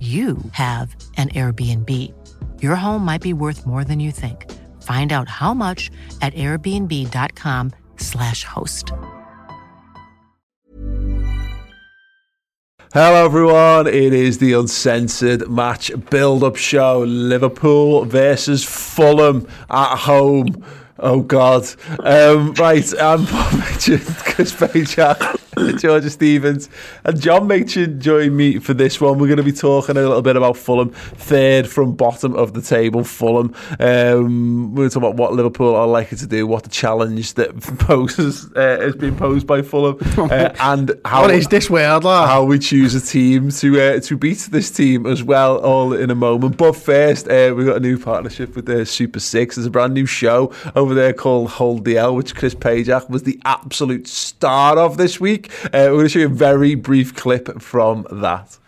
you 0.00 0.38
have 0.52 0.96
an 1.16 1.28
Airbnb. 1.28 1.88
Your 2.60 2.74
home 2.74 3.04
might 3.04 3.22
be 3.22 3.32
worth 3.32 3.64
more 3.64 3.84
than 3.84 4.00
you 4.00 4.10
think. 4.10 4.50
Find 4.82 5.12
out 5.12 5.28
how 5.28 5.54
much 5.54 5.92
at 6.20 6.34
airbnb.com/slash 6.34 8.42
host. 8.44 8.92
Hello, 12.92 13.24
everyone. 13.24 13.86
It 13.86 14.12
is 14.12 14.36
the 14.36 14.52
uncensored 14.52 15.48
match 15.48 15.90
build 16.10 16.44
up 16.44 16.56
show 16.56 16.98
Liverpool 17.00 18.04
versus 18.04 18.64
Fulham 18.64 19.48
at 19.70 19.96
home. 19.96 20.62
Oh, 20.98 21.22
God. 21.22 21.66
Um, 22.00 22.52
right, 22.54 22.92
I'm 23.00 23.24
Bob 23.24 23.52
Richard, 23.70 24.02
Chris 24.02 24.52
Pajak. 24.52 25.38
Georgia 25.78 26.08
Stevens 26.08 26.68
and 27.04 27.20
John 27.20 27.46
Machin 27.46 28.00
join 28.00 28.34
me 28.34 28.58
for 28.58 28.72
this 28.72 29.00
one. 29.00 29.18
We're 29.18 29.26
going 29.26 29.36
to 29.36 29.42
be 29.42 29.52
talking 29.52 29.96
a 29.96 30.00
little 30.00 30.22
bit 30.22 30.36
about 30.36 30.56
Fulham, 30.56 30.90
third 30.90 31.68
from 31.68 31.94
bottom 31.94 32.34
of 32.34 32.54
the 32.54 32.62
table. 32.62 33.04
Fulham. 33.04 33.54
Um, 33.78 34.74
we're 34.74 34.82
going 34.82 34.90
to 34.90 34.94
talk 34.94 35.02
about 35.02 35.16
what 35.16 35.34
Liverpool 35.34 35.74
are 35.74 35.86
likely 35.86 36.16
to 36.18 36.26
do, 36.26 36.46
what 36.46 36.62
the 36.62 36.70
challenge 36.70 37.34
that 37.34 37.60
poses 37.80 38.50
uh, 38.56 38.78
has 38.80 38.96
been 38.96 39.16
posed 39.16 39.46
by 39.46 39.60
Fulham, 39.60 39.98
uh, 40.16 40.54
and 40.60 40.98
how 41.04 41.22
what 41.22 41.30
is 41.30 41.48
this 41.48 41.68
world, 41.68 42.04
lad? 42.04 42.28
how 42.28 42.44
we 42.44 42.58
choose 42.58 42.94
a 42.94 43.00
team 43.00 43.50
to 43.50 43.80
uh, 43.80 44.00
to 44.00 44.16
beat 44.16 44.38
this 44.50 44.70
team 44.70 45.06
as 45.06 45.22
well. 45.22 45.58
All 45.58 45.92
in 45.92 46.10
a 46.10 46.14
moment. 46.14 46.56
But 46.56 46.76
first, 46.76 47.28
uh, 47.28 47.52
we've 47.54 47.66
got 47.66 47.76
a 47.76 47.80
new 47.80 47.98
partnership 47.98 48.56
with 48.56 48.66
the 48.66 48.86
Super 48.86 49.20
Six. 49.20 49.56
There's 49.56 49.66
a 49.66 49.70
brand 49.70 49.92
new 49.94 50.06
show 50.06 50.52
over 50.74 50.94
there 50.94 51.12
called 51.12 51.50
Hold 51.50 51.84
the 51.84 51.98
L, 51.98 52.14
which 52.14 52.34
Chris 52.34 52.54
Pajak 52.54 53.10
was 53.10 53.24
the 53.24 53.40
absolute 53.44 54.06
star 54.06 54.78
of 54.78 54.96
this 54.96 55.20
week. 55.20 55.41
Uh, 55.66 55.68
we're 55.72 55.90
going 55.90 56.04
to 56.04 56.08
show 56.08 56.18
you 56.20 56.26
a 56.26 56.28
very 56.28 56.74
brief 56.74 57.14
clip 57.14 57.60
from 57.60 58.06
that. 58.10 58.58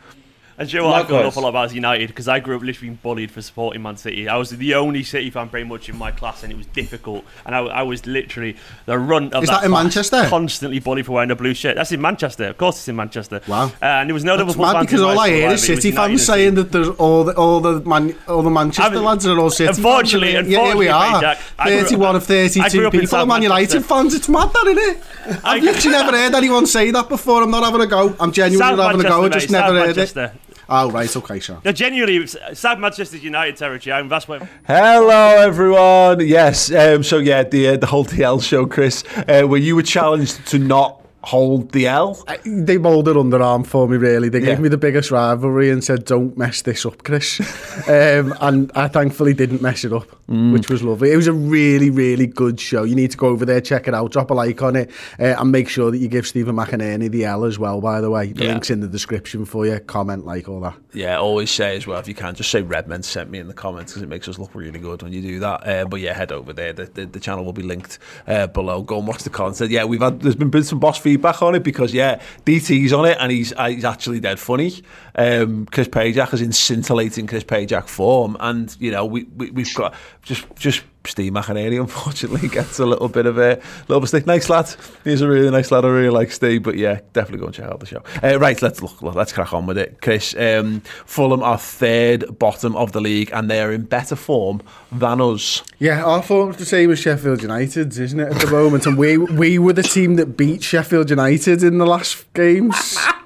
And 0.56 0.72
you 0.72 0.78
know 0.78 0.86
what? 0.86 0.94
I've 0.94 1.02
got 1.08 1.08
an 1.08 1.14
Likewise. 1.16 1.26
awful 1.32 1.42
lot 1.42 1.48
about 1.48 1.74
United 1.74 2.06
because 2.08 2.28
I 2.28 2.38
grew 2.38 2.54
up 2.56 2.62
literally 2.62 2.88
being 2.90 2.98
bullied 3.02 3.30
for 3.32 3.42
supporting 3.42 3.82
Man 3.82 3.96
City. 3.96 4.28
I 4.28 4.36
was 4.36 4.50
the 4.50 4.74
only 4.74 5.02
City 5.02 5.30
fan 5.30 5.48
pretty 5.48 5.66
much 5.68 5.88
in 5.88 5.96
my 5.96 6.12
class, 6.12 6.42
and 6.44 6.52
it 6.52 6.56
was 6.56 6.66
difficult. 6.66 7.24
And 7.44 7.54
I, 7.56 7.60
I 7.60 7.82
was 7.82 8.06
literally 8.06 8.56
the 8.86 8.96
runt 8.98 9.34
of 9.34 9.42
Is 9.42 9.48
that, 9.48 9.60
that 9.60 9.66
in 9.66 9.72
Manchester? 9.72 10.24
Constantly 10.28 10.78
bullied 10.78 11.06
for 11.06 11.12
wearing 11.12 11.30
a 11.32 11.36
blue 11.36 11.54
shirt. 11.54 11.74
That's 11.74 11.90
in 11.90 12.00
Manchester. 12.00 12.44
Of 12.44 12.58
course, 12.58 12.76
it's 12.78 12.88
in 12.88 12.94
Manchester. 12.96 13.40
Wow. 13.48 13.64
Uh, 13.66 13.70
and 13.86 14.08
there 14.08 14.14
was 14.14 14.24
no 14.24 14.36
Liverpool 14.36 14.62
mad 14.62 14.72
fans 14.74 14.86
because 14.86 15.00
all 15.02 15.18
I 15.18 15.30
hear 15.30 15.50
is 15.50 15.64
City 15.64 15.90
fans 15.90 16.24
saying 16.24 16.54
that 16.54 16.70
there's 16.70 16.88
all 16.90 17.24
the 17.24 17.34
all 17.36 17.60
the 17.60 17.80
man 17.80 18.14
all 18.28 18.42
the 18.42 18.50
Manchester 18.50 18.92
I 18.92 18.94
mean, 18.94 19.04
lads 19.04 19.26
are 19.26 19.38
all 19.38 19.50
City 19.50 19.68
unfortunately- 19.68 20.34
fans. 20.34 20.48
Yeah, 20.48 20.66
here 20.66 20.76
we 20.76 20.88
are. 20.88 21.04
unfortunately, 21.04 21.34
Jack, 21.34 21.54
I 21.58 21.68
grew 21.70 21.82
31 21.82 22.16
of 22.16 22.24
32 22.24 22.70
grew 22.78 22.86
up 22.86 22.94
in 22.94 23.00
people 23.00 23.18
are 23.18 23.26
Man 23.26 23.42
United 23.42 23.84
fans. 23.84 24.14
It's 24.14 24.28
mad, 24.28 24.52
that, 24.52 24.66
isn't 24.66 24.78
it? 24.98 25.40
I've 25.44 25.62
literally 25.62 25.96
never 25.96 26.12
heard 26.16 26.34
anyone 26.34 26.66
say 26.66 26.90
that 26.92 27.08
before. 27.08 27.42
I'm 27.42 27.50
not 27.50 27.64
having 27.64 27.80
a 27.80 27.86
go. 27.86 28.14
I'm 28.20 28.30
genuinely 28.30 28.58
South 28.58 28.76
not 28.76 28.92
having 28.92 29.04
a 29.04 29.08
go. 29.08 29.18
I 29.18 29.22
Manchester, 29.22 29.40
just 29.40 29.52
mate, 29.52 29.58
never 29.58 29.78
South 29.78 29.86
heard 29.86 29.96
Manchester. 29.96 30.24
it. 30.36 30.40
Oh, 30.68 30.90
right. 30.90 31.14
Okay, 31.14 31.40
sure. 31.40 31.60
No, 31.64 31.72
genuinely, 31.72 32.16
it's 32.16 32.36
South 32.58 32.78
Manchester's 32.78 33.22
United 33.22 33.56
territory. 33.56 33.98
and 33.98 34.10
that's 34.10 34.26
where. 34.26 34.48
Hello, 34.66 35.36
everyone. 35.40 36.26
Yes, 36.26 36.72
um, 36.72 37.02
so 37.02 37.18
yeah, 37.18 37.42
the 37.42 37.68
uh, 37.68 37.76
the 37.76 37.86
Hold 37.86 38.08
the 38.08 38.22
L 38.24 38.40
show, 38.40 38.66
Chris, 38.66 39.04
uh, 39.28 39.42
where 39.42 39.60
you 39.60 39.76
were 39.76 39.82
challenged 39.82 40.46
to 40.48 40.58
not 40.58 41.03
hold 41.24 41.72
the 41.72 41.86
L. 41.86 42.22
I- 42.28 42.38
They 42.44 42.78
moulded 42.78 43.16
underarm 43.16 43.66
for 43.66 43.88
me, 43.88 43.96
really. 43.96 44.28
They 44.28 44.40
Yeah. 44.40 44.46
gave 44.46 44.60
me 44.60 44.68
the 44.68 44.76
biggest 44.78 45.10
rivalry 45.10 45.70
and 45.70 45.82
said, 45.82 46.04
don't 46.04 46.36
mess 46.36 46.62
this 46.62 46.84
up, 46.86 47.02
Chris. 47.04 47.40
um, 47.88 48.34
and 48.40 48.70
I 48.74 48.88
thankfully 48.88 49.32
didn't 49.34 49.62
mess 49.62 49.84
it 49.84 49.92
up, 49.92 50.06
Mm. 50.30 50.52
which 50.52 50.68
was 50.70 50.82
lovely. 50.82 51.12
It 51.12 51.16
was 51.16 51.26
a 51.26 51.32
really, 51.32 51.90
really 51.90 52.26
good 52.26 52.58
show. 52.60 52.82
You 52.84 52.94
need 52.94 53.10
to 53.10 53.16
go 53.16 53.28
over 53.28 53.44
there, 53.44 53.60
check 53.60 53.88
it 53.88 53.94
out, 53.94 54.10
drop 54.12 54.30
a 54.30 54.34
like 54.34 54.62
on 54.62 54.76
it, 54.76 54.90
uh, 55.20 55.34
and 55.38 55.50
make 55.52 55.68
sure 55.68 55.90
that 55.90 55.98
you 55.98 56.08
give 56.08 56.26
Stephen 56.26 56.56
McInerney 56.56 57.10
the 57.10 57.24
L 57.26 57.44
as 57.44 57.58
well, 57.58 57.80
by 57.80 58.00
the 58.00 58.10
way. 58.10 58.32
The 58.32 58.44
Yeah. 58.44 58.52
link's 58.52 58.70
in 58.70 58.80
the 58.80 58.88
description 58.88 59.44
for 59.44 59.66
you. 59.66 59.78
Comment, 59.80 60.24
like, 60.24 60.48
all 60.48 60.60
that. 60.60 60.74
Yeah, 60.92 61.18
always 61.18 61.50
say 61.50 61.76
as 61.76 61.86
well 61.86 61.98
if 61.98 62.08
you 62.08 62.14
can, 62.14 62.34
just 62.34 62.50
say 62.50 62.62
Redmen 62.62 63.02
sent 63.02 63.30
me 63.30 63.38
in 63.38 63.48
the 63.48 63.54
comments 63.54 63.92
because 63.92 64.02
it 64.02 64.08
makes 64.08 64.28
us 64.28 64.38
look 64.38 64.50
really 64.54 64.78
good 64.78 65.02
when 65.02 65.12
you 65.12 65.20
do 65.20 65.38
that. 65.40 65.66
Uh, 65.66 65.84
but 65.86 66.00
yeah, 66.00 66.14
head 66.14 66.32
over 66.32 66.52
there. 66.52 66.72
The, 66.72 66.84
the, 66.86 67.06
the 67.06 67.20
channel 67.20 67.44
will 67.44 67.52
be 67.52 67.62
linked 67.62 67.98
uh, 68.26 68.46
below. 68.46 68.82
Go 68.82 68.98
and 68.98 69.06
watch 69.06 69.22
the 69.24 69.30
content. 69.30 69.70
Yeah, 69.70 69.84
we've 69.84 70.00
had 70.00 70.20
there's 70.20 70.36
been, 70.36 70.50
been 70.50 70.64
some 70.64 70.78
boss 70.78 70.98
feedback 71.14 71.42
on 71.42 71.54
it 71.54 71.62
because 71.62 71.94
yeah, 71.94 72.20
DT's 72.44 72.92
on 72.92 73.06
it 73.06 73.16
and 73.20 73.30
he's 73.30 73.52
uh, 73.52 73.68
he's 73.68 73.84
actually 73.84 74.20
dead 74.20 74.38
funny. 74.38 74.82
Um, 75.14 75.66
Chris 75.66 75.88
Pajak 75.88 76.34
is 76.34 76.40
in 76.40 76.52
scintillating 76.52 77.26
Chris 77.26 77.44
Pajak 77.44 77.86
form, 77.86 78.36
and 78.40 78.76
you 78.80 78.90
know 78.90 79.04
we, 79.04 79.24
we 79.36 79.50
we've 79.50 79.74
got 79.74 79.94
just 80.22 80.44
just. 80.56 80.82
Steve 81.06 81.32
McInerney 81.32 81.80
unfortunately 81.80 82.48
gets 82.48 82.78
a 82.78 82.86
little 82.86 83.08
bit 83.08 83.26
of 83.26 83.38
a 83.38 83.60
little 83.88 84.00
bit 84.00 84.08
stick. 84.08 84.26
Nice 84.26 84.48
lad. 84.48 84.74
He's 85.04 85.20
a 85.20 85.28
really 85.28 85.50
nice 85.50 85.70
lad. 85.70 85.84
I 85.84 85.88
really 85.88 86.10
like 86.10 86.32
Steve, 86.32 86.62
but 86.62 86.76
yeah, 86.76 87.00
definitely 87.12 87.40
go 87.40 87.46
and 87.46 87.54
check 87.54 87.66
out 87.66 87.80
the 87.80 87.86
show. 87.86 88.02
Uh, 88.22 88.38
right, 88.38 88.60
let's 88.62 88.82
look. 88.82 89.02
Let's 89.02 89.32
crack 89.32 89.52
on 89.52 89.66
with 89.66 89.78
it, 89.78 90.00
Chris. 90.00 90.34
Um, 90.36 90.80
Fulham 91.04 91.42
are 91.42 91.58
third 91.58 92.38
bottom 92.38 92.76
of 92.76 92.92
the 92.92 93.00
league, 93.00 93.30
and 93.32 93.50
they 93.50 93.60
are 93.60 93.72
in 93.72 93.82
better 93.82 94.16
form 94.16 94.62
than 94.90 95.20
us. 95.20 95.62
Yeah, 95.78 96.04
our 96.04 96.22
form's 96.22 96.56
the 96.56 96.66
same 96.66 96.90
as 96.90 96.98
Sheffield 96.98 97.42
United's, 97.42 97.98
isn't 97.98 98.20
it, 98.20 98.32
at 98.32 98.40
the 98.40 98.50
moment? 98.50 98.86
And 98.86 98.96
we 98.96 99.18
we 99.18 99.58
were 99.58 99.72
the 99.72 99.82
team 99.82 100.14
that 100.16 100.36
beat 100.36 100.62
Sheffield 100.62 101.10
United 101.10 101.62
in 101.62 101.78
the 101.78 101.86
last 101.86 102.32
games. 102.34 102.96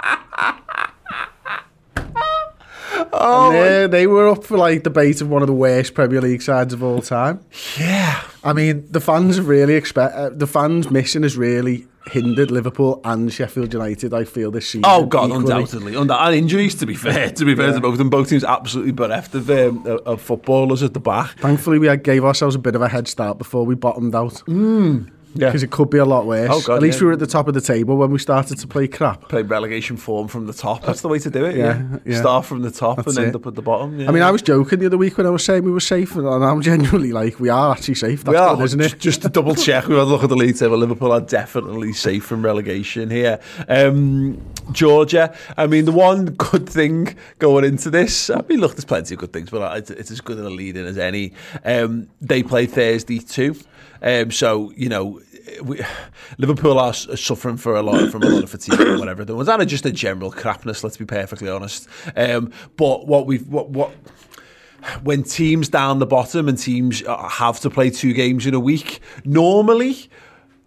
oh, 3.12 3.52
they, 3.52 3.86
they 3.86 4.06
were 4.06 4.28
up 4.28 4.44
for 4.44 4.56
like 4.56 4.82
debate 4.82 5.20
of 5.20 5.28
one 5.28 5.42
of 5.42 5.48
the 5.48 5.54
worst 5.54 5.94
Premier 5.94 6.20
League 6.20 6.42
sides 6.42 6.72
of 6.74 6.82
all 6.82 7.00
time. 7.02 7.40
Yeah, 7.78 8.22
I 8.44 8.52
mean, 8.52 8.86
the 8.90 9.00
fans 9.00 9.36
have 9.36 9.48
really 9.48 9.74
expect 9.74 10.14
uh, 10.14 10.30
the 10.30 10.46
fans 10.46 10.90
missing 10.90 11.22
has 11.22 11.36
really 11.36 11.86
hindered 12.10 12.50
Liverpool 12.50 13.00
and 13.04 13.30
Sheffield 13.32 13.72
United. 13.74 14.14
I 14.14 14.24
feel 14.24 14.50
this 14.50 14.66
season. 14.66 14.84
Oh 14.86 15.04
God, 15.06 15.26
equally. 15.30 15.42
undoubtedly, 15.44 15.94
Undoubtedly. 15.94 16.26
and 16.38 16.42
injuries. 16.44 16.74
To 16.76 16.86
be 16.86 16.94
fair, 16.94 17.30
to 17.30 17.44
be 17.44 17.54
fair 17.54 17.72
to 17.72 17.80
both 17.80 17.92
of 17.92 17.98
them, 17.98 18.08
both 18.10 18.28
teams 18.30 18.44
absolutely 18.44 18.92
bereft 18.92 19.34
of, 19.34 19.50
um, 19.50 19.84
of- 20.06 20.20
footballers 20.22 20.82
at 20.82 20.94
the 20.94 21.00
back. 21.00 21.38
Thankfully, 21.38 21.78
we 21.78 21.86
had, 21.86 22.02
gave 22.02 22.24
ourselves 22.24 22.54
a 22.54 22.58
bit 22.58 22.74
of 22.74 22.82
a 22.82 22.88
head 22.88 23.08
start 23.08 23.36
before 23.38 23.64
we 23.66 23.74
bottomed 23.74 24.14
out. 24.14 24.42
Yeah, 24.46 25.00
Because 25.46 25.62
it 25.62 25.70
could 25.70 25.90
be 25.90 25.98
a 25.98 26.04
lot 26.04 26.26
worse. 26.26 26.50
Oh, 26.52 26.60
God, 26.60 26.76
At 26.76 26.82
least 26.82 26.98
yeah. 26.98 27.02
we 27.02 27.06
were 27.06 27.12
at 27.14 27.18
the 27.18 27.26
top 27.26 27.48
of 27.48 27.54
the 27.54 27.60
table 27.60 27.96
when 27.96 28.10
we 28.10 28.18
started 28.18 28.58
to 28.58 28.66
play 28.66 28.88
crap. 28.88 29.28
play 29.28 29.42
relegation 29.42 29.96
form 29.96 30.28
from 30.28 30.46
the 30.46 30.52
top. 30.52 30.84
That's 30.84 31.00
the 31.00 31.08
way 31.08 31.18
to 31.20 31.30
do 31.30 31.44
it. 31.44 31.56
Yeah, 31.56 31.78
Yeah, 31.78 31.98
yeah. 32.04 32.18
start 32.18 32.44
from 32.44 32.62
the 32.62 32.70
top 32.70 32.96
That's 32.96 33.16
and 33.16 33.26
end 33.26 33.36
up 33.36 33.46
at 33.46 33.54
the 33.54 33.62
bottom. 33.62 34.00
Yeah. 34.00 34.08
I 34.08 34.12
mean, 34.12 34.22
I 34.22 34.30
was 34.30 34.42
joking 34.42 34.78
the 34.80 34.86
other 34.86 34.98
week 34.98 35.16
when 35.16 35.26
I 35.26 35.30
was 35.30 35.44
saying 35.44 35.62
we 35.64 35.70
were 35.70 35.80
safe, 35.80 36.16
and 36.16 36.26
I'm 36.26 36.60
genuinely 36.70 37.12
like, 37.12 37.38
we 37.38 37.48
are 37.48 37.72
actually 37.72 37.94
safe. 37.94 38.24
That's 38.24 38.32
we 38.32 38.36
are, 38.36 38.56
good, 38.56 38.64
isn't 38.64 38.80
it? 38.80 38.98
just 38.98 39.22
to 39.22 39.28
double 39.28 39.54
check, 39.54 39.86
we 39.86 39.94
had 39.94 40.02
a 40.02 40.04
look 40.04 40.22
at 40.22 40.28
the 40.28 40.36
league 40.36 40.56
table. 40.56 40.76
Liverpool 40.76 41.12
are 41.12 41.20
definitely 41.20 41.92
safe 41.92 42.24
from 42.24 42.44
relegation 42.44 43.10
here. 43.10 43.40
Um, 43.68 44.40
Georgia, 44.72 45.34
I 45.56 45.66
mean, 45.66 45.84
the 45.84 45.92
one 45.92 46.26
good 46.26 46.68
thing 46.68 47.16
going 47.38 47.64
into 47.64 47.90
this, 47.90 48.30
I 48.30 48.42
mean, 48.48 48.60
look, 48.60 48.72
there's 48.72 48.84
plenty 48.84 49.14
of 49.14 49.20
good 49.20 49.32
things, 49.32 49.50
but 49.50 49.76
it's, 49.78 49.90
it's 49.90 50.10
as 50.10 50.20
good 50.20 50.38
a 50.38 50.48
lead 50.48 50.76
in 50.76 50.86
as 50.86 50.98
any. 50.98 51.32
Um, 51.64 52.08
they 52.20 52.42
play 52.42 52.66
Thursday 52.66 53.18
too. 53.18 53.56
Um, 54.00 54.30
so, 54.30 54.72
you 54.76 54.88
know, 54.88 55.20
we, 55.62 55.80
Liverpool 56.38 56.78
are 56.78 56.92
suffering 56.92 57.56
for 57.56 57.76
a 57.76 57.82
lot 57.82 58.10
from 58.10 58.22
a 58.22 58.28
lot 58.28 58.44
of 58.44 58.50
fatigue 58.50 58.80
or 58.80 58.98
whatever. 58.98 59.24
There 59.24 59.36
was 59.36 59.48
and 59.48 59.68
just 59.68 59.86
a 59.86 59.92
general 59.92 60.30
crapness. 60.30 60.84
Let's 60.84 60.96
be 60.96 61.04
perfectly 61.04 61.48
honest. 61.48 61.88
Um, 62.16 62.52
but 62.76 63.06
what 63.06 63.26
we've 63.26 63.46
what 63.48 63.70
what 63.70 63.92
when 65.02 65.22
teams 65.22 65.68
down 65.68 65.98
the 65.98 66.06
bottom 66.06 66.48
and 66.48 66.56
teams 66.56 67.02
uh, 67.02 67.28
have 67.28 67.60
to 67.60 67.70
play 67.70 67.90
two 67.90 68.12
games 68.12 68.46
in 68.46 68.54
a 68.54 68.60
week, 68.60 69.00
normally 69.24 70.08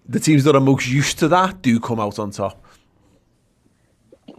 the 0.07 0.19
teams 0.19 0.43
that 0.43 0.55
are 0.55 0.61
most 0.61 0.87
used 0.87 1.19
to 1.19 1.27
that 1.29 1.61
do 1.61 1.79
come 1.79 1.99
out 1.99 2.19
on 2.19 2.31
top. 2.31 2.65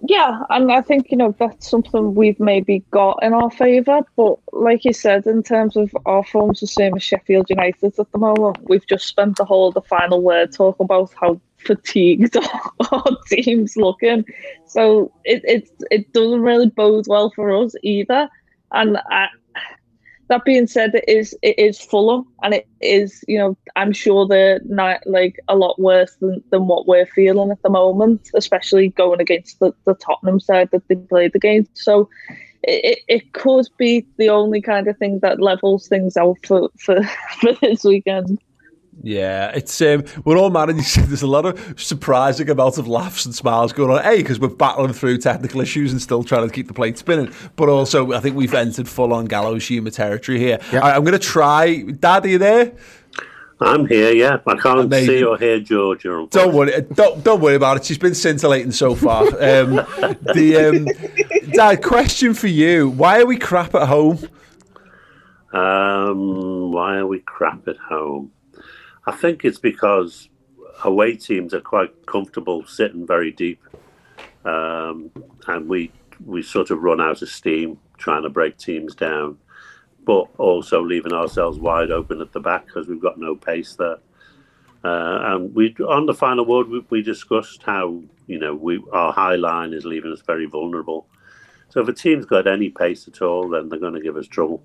Yeah, 0.09 0.43
and 0.51 0.73
I 0.73 0.81
think 0.81 1.13
you 1.13 1.17
know 1.17 1.33
that's 1.39 1.71
something 1.71 2.17
we've 2.17 2.41
maybe 2.41 2.81
got 2.91 3.21
in 3.23 3.33
our 3.33 3.51
favour. 3.51 4.01
But 4.17 4.39
like 4.53 4.85
you 4.85 4.93
said, 4.93 5.27
in 5.29 5.45
terms 5.45 5.77
of 5.77 5.95
our 6.07 6.25
forms, 6.25 6.59
the 6.59 6.67
same 6.67 6.97
as 6.97 7.05
Sheffield 7.05 7.49
United 7.49 7.97
at 7.99 8.11
the 8.11 8.19
moment, 8.19 8.59
we've 8.69 8.87
just 8.89 9.07
spent 9.07 9.37
the 9.37 9.45
whole 9.45 9.69
of 9.69 9.75
the 9.75 9.83
final 9.83 10.21
word 10.21 10.53
talking 10.53 10.85
about 10.85 11.13
how 11.21 11.41
fatigued 11.59 12.37
our 12.93 13.17
team's 13.29 13.77
looking. 13.77 14.25
So 14.67 15.13
it 15.25 15.43
it 15.45 15.71
it 15.93 16.13
doesn't 16.13 16.43
really 16.43 16.69
bode 16.69 17.07
well 17.07 17.31
for 17.31 17.53
us 17.53 17.75
either. 17.85 18.29
And 18.73 18.99
I, 19.09 19.29
that 20.29 20.45
being 20.45 20.67
said, 20.67 20.95
it 20.95 21.05
is 21.09 21.37
it 21.43 21.59
is 21.59 21.81
Fulham, 21.81 22.27
and 22.43 22.55
it 22.55 22.67
is 22.81 23.25
you 23.29 23.39
know 23.39 23.57
I'm 23.77 23.93
sure 23.93 24.27
they're 24.27 24.61
not 24.65 25.07
like 25.07 25.39
a 25.49 25.57
lot 25.57 25.79
worse 25.79 26.17
than, 26.21 26.43
than 26.51 26.67
what 26.67 26.87
we're 26.87 27.07
feeling 27.07 27.51
at 27.51 27.63
the 27.63 27.71
moment, 27.71 28.31
especially 28.35 28.89
going 28.91 29.21
against 29.21 29.59
the, 29.61 29.73
the 29.85 29.95
Tottenham 29.95 30.41
side 30.41 30.71
that 30.73 30.87
they 30.89 30.97
played 30.97 31.35
against. 31.35 31.77
So 31.77 32.09
it, 32.63 33.01
it 33.09 33.33
could 33.33 33.67
be 33.77 34.07
the 34.19 34.29
only 34.29 34.61
kind 34.61 34.89
of 34.89 34.97
thing 34.99 35.19
that 35.21 35.41
levels 35.41 35.89
things 35.89 36.17
out 36.17 36.39
for 36.45 36.71
for, 36.79 37.03
for 37.41 37.53
this 37.61 37.85
weekend. 37.85 38.39
Yeah, 39.01 39.51
it's 39.55 39.81
um, 39.81 40.05
we're 40.25 40.37
all 40.37 40.51
managing. 40.51 41.07
There's 41.07 41.23
a 41.23 41.27
lot 41.27 41.47
of 41.47 41.81
surprising 41.81 42.51
amounts 42.51 42.79
of 42.79 42.87
laughs 42.87 43.25
and 43.25 43.35
smiles 43.35 43.73
going 43.73 43.91
on. 43.91 44.05
A 44.05 44.19
because 44.19 44.39
we're 44.39 44.49
battling 44.49 44.93
through 44.93 45.19
technical 45.19 45.61
issues 45.61 45.93
and 45.93 46.03
still 46.03 46.23
trying 46.23 46.47
to 46.47 46.55
keep 46.55 46.69
the 46.69 46.75
plate 46.75 46.99
spinning, 46.99 47.33
but 47.57 47.69
also 47.69 48.13
I 48.13 48.21
think 48.21 48.37
we've 48.37 48.53
entered 48.53 48.89
full 48.89 49.13
on 49.13 49.25
gallows 49.25 49.67
humour 49.67 49.91
territory 49.91 50.39
here. 50.39 50.59
Yeah. 50.73 50.85
I, 50.85 50.97
am 50.97 51.05
going 51.05 51.13
to 51.13 51.19
try. 51.19 51.83
Dad, 51.83 52.27
are 52.27 52.29
you 52.29 52.39
there? 52.39 52.73
I'm 53.61 53.87
here. 53.87 54.13
Yeah, 54.13 54.39
I 54.47 54.57
can't 54.57 54.81
Amazing. 54.81 55.09
see 55.09 55.25
or 55.25 55.39
hear 55.39 55.61
Georgia. 55.61 56.27
Don't 56.31 56.55
worry. 56.55 56.83
Don't 56.93 57.25
don't 57.25 57.41
worry 57.41 57.55
about 57.55 57.79
it. 57.79 57.85
She's 57.85 57.99
been 57.99 58.15
scintillating 58.15 58.73
so 58.73 58.95
far. 58.95 59.23
um, 59.27 59.77
the 60.35 60.69
um, 60.69 61.53
Dad, 61.53 61.83
question 61.83 62.35
for 62.35 62.49
you: 62.49 62.91
Why 62.91 63.21
are 63.21 63.27
we 63.27 63.39
crap 63.39 63.75
at 63.75 63.89
home? 63.89 64.19
Um, 65.53 66.73
why 66.73 66.97
are 66.97 67.07
we 67.07 67.21
crap 67.21 67.69
at 67.69 67.77
home? 67.77 68.33
I 69.07 69.13
think 69.13 69.45
it's 69.45 69.59
because 69.59 70.29
away 70.85 71.17
teams 71.17 71.55
are 71.55 71.61
quite 71.61 72.07
comfortable 72.07 72.65
sitting 72.67 73.07
very 73.07 73.33
deep, 73.33 73.61
um, 74.45 75.11
and 75.47 75.69
we 75.69 75.91
we 76.25 76.43
sort 76.43 76.71
of 76.71 76.83
run 76.83 77.01
out 77.01 77.23
of 77.23 77.29
steam 77.29 77.79
trying 77.99 78.23
to 78.23 78.29
break 78.29 78.57
teams 78.59 78.95
down, 78.95 79.39
but 80.05 80.29
also 80.39 80.83
leaving 80.83 81.13
ourselves 81.13 81.59
wide 81.59 81.91
open 81.91 82.21
at 82.21 82.33
the 82.33 82.41
back 82.41 82.67
because 82.67 82.87
we've 82.87 83.03
got 83.03 83.19
no 83.19 83.35
pace 83.35 83.75
there. 83.75 83.99
Uh, 84.85 85.19
and 85.35 85.55
we 85.55 85.75
on 85.89 86.07
the 86.07 86.15
final 86.15 86.45
word 86.45 86.69
we, 86.69 86.85
we, 86.91 87.03
discussed 87.03 87.63
how 87.63 88.03
you 88.27 88.37
know 88.37 88.53
we 88.53 88.83
our 88.93 89.13
high 89.13 89.37
line 89.37 89.73
is 89.73 89.85
leaving 89.85 90.13
us 90.13 90.23
very 90.23 90.47
vulnerable. 90.47 91.07
So 91.69 91.81
if 91.81 91.89
a 91.89 91.93
team's 91.93 92.27
got 92.27 92.47
any 92.47 92.69
pace 92.69 93.09
at 93.09 93.23
all, 93.23 93.49
then 93.49 93.69
they're 93.69 93.79
going 93.79 93.95
to 93.95 94.01
give 94.01 94.17
us 94.17 94.27
trouble. 94.27 94.63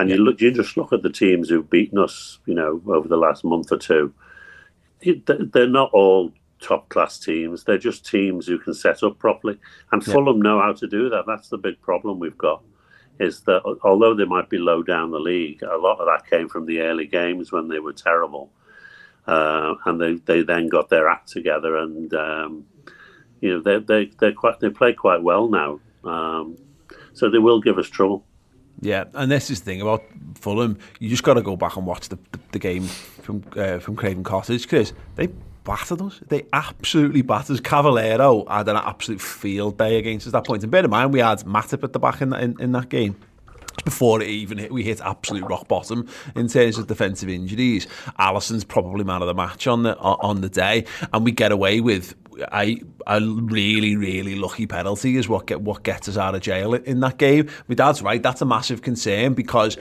And 0.00 0.08
you 0.08 0.16
look, 0.16 0.40
you 0.40 0.50
just 0.50 0.78
look 0.78 0.94
at 0.94 1.02
the 1.02 1.10
teams 1.10 1.50
who've 1.50 1.68
beaten 1.68 1.98
us, 1.98 2.38
you 2.46 2.54
know, 2.54 2.80
over 2.86 3.06
the 3.06 3.18
last 3.18 3.44
month 3.44 3.70
or 3.70 3.76
two. 3.76 4.14
They're 5.02 5.68
not 5.68 5.90
all 5.92 6.32
top 6.58 6.88
class 6.88 7.18
teams. 7.18 7.64
They're 7.64 7.76
just 7.76 8.06
teams 8.06 8.46
who 8.46 8.58
can 8.58 8.72
set 8.72 9.02
up 9.02 9.18
properly. 9.18 9.58
And 9.92 10.06
yeah. 10.06 10.14
Fulham 10.14 10.40
know 10.40 10.58
how 10.58 10.72
to 10.72 10.86
do 10.86 11.10
that. 11.10 11.24
That's 11.26 11.50
the 11.50 11.58
big 11.58 11.82
problem 11.82 12.18
we've 12.18 12.38
got. 12.38 12.62
Is 13.18 13.42
that 13.42 13.60
although 13.84 14.14
they 14.14 14.24
might 14.24 14.48
be 14.48 14.56
low 14.56 14.82
down 14.82 15.10
the 15.10 15.18
league, 15.18 15.62
a 15.62 15.76
lot 15.76 16.00
of 16.00 16.06
that 16.06 16.30
came 16.30 16.48
from 16.48 16.64
the 16.64 16.80
early 16.80 17.06
games 17.06 17.52
when 17.52 17.68
they 17.68 17.78
were 17.78 17.92
terrible, 17.92 18.50
uh, 19.26 19.74
and 19.84 20.00
they, 20.00 20.14
they 20.14 20.42
then 20.42 20.68
got 20.68 20.88
their 20.88 21.10
act 21.10 21.28
together, 21.28 21.76
and 21.76 22.14
um, 22.14 22.64
you 23.42 23.52
know 23.52 23.60
they 23.60 23.78
they 23.80 24.10
they 24.18 24.32
quite 24.32 24.58
they 24.60 24.70
play 24.70 24.94
quite 24.94 25.22
well 25.22 25.48
now, 25.48 25.78
um, 26.04 26.56
so 27.12 27.28
they 27.28 27.36
will 27.36 27.60
give 27.60 27.76
us 27.76 27.90
trouble. 27.90 28.24
Yeah, 28.80 29.04
and 29.14 29.30
this 29.30 29.50
is 29.50 29.60
the 29.60 29.64
thing 29.66 29.82
about 29.82 30.04
Fulham. 30.36 30.78
You 30.98 31.10
just 31.10 31.22
got 31.22 31.34
to 31.34 31.42
go 31.42 31.56
back 31.56 31.76
and 31.76 31.86
watch 31.86 32.08
the, 32.08 32.16
the, 32.32 32.40
the 32.52 32.58
game 32.58 32.84
from 32.84 33.44
uh, 33.56 33.78
from 33.78 33.96
Craven 33.96 34.24
Cottage 34.24 34.62
because 34.62 34.92
they 35.16 35.28
battered 35.64 36.00
us. 36.00 36.20
They 36.28 36.46
absolutely 36.52 37.22
battered 37.22 37.56
us. 37.56 37.60
Cavaleiro 37.60 38.46
had 38.48 38.68
an 38.68 38.76
absolute 38.76 39.20
field 39.20 39.76
day 39.76 39.98
against 39.98 40.26
us 40.26 40.34
at 40.34 40.42
that 40.42 40.46
point. 40.46 40.62
And 40.62 40.72
bear 40.72 40.84
in 40.84 40.90
mind, 40.90 41.12
we 41.12 41.20
had 41.20 41.40
Matip 41.40 41.84
at 41.84 41.92
the 41.92 41.98
back 41.98 42.22
in, 42.22 42.32
in, 42.32 42.58
in 42.60 42.72
that 42.72 42.88
game 42.88 43.16
before 43.84 44.20
it 44.20 44.28
even 44.28 44.58
hit, 44.58 44.72
we 44.72 44.82
hit 44.82 45.00
absolute 45.00 45.44
rock 45.44 45.68
bottom 45.68 46.08
in 46.34 46.48
terms 46.48 46.78
of 46.78 46.86
defensive 46.86 47.28
injuries. 47.28 47.86
Alisson's 48.18 48.64
probably 48.64 49.04
man 49.04 49.22
of 49.22 49.28
the 49.28 49.34
match 49.34 49.66
on 49.66 49.82
the 49.84 49.96
on 49.98 50.40
the 50.40 50.48
day, 50.48 50.84
and 51.12 51.24
we 51.24 51.32
get 51.32 51.52
away 51.52 51.80
with 51.80 52.14
a, 52.52 52.82
a 53.06 53.20
really 53.20 53.96
really 53.96 54.34
lucky 54.34 54.66
penalty 54.66 55.16
is 55.16 55.28
what 55.28 55.46
get 55.46 55.60
what 55.60 55.82
gets 55.82 56.08
us 56.08 56.16
out 56.16 56.34
of 56.34 56.40
jail 56.40 56.74
in 56.74 57.00
that 57.00 57.18
game. 57.18 57.48
My 57.68 57.74
dad's 57.74 58.02
right; 58.02 58.22
that's 58.22 58.40
a 58.40 58.46
massive 58.46 58.82
concern 58.82 59.34
because 59.34 59.76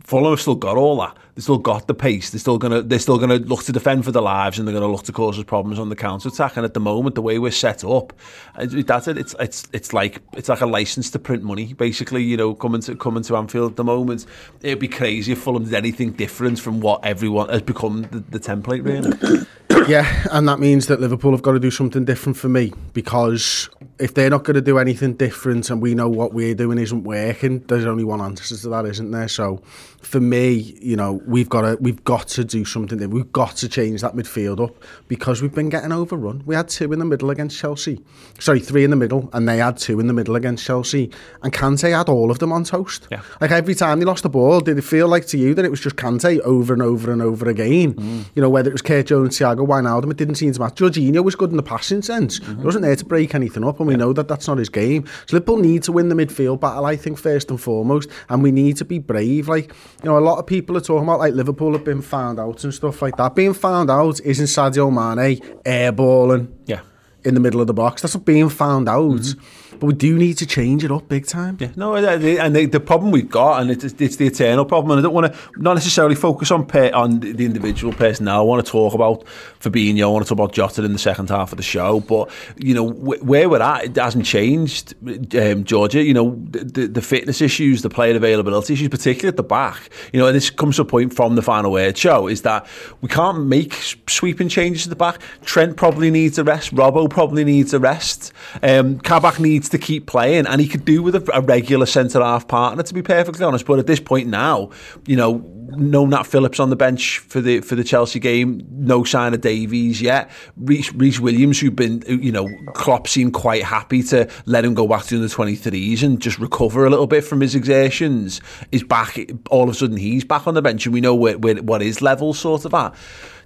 Fulham 0.00 0.32
have 0.32 0.40
still 0.40 0.54
got 0.54 0.76
all 0.76 0.98
that. 0.98 1.16
They 1.34 1.42
still 1.42 1.58
got 1.58 1.88
the 1.88 1.94
pace. 1.94 2.30
They're 2.30 2.38
still 2.38 2.58
gonna 2.58 2.82
they're 2.82 3.00
still 3.00 3.18
gonna 3.18 3.36
look 3.36 3.64
to 3.64 3.72
defend 3.72 4.04
for 4.04 4.12
their 4.12 4.22
lives, 4.22 4.58
and 4.58 4.68
they're 4.68 4.74
gonna 4.74 4.90
look 4.90 5.02
to 5.04 5.12
cause 5.12 5.38
us 5.38 5.44
problems 5.44 5.80
on 5.80 5.88
the 5.88 5.96
counter 5.96 6.28
attack. 6.28 6.56
And 6.56 6.64
at 6.64 6.74
the 6.74 6.80
moment, 6.80 7.16
the 7.16 7.22
way 7.22 7.38
we're 7.40 7.50
set 7.50 7.84
up, 7.84 8.12
that's 8.56 9.08
it. 9.08 9.18
It's 9.18 9.34
it's 9.40 9.66
it's 9.72 9.92
like 9.92 10.20
it's 10.34 10.48
like 10.48 10.60
a 10.60 10.66
license 10.66 11.10
to 11.10 11.18
print 11.18 11.42
money, 11.42 11.72
basically. 11.74 12.22
You 12.22 12.36
know, 12.36 12.54
coming 12.54 12.80
to 12.82 12.94
coming 12.94 13.24
to 13.24 13.36
Anfield 13.36 13.72
at 13.72 13.76
the 13.76 13.84
moment, 13.84 14.26
it'd 14.62 14.78
be 14.78 14.88
crazy 14.88 15.32
if 15.32 15.40
Fulham 15.40 15.64
did 15.64 15.74
anything 15.74 16.12
different 16.12 16.60
from 16.60 16.80
what 16.80 17.04
everyone 17.04 17.48
has 17.48 17.62
become 17.62 18.02
the, 18.02 18.20
the 18.20 18.38
template, 18.38 18.84
really. 18.84 19.44
yeah, 19.88 20.26
and 20.30 20.48
that 20.48 20.60
means 20.60 20.86
that 20.86 21.00
Liverpool 21.00 21.32
have 21.32 21.42
got 21.42 21.52
to 21.52 21.58
do 21.58 21.70
something 21.70 22.04
different 22.04 22.36
for 22.36 22.48
me 22.48 22.72
because 22.92 23.68
if 23.98 24.14
they're 24.14 24.30
not 24.30 24.44
going 24.44 24.54
to 24.54 24.60
do 24.60 24.78
anything 24.78 25.14
different 25.14 25.70
and 25.70 25.80
we 25.80 25.94
know 25.94 26.08
what 26.08 26.32
we're 26.32 26.54
doing 26.54 26.78
isn't 26.78 27.04
working, 27.04 27.60
there's 27.66 27.86
only 27.86 28.04
one 28.04 28.20
answer 28.20 28.56
to 28.56 28.68
that, 28.68 28.86
isn't 28.86 29.10
there? 29.10 29.28
So 29.28 29.62
for 30.04 30.20
me, 30.20 30.76
you 30.80 30.96
know, 30.96 31.20
we've 31.26 31.48
got 31.48 31.62
to 31.62 31.76
we've 31.80 32.02
got 32.04 32.28
to 32.28 32.44
do 32.44 32.64
something. 32.64 32.98
There. 32.98 33.08
We've 33.08 33.32
got 33.32 33.56
to 33.56 33.68
change 33.68 34.02
that 34.02 34.14
midfield 34.14 34.62
up 34.62 34.76
because 35.08 35.42
we've 35.42 35.54
been 35.54 35.68
getting 35.68 35.92
overrun. 35.92 36.42
We 36.46 36.54
had 36.54 36.68
two 36.68 36.92
in 36.92 36.98
the 36.98 37.04
middle 37.04 37.30
against 37.30 37.58
Chelsea, 37.58 38.00
sorry, 38.38 38.60
three 38.60 38.84
in 38.84 38.90
the 38.90 38.96
middle, 38.96 39.30
and 39.32 39.48
they 39.48 39.58
had 39.58 39.76
two 39.78 40.00
in 40.00 40.06
the 40.06 40.12
middle 40.12 40.36
against 40.36 40.64
Chelsea. 40.64 41.10
And 41.42 41.52
Kante 41.52 41.96
had 41.96 42.08
all 42.08 42.30
of 42.30 42.38
them 42.38 42.52
on 42.52 42.64
toast. 42.64 43.08
Yeah. 43.10 43.22
Like 43.40 43.50
every 43.50 43.74
time 43.74 43.98
they 43.98 44.04
lost 44.04 44.22
the 44.22 44.28
ball, 44.28 44.60
did 44.60 44.78
it 44.78 44.82
feel 44.82 45.08
like 45.08 45.26
to 45.28 45.38
you 45.38 45.54
that 45.54 45.64
it 45.64 45.70
was 45.70 45.80
just 45.80 45.96
Kante 45.96 46.40
over 46.40 46.72
and 46.72 46.82
over 46.82 47.10
and 47.10 47.22
over 47.22 47.48
again? 47.48 47.94
Mm. 47.94 48.24
You 48.34 48.42
know, 48.42 48.50
whether 48.50 48.68
it 48.68 48.74
was 48.74 48.82
Kurt 48.82 49.06
Jones, 49.06 49.38
Thiago 49.38 49.66
Wijnaldum, 49.66 50.10
it 50.10 50.16
didn't 50.16 50.36
seem 50.36 50.52
to 50.52 50.60
matter. 50.60 50.84
Jorginho 50.84 51.24
was 51.24 51.34
good 51.34 51.50
in 51.50 51.56
the 51.56 51.62
passing 51.62 52.02
sense. 52.02 52.40
Mm-hmm. 52.40 52.60
He 52.60 52.64
wasn't 52.64 52.82
there 52.82 52.96
to 52.96 53.04
break 53.04 53.34
anything 53.34 53.64
up, 53.64 53.78
and 53.80 53.88
we 53.88 53.94
yeah. 53.94 53.98
know 53.98 54.12
that 54.12 54.28
that's 54.28 54.48
not 54.48 54.58
his 54.58 54.68
game. 54.68 55.06
So 55.26 55.36
Liverpool 55.36 55.58
need 55.58 55.82
to 55.84 55.92
win 55.92 56.08
the 56.08 56.14
midfield 56.14 56.60
battle, 56.60 56.84
I 56.84 56.96
think, 56.96 57.18
first 57.18 57.50
and 57.50 57.60
foremost, 57.60 58.08
and 58.28 58.42
we 58.42 58.52
need 58.52 58.76
to 58.78 58.84
be 58.84 58.98
brave. 58.98 59.48
Like 59.48 59.72
you 60.02 60.10
know, 60.10 60.18
a 60.18 60.20
lot 60.20 60.38
of 60.38 60.46
people 60.46 60.76
are 60.76 60.80
talking 60.80 61.04
about 61.04 61.18
like 61.18 61.34
Liverpool 61.34 61.72
have 61.72 61.84
been 61.84 62.02
found 62.02 62.38
out 62.38 62.62
and 62.64 62.74
stuff 62.74 63.00
like 63.02 63.16
that. 63.16 63.34
Being 63.34 63.54
found 63.54 63.90
out 63.90 64.20
isn't 64.20 64.46
Sadio 64.46 64.90
Mane 64.90 65.38
airballing 65.64 66.52
yeah. 66.66 66.80
in 67.24 67.34
the 67.34 67.40
middle 67.40 67.60
of 67.60 67.66
the 67.66 67.74
box. 67.74 68.02
That's 68.02 68.14
not 68.14 68.24
being 68.24 68.48
found 68.48 68.88
out. 68.88 69.02
Mm-hmm 69.02 69.63
but 69.80 69.86
we 69.86 69.94
do 69.94 70.16
need 70.16 70.38
to 70.38 70.46
change 70.46 70.84
it 70.84 70.90
up 70.90 71.08
big 71.08 71.26
time. 71.26 71.56
Yeah, 71.60 71.70
no, 71.76 71.94
and 71.94 72.56
the, 72.56 72.66
the 72.66 72.80
problem 72.80 73.10
we've 73.10 73.30
got, 73.30 73.60
and 73.60 73.70
it's, 73.70 73.84
it's 73.84 74.16
the 74.16 74.26
eternal 74.26 74.64
problem, 74.64 74.92
and 74.92 75.00
I 75.00 75.02
don't 75.02 75.14
want 75.14 75.32
to 75.32 75.38
not 75.56 75.74
necessarily 75.74 76.14
focus 76.14 76.50
on 76.50 76.64
on 76.74 77.20
the 77.20 77.44
individual 77.44 77.92
person 77.92 78.24
now. 78.24 78.40
I 78.40 78.42
want 78.42 78.64
to 78.64 78.70
talk 78.70 78.94
about 78.94 79.24
Fabinho, 79.60 80.02
I 80.02 80.06
want 80.06 80.24
to 80.24 80.28
talk 80.28 80.38
about 80.38 80.52
Jota 80.52 80.84
in 80.84 80.92
the 80.92 80.98
second 80.98 81.28
half 81.30 81.52
of 81.52 81.56
the 81.56 81.62
show, 81.62 82.00
but 82.00 82.30
you 82.56 82.74
know 82.74 82.88
where 82.90 83.48
we're 83.48 83.62
at, 83.62 83.84
it 83.84 83.96
hasn't 83.96 84.26
changed, 84.26 84.94
um, 85.36 85.64
Georgia. 85.64 86.02
You 86.02 86.14
know 86.14 86.40
the, 86.50 86.86
the 86.86 87.02
fitness 87.02 87.40
issues, 87.40 87.82
the 87.82 87.90
player 87.90 88.16
availability 88.16 88.74
issues, 88.74 88.88
particularly 88.88 89.28
at 89.28 89.36
the 89.36 89.42
back. 89.42 89.90
You 90.12 90.20
know, 90.20 90.26
and 90.26 90.36
this 90.36 90.50
comes 90.50 90.76
to 90.76 90.82
a 90.82 90.84
point 90.84 91.14
from 91.14 91.34
the 91.34 91.42
final 91.42 91.72
word 91.72 91.96
show 91.96 92.28
is 92.28 92.42
that 92.42 92.66
we 93.00 93.08
can't 93.08 93.46
make 93.46 93.74
sweeping 94.08 94.48
changes 94.48 94.86
at 94.86 94.90
the 94.90 94.96
back. 94.96 95.20
Trent 95.44 95.76
probably 95.76 96.10
needs 96.10 96.38
a 96.38 96.44
rest. 96.44 96.74
Robbo 96.74 97.08
probably 97.08 97.44
needs 97.44 97.74
a 97.74 97.78
rest. 97.78 98.32
Um, 98.62 98.98
Kabak 98.98 99.40
needs 99.40 99.63
needs 99.64 99.70
to 99.70 99.78
keep 99.78 100.06
playing, 100.06 100.46
and 100.46 100.60
he 100.60 100.68
could 100.68 100.84
do 100.84 101.02
with 101.02 101.14
a, 101.14 101.30
a 101.32 101.40
regular 101.40 101.86
centre 101.86 102.20
half 102.20 102.46
partner, 102.46 102.82
to 102.82 102.94
be 102.94 103.02
perfectly 103.02 103.44
honest. 103.44 103.64
But 103.64 103.78
at 103.78 103.86
this 103.86 104.00
point 104.00 104.28
now, 104.28 104.70
you 105.06 105.16
know, 105.16 105.42
no 105.76 106.04
Nat 106.06 106.24
Phillips 106.24 106.60
on 106.60 106.70
the 106.70 106.76
bench 106.76 107.18
for 107.20 107.40
the 107.40 107.60
for 107.60 107.74
the 107.74 107.84
Chelsea 107.84 108.18
game, 108.18 108.66
no 108.70 109.04
sign 109.04 109.32
of 109.32 109.40
Davies 109.40 110.02
yet. 110.02 110.30
Rhys 110.56 111.20
Williams, 111.20 111.60
who've 111.60 111.74
been, 111.74 112.02
you 112.06 112.30
know, 112.30 112.48
Klopp 112.74 113.08
seemed 113.08 113.32
quite 113.32 113.64
happy 113.64 114.02
to 114.04 114.28
let 114.44 114.64
him 114.64 114.74
go 114.74 114.86
back 114.86 115.04
to 115.04 115.18
the 115.18 115.26
23s 115.26 116.02
and 116.02 116.20
just 116.20 116.38
recover 116.38 116.84
a 116.84 116.90
little 116.90 117.06
bit 117.06 117.24
from 117.24 117.40
his 117.40 117.54
exertions, 117.54 118.40
is 118.70 118.82
back. 118.82 119.18
All 119.50 119.64
of 119.64 119.70
a 119.70 119.74
sudden, 119.74 119.96
he's 119.96 120.24
back 120.24 120.46
on 120.46 120.54
the 120.54 120.62
bench, 120.62 120.84
and 120.84 120.92
we 120.92 121.00
know 121.00 121.14
where, 121.14 121.38
where, 121.38 121.56
what 121.56 121.80
his 121.80 122.02
level 122.02 122.34
sort 122.34 122.64
of 122.64 122.74
at 122.74 122.94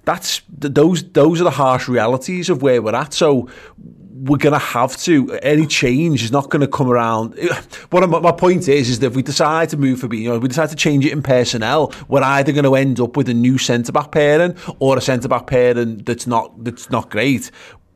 that's 0.09 0.41
those 0.49 1.03
those 1.11 1.39
are 1.39 1.43
the 1.43 1.51
harsh 1.51 1.87
realities 1.87 2.49
of 2.49 2.63
where 2.63 2.81
we're 2.81 2.95
at. 2.95 3.13
So 3.13 3.47
we're 3.77 4.37
going 4.37 4.53
to 4.53 4.65
have 4.77 4.97
to. 4.97 5.37
Any 5.43 5.67
change 5.67 6.23
is 6.23 6.31
not 6.31 6.49
going 6.49 6.61
to 6.61 6.67
come 6.67 6.89
around. 6.89 7.37
What 7.91 8.07
my 8.09 8.31
point 8.31 8.67
is, 8.67 8.89
is 8.89 8.99
that 8.99 9.07
if 9.07 9.15
we 9.15 9.23
decide 9.23 9.69
to 9.69 9.77
move 9.77 9.99
for, 9.99 10.07
being, 10.07 10.23
you 10.23 10.29
know, 10.29 10.39
we 10.39 10.47
decide 10.47 10.69
to 10.69 10.75
change 10.75 11.05
it 11.05 11.11
in 11.11 11.23
personnel, 11.23 11.93
we're 12.07 12.21
either 12.21 12.51
going 12.51 12.65
to 12.65 12.75
end 12.75 12.99
up 12.99 13.17
with 13.17 13.29
a 13.29 13.33
new 13.33 13.57
centre 13.57 13.91
back 13.91 14.11
pairing 14.11 14.55
or 14.79 14.97
a 14.97 15.01
centre 15.01 15.27
back 15.27 15.47
pairing 15.47 15.97
that's 15.99 16.25
not 16.25 16.63
that's 16.63 16.89
not 16.89 17.11
great. 17.11 17.51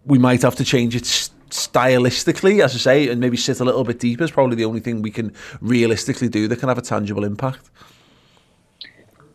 We 0.05 0.19
might 0.19 0.41
have 0.43 0.55
to 0.55 0.65
change 0.65 0.95
it 0.95 1.03
stylistically, 1.49 2.63
as 2.63 2.75
I 2.75 2.77
say, 2.77 3.09
and 3.09 3.19
maybe 3.19 3.37
sit 3.37 3.59
a 3.59 3.65
little 3.65 3.83
bit 3.83 3.99
deeper 3.99 4.23
is 4.23 4.31
probably 4.31 4.55
the 4.55 4.65
only 4.65 4.81
thing 4.81 5.01
we 5.01 5.11
can 5.11 5.33
realistically 5.61 6.29
do 6.29 6.47
that 6.47 6.59
can 6.59 6.69
have 6.69 6.77
a 6.77 6.81
tangible 6.81 7.23
impact. 7.23 7.69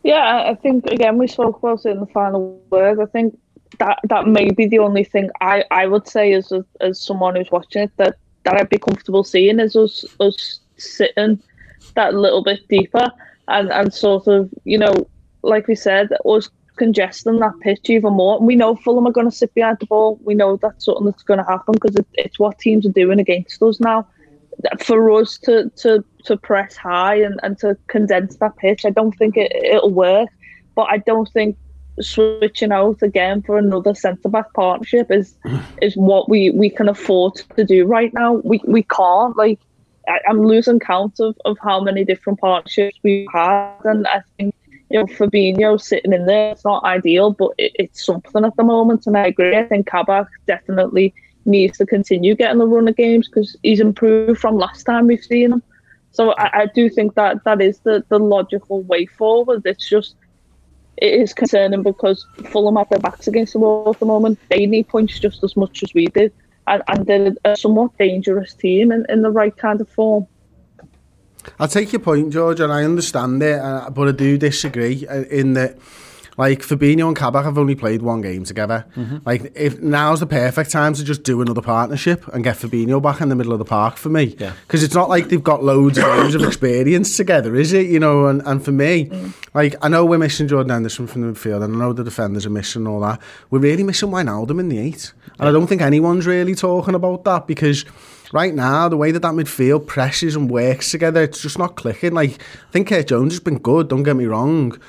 Yeah, 0.03 0.43
I 0.47 0.55
think 0.55 0.85
again 0.87 1.17
we 1.17 1.27
spoke 1.27 1.57
about 1.57 1.85
it 1.85 1.91
in 1.91 1.99
the 1.99 2.07
final 2.07 2.61
word. 2.69 2.99
I 2.99 3.05
think 3.05 3.37
that 3.79 3.99
that 4.05 4.27
may 4.27 4.51
be 4.51 4.65
the 4.65 4.79
only 4.79 5.03
thing 5.03 5.29
I, 5.41 5.63
I 5.71 5.87
would 5.87 6.07
say 6.07 6.33
as 6.33 6.51
a, 6.51 6.65
as 6.81 7.01
someone 7.01 7.35
who's 7.35 7.51
watching 7.51 7.83
it 7.83 7.91
that, 7.97 8.15
that 8.43 8.59
I'd 8.59 8.69
be 8.69 8.77
comfortable 8.77 9.23
seeing 9.23 9.59
is 9.59 9.75
us 9.75 10.05
us 10.19 10.59
sitting 10.77 11.41
that 11.95 12.13
little 12.13 12.43
bit 12.43 12.67
deeper 12.67 13.11
and, 13.47 13.71
and 13.71 13.93
sort 13.93 14.27
of, 14.27 14.49
you 14.63 14.77
know, 14.77 15.07
like 15.41 15.67
we 15.67 15.75
said, 15.75 16.09
us 16.25 16.49
congesting 16.77 17.39
that 17.39 17.59
pitch 17.61 17.89
even 17.89 18.13
more. 18.13 18.37
And 18.37 18.47
we 18.47 18.55
know 18.55 18.75
Fulham 18.75 19.07
are 19.07 19.11
going 19.11 19.29
to 19.29 19.35
sit 19.35 19.53
behind 19.53 19.79
the 19.79 19.85
ball. 19.85 20.19
We 20.23 20.33
know 20.33 20.55
that's 20.55 20.85
something 20.85 21.05
that's 21.05 21.23
going 21.23 21.39
to 21.39 21.43
happen 21.45 21.73
because 21.73 21.95
it, 21.95 22.07
it's 22.13 22.39
what 22.39 22.59
teams 22.59 22.85
are 22.85 22.91
doing 22.91 23.19
against 23.19 23.61
us 23.61 23.79
now. 23.79 24.07
For 24.79 25.11
us 25.11 25.37
to 25.39 25.69
to, 25.77 26.03
to 26.25 26.37
press 26.37 26.75
high 26.75 27.15
and, 27.15 27.39
and 27.43 27.57
to 27.59 27.77
condense 27.87 28.37
that 28.37 28.57
pitch, 28.57 28.85
I 28.85 28.89
don't 28.89 29.17
think 29.17 29.37
it, 29.37 29.51
it'll 29.55 29.91
work. 29.91 30.29
But 30.75 30.87
I 30.89 30.97
don't 30.97 31.29
think 31.29 31.57
switching 32.01 32.71
out 32.71 33.01
again 33.01 33.41
for 33.41 33.57
another 33.57 33.93
centre 33.93 34.29
back 34.29 34.53
partnership 34.53 35.11
is 35.11 35.35
is 35.81 35.95
what 35.95 36.29
we, 36.29 36.49
we 36.51 36.69
can 36.69 36.89
afford 36.89 37.35
to 37.55 37.63
do 37.63 37.85
right 37.85 38.13
now. 38.13 38.33
We 38.43 38.61
we 38.65 38.83
can't 38.83 39.35
like 39.37 39.59
I, 40.07 40.19
am 40.27 40.43
losing 40.43 40.79
count 40.79 41.19
of, 41.19 41.37
of 41.45 41.57
how 41.61 41.81
many 41.81 42.03
different 42.03 42.39
partnerships 42.39 42.97
we've 43.03 43.27
had, 43.33 43.77
and 43.83 44.07
I 44.07 44.21
think 44.37 44.55
you 44.89 44.99
know 44.99 45.05
Fabinho 45.05 45.79
sitting 45.79 46.13
in 46.13 46.25
there 46.25 46.51
it's 46.51 46.65
not 46.65 46.83
ideal, 46.83 47.31
but 47.31 47.51
it, 47.57 47.71
it's 47.75 48.05
something 48.05 48.43
at 48.43 48.55
the 48.55 48.63
moment. 48.63 49.05
And 49.07 49.17
I 49.17 49.27
agree. 49.27 49.55
I 49.55 49.63
think 49.63 49.87
Kabak 49.87 50.27
definitely 50.47 51.13
needs 51.49 51.77
to 51.79 51.85
continue 51.85 52.35
getting 52.35 52.59
the 52.59 52.67
run 52.67 52.87
of 52.87 52.95
games 52.95 53.27
because 53.27 53.55
he's 53.63 53.79
improved 53.79 54.39
from 54.39 54.57
last 54.57 54.83
time 54.83 55.07
we've 55.07 55.23
seen 55.23 55.53
him. 55.53 55.63
So 56.11 56.31
I, 56.33 56.61
I 56.61 56.65
do 56.73 56.89
think 56.89 57.15
that 57.15 57.43
that 57.43 57.61
is 57.61 57.79
the, 57.79 58.03
the 58.09 58.19
logical 58.19 58.81
way 58.83 59.05
forward. 59.05 59.63
It's 59.65 59.87
just 59.87 60.15
it 60.97 61.13
is 61.13 61.33
concerning 61.33 61.83
because 61.83 62.25
Fulham 62.49 62.75
have 62.75 62.89
their 62.89 62.99
backs 62.99 63.27
against 63.27 63.53
the 63.53 63.59
wall 63.59 63.91
at 63.91 63.99
the 63.99 64.05
moment. 64.05 64.39
They 64.49 64.65
need 64.65 64.87
points 64.87 65.19
just 65.19 65.43
as 65.43 65.55
much 65.55 65.81
as 65.83 65.93
we 65.93 66.07
did, 66.07 66.33
and, 66.67 66.83
and 66.87 67.05
they're 67.05 67.33
a 67.45 67.55
somewhat 67.55 67.97
dangerous 67.97 68.53
team 68.53 68.91
in, 68.91 69.05
in 69.07 69.21
the 69.21 69.29
right 69.31 69.55
kind 69.55 69.79
of 69.79 69.89
form. 69.89 70.27
I 71.57 71.67
take 71.67 71.93
your 71.93 72.01
point, 72.01 72.33
George, 72.33 72.59
and 72.59 72.71
I 72.71 72.83
understand 72.83 73.41
it, 73.41 73.59
uh, 73.59 73.89
but 73.89 74.09
I 74.09 74.11
do 74.11 74.37
disagree 74.37 75.07
uh, 75.07 75.21
in 75.23 75.53
that 75.53 75.77
like 76.39 76.61
Fabinho 76.61 77.05
and 77.05 77.17
Kabak 77.17 77.43
have 77.43 77.57
only 77.57 77.75
played 77.75 78.01
one 78.01 78.21
game 78.21 78.45
together. 78.45 78.85
Mm-hmm. 78.95 79.17
Like 79.25 79.51
if 79.55 79.81
now's 79.81 80.21
the 80.21 80.25
perfect 80.25 80.71
time 80.71 80.93
to 80.93 81.03
just 81.03 81.23
do 81.23 81.41
another 81.41 81.61
partnership 81.61 82.25
and 82.29 82.45
get 82.45 82.55
Fabinho 82.55 83.01
back 83.01 83.19
in 83.19 83.27
the 83.27 83.35
middle 83.35 83.51
of 83.51 83.59
the 83.59 83.65
park 83.65 83.97
for 83.97 84.07
me. 84.07 84.27
Because 84.27 84.81
yeah. 84.81 84.85
it's 84.85 84.95
not 84.95 85.09
like 85.09 85.27
they've 85.27 85.43
got 85.43 85.65
loads 85.65 85.97
of 85.97 86.05
games 86.05 86.35
of 86.35 86.43
experience 86.43 87.17
together, 87.17 87.57
is 87.57 87.73
it? 87.73 87.87
You 87.87 87.99
know, 87.99 88.27
and, 88.27 88.41
and 88.45 88.63
for 88.63 88.71
me, 88.71 89.07
mm. 89.07 89.33
like 89.53 89.75
I 89.81 89.89
know 89.89 90.05
we're 90.05 90.17
missing 90.17 90.47
Jordan 90.47 90.69
Henderson 90.69 91.07
from 91.07 91.23
the 91.23 91.27
midfield, 91.27 91.61
and 91.61 91.75
I 91.75 91.77
know 91.77 91.91
the 91.91 92.05
defenders 92.05 92.45
are 92.45 92.49
missing 92.49 92.87
all 92.87 93.01
that. 93.01 93.19
We're 93.49 93.59
really 93.59 93.83
missing 93.83 94.07
Wijnaldum 94.07 94.61
in 94.61 94.69
the 94.69 94.79
eight, 94.79 95.11
and 95.25 95.39
yeah. 95.41 95.49
I 95.49 95.51
don't 95.51 95.67
think 95.67 95.81
anyone's 95.81 96.25
really 96.25 96.55
talking 96.55 96.95
about 96.95 97.25
that 97.25 97.47
because 97.47 97.83
right 98.31 98.53
now, 98.53 98.89
the 98.89 98.97
way 98.97 99.11
that 99.11 99.21
that 99.21 99.33
midfield 99.33 99.87
presses 99.87 100.35
and 100.35 100.49
works 100.49 100.91
together, 100.91 101.23
it's 101.23 101.41
just 101.41 101.57
not 101.57 101.75
clicking. 101.75 102.13
Like, 102.13 102.31
I 102.31 102.71
think 102.71 102.87
Kurt 102.87 103.07
Jones 103.07 103.33
has 103.33 103.39
been 103.39 103.57
good, 103.57 103.87
don't 103.87 104.03
get 104.03 104.15
me 104.15 104.25
wrong, 104.25 104.79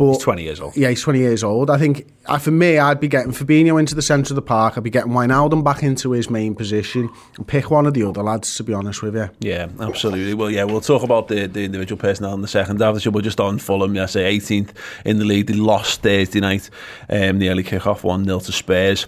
but 0.00 0.14
he's 0.14 0.22
20 0.22 0.42
years 0.42 0.60
old. 0.60 0.76
Yeah, 0.76 0.88
he's 0.88 1.02
20 1.02 1.18
years 1.18 1.44
old. 1.44 1.70
I 1.70 1.76
think 1.76 2.06
uh, 2.26 2.38
for 2.38 2.50
me, 2.50 2.78
I'd 2.78 3.00
be 3.00 3.08
getting 3.08 3.32
Fabinho 3.32 3.78
into 3.78 3.94
the 3.94 4.02
centre 4.02 4.32
of 4.32 4.36
the 4.36 4.42
park. 4.42 4.78
I'd 4.78 4.82
be 4.82 4.90
getting 4.90 5.12
Wijnaldum 5.12 5.62
back 5.62 5.82
into 5.82 6.12
his 6.12 6.30
main 6.30 6.54
position 6.54 7.10
and 7.36 7.46
pick 7.46 7.70
one 7.70 7.86
of 7.86 7.92
the 7.92 8.02
other 8.04 8.22
lads, 8.22 8.54
to 8.56 8.64
be 8.64 8.72
honest 8.72 9.02
with 9.02 9.14
you. 9.14 9.28
Yeah, 9.40 9.68
absolutely. 9.78 10.32
Well, 10.34 10.50
yeah, 10.50 10.64
we'll 10.64 10.80
talk 10.80 11.02
about 11.02 11.28
the, 11.28 11.46
the 11.46 11.64
individual 11.64 12.00
personnel 12.00 12.32
in 12.34 12.40
the 12.40 12.48
second 12.48 12.80
half. 12.80 13.04
We're 13.06 13.20
just 13.20 13.40
on 13.40 13.58
Fulham, 13.58 13.94
yeah, 13.94 14.06
say 14.06 14.38
18th 14.38 14.70
in 15.04 15.18
the 15.18 15.24
league. 15.24 15.46
They 15.46 15.54
lost 15.54 16.00
Thursday 16.02 16.40
night. 16.40 16.70
Um, 17.08 17.38
the 17.38 17.50
early 17.50 17.62
kick-off 17.62 18.02
1-0 18.02 18.46
to 18.46 18.52
Spurs. 18.52 19.06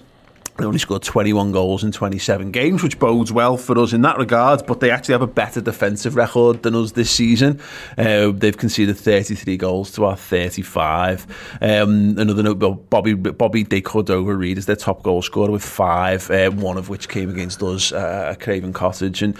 They 0.62 0.66
only 0.66 0.78
scored 0.78 1.02
21 1.02 1.50
goals 1.50 1.82
in 1.82 1.90
27 1.90 2.52
games, 2.52 2.84
which 2.84 2.96
bodes 3.00 3.32
well 3.32 3.56
for 3.56 3.76
us 3.80 3.92
in 3.92 4.02
that 4.02 4.16
regard. 4.16 4.64
But 4.64 4.78
they 4.78 4.92
actually 4.92 5.14
have 5.14 5.22
a 5.22 5.26
better 5.26 5.60
defensive 5.60 6.14
record 6.14 6.62
than 6.62 6.76
us 6.76 6.92
this 6.92 7.10
season. 7.10 7.60
Uh, 7.98 8.30
they've 8.30 8.56
conceded 8.56 8.96
33 8.96 9.56
goals 9.56 9.90
to 9.94 10.04
our 10.04 10.16
35. 10.16 11.58
Um, 11.60 12.16
another 12.16 12.44
note: 12.44 12.90
Bobby 12.90 13.14
Bobby 13.14 13.64
De 13.64 13.80
Cordova-Reid 13.80 14.56
is 14.56 14.66
their 14.66 14.76
top 14.76 15.02
goal 15.02 15.20
scorer 15.20 15.50
with 15.50 15.64
five, 15.64 16.30
uh, 16.30 16.52
one 16.52 16.78
of 16.78 16.88
which 16.88 17.08
came 17.08 17.28
against 17.28 17.60
us 17.64 17.90
uh, 17.90 18.28
at 18.30 18.38
Craven 18.38 18.72
Cottage. 18.72 19.20
And 19.20 19.36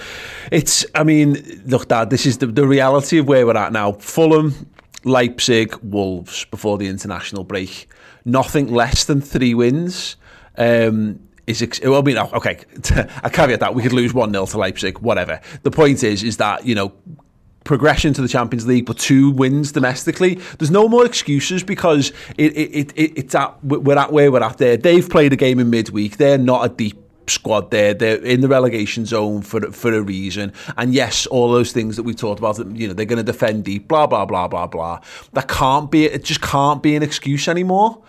it's, 0.51 0.85
I 0.97 1.05
mean, 1.05 1.63
look, 1.67 1.87
Dad, 1.87 2.11
this 2.11 2.27
is 2.27 2.39
the, 2.39 2.49
the 2.49 2.67
reality 2.67 3.19
of 3.19 3.29
where 3.29 3.47
we're 3.47 3.57
at 3.57 3.73
now. 3.73 3.93
Fulham, 3.93 4.69
Leipzig, 5.05 5.77
Wolves 5.85 6.47
before 6.47 6.79
the 6.79 6.89
international 6.89 7.45
break. 7.45 7.89
Nothing 8.25 8.73
less 8.73 9.05
than 9.05 9.21
three 9.21 9.55
wins 9.55 10.17
um, 10.57 11.21
is 11.47 11.63
ex- 11.63 11.81
well, 11.81 12.01
I 12.01 12.03
mean, 12.03 12.19
okay, 12.19 12.59
I 13.23 13.29
caveat 13.29 13.61
that 13.61 13.75
we 13.75 13.83
could 13.83 13.93
lose 13.93 14.15
one 14.15 14.33
0 14.33 14.47
to 14.47 14.59
Leipzig, 14.59 14.99
whatever. 14.99 15.41
The 15.63 15.71
point 15.71 16.03
is, 16.03 16.23
is 16.23 16.37
that 16.39 16.67
you 16.67 16.75
know 16.75 16.93
progression 17.65 18.13
to 18.15 18.23
the 18.23 18.29
Champions 18.29 18.67
League, 18.67 18.87
but 18.87 18.99
two 18.99 19.31
wins 19.31 19.73
domestically. 19.73 20.35
There's 20.59 20.71
no 20.71 20.89
more 20.89 21.07
excuses 21.07 21.63
because 21.63 22.13
it, 22.37 22.57
it, 22.57 22.93
it, 22.97 23.13
it's 23.17 23.35
at, 23.35 23.63
we're 23.65 23.99
at 23.99 24.13
where 24.13 24.33
we're 24.33 24.43
at 24.43 24.59
there. 24.59 24.77
They've 24.77 25.09
played 25.09 25.33
a 25.33 25.37
game 25.37 25.61
in 25.61 25.71
midweek. 25.71 26.17
They're 26.17 26.39
not 26.39 26.65
a 26.65 26.69
deep 26.69 26.99
squad 27.29 27.71
there. 27.71 27.95
They're 27.95 28.17
in 28.17 28.41
the 28.41 28.49
relegation 28.49 29.07
zone 29.07 29.43
for 29.43 29.61
for 29.73 29.93
a 29.93 30.03
reason. 30.03 30.53
And 30.77 30.93
yes, 30.93 31.27
all 31.27 31.53
those 31.53 31.73
things 31.73 31.97
that 31.97 32.03
we 32.03 32.15
talked 32.15 32.41
about, 32.41 32.59
you 32.77 32.89
know, 32.89 32.95
they're 32.95 33.07
going 33.07 33.25
to 33.25 33.33
defend 33.33 33.65
deep, 33.65 33.89
blah, 33.89 34.07
blah, 34.07 34.27
blah, 34.27 34.49
blah, 34.49 34.67
blah. 34.67 35.01
That 35.33 35.49
can't 35.49 35.91
be, 35.91 36.07
it 36.07 36.25
just 36.25 36.41
can't 36.41 36.83
be 36.83 36.97
an 36.97 37.03
excuse 37.03 37.49
anymore 37.49 38.03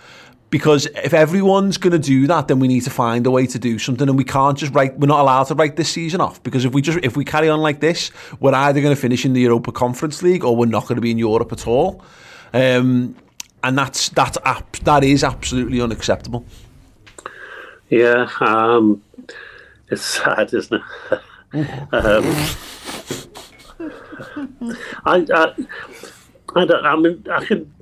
because 0.53 0.85
if 0.85 1.15
everyone's 1.15 1.79
going 1.79 1.93
to 1.93 1.97
do 1.97 2.27
that, 2.27 2.47
then 2.47 2.59
we 2.59 2.67
need 2.67 2.83
to 2.83 2.91
find 2.91 3.25
a 3.25 3.31
way 3.31 3.47
to 3.47 3.57
do 3.57 3.79
something, 3.79 4.07
and 4.07 4.15
we 4.15 4.23
can't 4.23 4.55
just 4.55 4.71
write. 4.75 4.99
We're 4.99 5.07
not 5.07 5.21
allowed 5.21 5.45
to 5.45 5.55
write 5.55 5.77
this 5.77 5.89
season 5.89 6.21
off 6.21 6.43
because 6.43 6.63
if 6.63 6.73
we 6.75 6.83
just 6.83 6.99
if 7.01 7.17
we 7.17 7.25
carry 7.25 7.49
on 7.49 7.59
like 7.59 7.79
this, 7.79 8.11
we're 8.39 8.53
either 8.53 8.79
going 8.79 8.95
to 8.95 9.01
finish 9.01 9.25
in 9.25 9.33
the 9.33 9.41
Europa 9.41 9.71
Conference 9.71 10.21
League 10.21 10.43
or 10.43 10.55
we're 10.55 10.67
not 10.67 10.83
going 10.83 10.97
to 10.97 11.01
be 11.01 11.09
in 11.09 11.17
Europe 11.17 11.51
at 11.51 11.65
all, 11.65 12.03
um, 12.53 13.15
and 13.63 13.75
that's 13.75 14.09
that's 14.09 14.37
that 14.83 15.03
is 15.03 15.23
absolutely 15.23 15.81
unacceptable. 15.81 16.45
Yeah, 17.89 18.29
um, 18.39 19.01
it's 19.89 20.05
sad, 20.05 20.53
isn't 20.53 20.83
it? 21.11 21.19
um, 21.93 22.23
I, 25.03 25.25
I, 25.33 25.55
I 26.55 26.65
don't. 26.65 26.85
I 26.85 26.95
mean, 26.95 27.25
I 27.31 27.43
can 27.43 27.73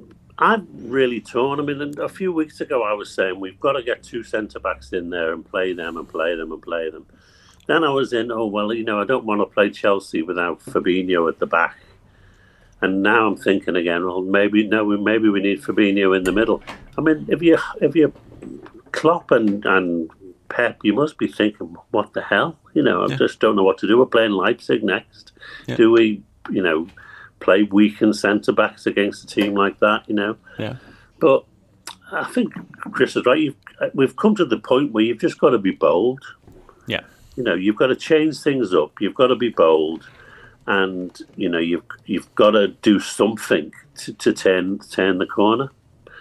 I'm 0.42 0.68
really 0.74 1.22
torn. 1.22 1.60
I 1.60 1.64
mean, 1.64 1.94
a 2.00 2.10
few 2.10 2.34
weeks 2.34 2.62
ago, 2.62 2.82
I 2.82 2.94
was 2.94 3.14
saying 3.14 3.40
we've 3.40 3.60
got 3.60 3.74
to 3.74 3.84
get 3.84 4.02
two 4.02 4.24
centre 4.24 4.60
backs 4.60 4.92
in 4.92 5.12
there 5.12 5.34
and 5.34 5.46
play 5.46 5.74
them 5.74 5.98
and 5.98 6.10
play 6.10 6.36
them 6.36 6.52
and 6.52 6.62
play 6.62 6.90
them. 6.90 7.06
Then 7.68 7.84
I 7.84 7.90
was 7.90 8.12
in, 8.12 8.32
oh, 8.32 8.48
well, 8.48 8.74
you 8.74 8.84
know, 8.84 9.00
I 9.00 9.06
don't 9.06 9.24
want 9.24 9.42
to 9.42 9.46
play 9.46 9.70
Chelsea 9.70 10.24
without 10.24 10.60
Fabinho 10.60 11.30
at 11.30 11.38
the 11.38 11.46
back. 11.46 11.78
And 12.82 13.04
now 13.04 13.28
I'm 13.28 13.38
thinking 13.38 13.76
again, 13.76 14.04
well, 14.04 14.24
maybe 14.24 14.68
no, 14.68 14.84
maybe 14.98 15.30
we 15.30 15.42
need 15.42 15.62
Fabinho 15.62 16.18
in 16.18 16.24
the 16.24 16.32
middle. 16.32 16.64
I 16.98 17.02
mean, 17.02 17.28
if 17.30 17.44
you 17.44 17.60
if 17.80 17.96
you 17.96 18.12
Klopp 18.92 19.30
and 19.30 19.64
and 19.66 20.10
Pep, 20.50 20.80
you 20.84 20.94
must 20.94 21.20
be 21.20 21.28
thinking, 21.28 21.78
what 21.92 22.14
the 22.14 22.24
hell? 22.24 22.58
You 22.74 22.82
know, 22.82 23.04
I 23.04 23.10
yeah. 23.10 23.18
just 23.18 23.40
don't 23.40 23.56
know 23.56 23.64
what 23.64 23.78
to 23.78 23.88
do. 23.88 24.00
We're 24.00 24.08
playing 24.08 24.32
Leipzig 24.32 24.84
next. 24.84 25.34
Yeah. 25.68 25.76
Do 25.76 25.92
we, 25.92 26.24
you 26.50 26.64
know, 26.64 26.88
play 27.42 27.64
weakened 27.64 28.16
centre 28.16 28.54
backs 28.54 28.86
against 28.86 29.24
a 29.24 29.28
team 29.28 29.56
like 29.56 29.80
that, 29.80 30.08
you 30.08 30.16
know. 30.16 30.38
Yeah. 30.58 30.78
But 31.20 31.44
I 32.12 32.26
think 32.26 32.54
Chris 32.94 33.16
is 33.16 33.26
right. 33.26 33.40
You've, 33.40 33.56
we've 33.94 34.16
come 34.16 34.36
to 34.36 34.46
the 34.46 34.60
point 34.60 34.94
where 34.94 35.04
you've 35.04 35.20
just 35.20 35.40
got 35.40 35.50
to 35.50 35.58
be 35.58 35.72
bold. 35.72 36.22
Yeah. 36.88 37.02
You 37.36 37.44
know, 37.44 37.56
you've 37.56 37.76
got 37.76 37.88
to 37.88 37.96
change 37.96 38.40
things 38.40 38.74
up. 38.74 39.02
You've 39.02 39.16
got 39.16 39.28
to 39.28 39.36
be 39.36 39.50
bold, 39.50 40.08
and 40.68 41.18
you 41.36 41.50
know, 41.50 41.60
you've 41.60 41.84
you've 42.06 42.34
got 42.36 42.52
to 42.52 42.70
do 42.70 43.00
something 43.00 43.74
to, 43.98 44.14
to 44.14 44.34
turn 44.34 44.80
turn 44.80 45.18
the 45.18 45.26
corner, 45.26 45.70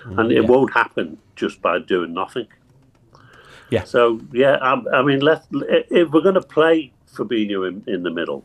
mm, 0.04 0.18
and 0.18 0.32
it 0.32 0.46
won't 0.46 0.72
happen 0.72 1.18
just 1.34 1.60
by 1.60 1.78
doing 1.80 2.14
nothing. 2.14 2.46
Yeah. 3.70 3.84
So 3.84 4.20
yeah, 4.32 4.56
I, 4.62 4.98
I 4.98 5.02
mean, 5.02 5.20
let 5.20 5.44
if 5.50 6.10
we're 6.10 6.22
going 6.22 6.34
to 6.36 6.40
play 6.40 6.92
Fabinho 7.12 7.68
in, 7.68 7.82
in 7.92 8.04
the 8.04 8.10
middle, 8.10 8.44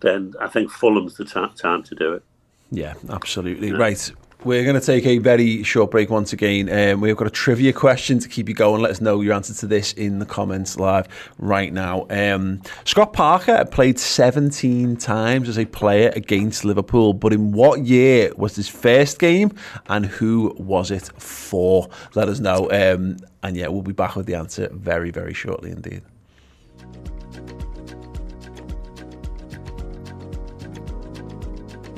then 0.00 0.34
I 0.40 0.48
think 0.48 0.70
Fulham's 0.70 1.16
the 1.16 1.24
t- 1.24 1.46
time 1.56 1.82
to 1.84 1.94
do 1.94 2.14
it. 2.14 2.22
Yeah, 2.70 2.94
absolutely. 3.08 3.68
Yeah. 3.68 3.76
Right. 3.76 4.12
We're 4.42 4.64
going 4.64 4.80
to 4.80 4.84
take 4.84 5.04
a 5.04 5.18
very 5.18 5.62
short 5.64 5.90
break 5.90 6.08
once 6.08 6.32
again. 6.32 6.70
Um, 6.70 7.02
we've 7.02 7.14
got 7.14 7.26
a 7.26 7.30
trivia 7.30 7.74
question 7.74 8.18
to 8.20 8.28
keep 8.28 8.48
you 8.48 8.54
going. 8.54 8.80
Let 8.80 8.90
us 8.90 8.98
know 8.98 9.20
your 9.20 9.34
answer 9.34 9.52
to 9.52 9.66
this 9.66 9.92
in 9.92 10.18
the 10.18 10.24
comments 10.24 10.78
live 10.78 11.08
right 11.36 11.70
now. 11.70 12.06
Um, 12.08 12.62
Scott 12.86 13.12
Parker 13.12 13.66
played 13.66 13.98
17 13.98 14.96
times 14.96 15.46
as 15.46 15.58
a 15.58 15.66
player 15.66 16.10
against 16.16 16.64
Liverpool, 16.64 17.12
but 17.12 17.34
in 17.34 17.52
what 17.52 17.80
year 17.80 18.32
was 18.34 18.56
his 18.56 18.66
first 18.66 19.18
game 19.18 19.52
and 19.90 20.06
who 20.06 20.54
was 20.56 20.90
it 20.90 21.10
for? 21.20 21.90
Let 22.14 22.30
us 22.30 22.40
know. 22.40 22.70
Um, 22.70 23.18
and 23.42 23.58
yeah, 23.58 23.68
we'll 23.68 23.82
be 23.82 23.92
back 23.92 24.16
with 24.16 24.24
the 24.24 24.36
answer 24.36 24.70
very, 24.72 25.10
very 25.10 25.34
shortly 25.34 25.70
indeed. 25.70 26.00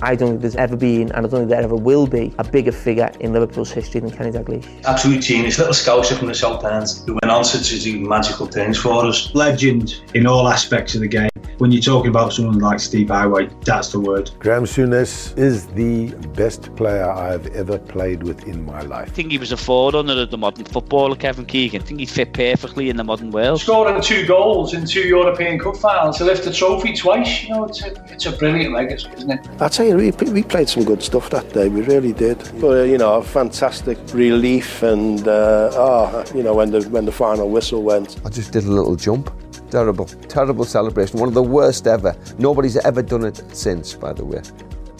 I 0.02 0.16
don't 0.16 0.30
think 0.30 0.40
there's 0.40 0.56
ever 0.56 0.76
been, 0.76 1.12
and 1.12 1.24
I 1.24 1.28
don't 1.28 1.30
think 1.30 1.48
there 1.48 1.62
ever 1.62 1.76
will 1.76 2.08
be, 2.08 2.34
a 2.38 2.44
bigger 2.44 2.72
figure 2.72 3.12
in 3.20 3.32
Liverpool's 3.32 3.70
history 3.70 4.00
than 4.00 4.10
Kenny 4.10 4.32
Dalglish. 4.32 4.66
Absolute 4.84 5.22
genius, 5.22 5.58
little 5.58 5.72
scouser 5.72 6.18
from 6.18 6.26
the 6.26 6.34
South 6.34 6.64
End 6.64 6.88
who 7.06 7.12
went 7.22 7.30
on 7.30 7.44
to 7.44 7.80
do 7.80 8.00
magical 8.00 8.46
things 8.46 8.76
for 8.76 9.06
us. 9.06 9.32
Legend 9.32 10.02
in 10.14 10.26
all 10.26 10.48
aspects 10.48 10.96
of 10.96 11.02
the 11.02 11.08
game. 11.08 11.31
When 11.62 11.70
you're 11.70 11.80
talking 11.80 12.10
about 12.10 12.32
someone 12.32 12.58
like 12.58 12.80
Steve 12.80 13.06
Heighway, 13.06 13.48
that's 13.64 13.92
the 13.92 14.00
word. 14.00 14.32
Graeme 14.40 14.64
Souness 14.64 15.38
is 15.38 15.68
the 15.68 16.10
best 16.34 16.74
player 16.74 17.08
I've 17.08 17.46
ever 17.54 17.78
played 17.78 18.24
with 18.24 18.48
in 18.48 18.66
my 18.66 18.80
life. 18.80 19.08
I 19.08 19.12
think 19.12 19.30
he 19.30 19.38
was 19.38 19.52
a 19.52 19.56
forerunner 19.56 20.20
of 20.20 20.32
the 20.32 20.38
modern 20.38 20.64
footballer, 20.64 21.14
Kevin 21.14 21.46
Keegan. 21.46 21.80
I 21.80 21.84
think 21.84 22.00
he 22.00 22.06
fit 22.06 22.32
perfectly 22.32 22.90
in 22.90 22.96
the 22.96 23.04
modern 23.04 23.30
world. 23.30 23.60
Scoring 23.60 24.02
two 24.02 24.26
goals 24.26 24.74
in 24.74 24.84
two 24.86 25.02
European 25.02 25.60
Cup 25.60 25.76
finals 25.76 26.18
to 26.18 26.24
lift 26.24 26.42
the 26.42 26.52
trophy 26.52 26.94
twice, 26.94 27.44
you 27.44 27.50
know, 27.50 27.66
it's 27.66 27.80
a, 27.80 27.92
it's 28.12 28.26
a 28.26 28.32
brilliant 28.32 28.74
legacy, 28.74 29.08
isn't 29.16 29.30
it? 29.30 29.48
I 29.60 29.68
tell 29.68 29.86
you, 29.86 29.94
we, 29.94 30.10
we 30.32 30.42
played 30.42 30.68
some 30.68 30.82
good 30.82 31.00
stuff 31.00 31.30
that 31.30 31.52
day, 31.52 31.68
we 31.68 31.82
really 31.82 32.12
did. 32.12 32.38
But, 32.60 32.78
uh, 32.78 32.82
you 32.82 32.98
know, 32.98 33.18
a 33.18 33.22
fantastic 33.22 33.98
relief 34.12 34.82
and, 34.82 35.28
uh, 35.28 35.70
oh, 35.74 36.24
you 36.34 36.42
know, 36.42 36.56
when 36.56 36.72
the, 36.72 36.82
when 36.88 37.04
the 37.04 37.12
final 37.12 37.48
whistle 37.48 37.84
went. 37.84 38.20
I 38.24 38.30
just 38.30 38.50
did 38.50 38.64
a 38.64 38.72
little 38.72 38.96
jump. 38.96 39.32
Terrible, 39.72 40.04
terrible 40.04 40.66
celebration. 40.66 41.18
One 41.18 41.28
of 41.28 41.34
the 41.34 41.42
worst 41.42 41.86
ever. 41.86 42.14
Nobody's 42.38 42.76
ever 42.76 43.00
done 43.00 43.24
it 43.24 43.42
since, 43.56 43.94
by 43.94 44.12
the 44.12 44.22
way. 44.22 44.42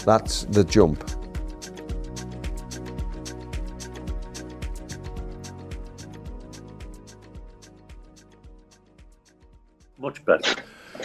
That's 0.06 0.44
the 0.44 0.64
jump. 0.64 1.04
Much 9.98 10.24
better. 10.24 10.61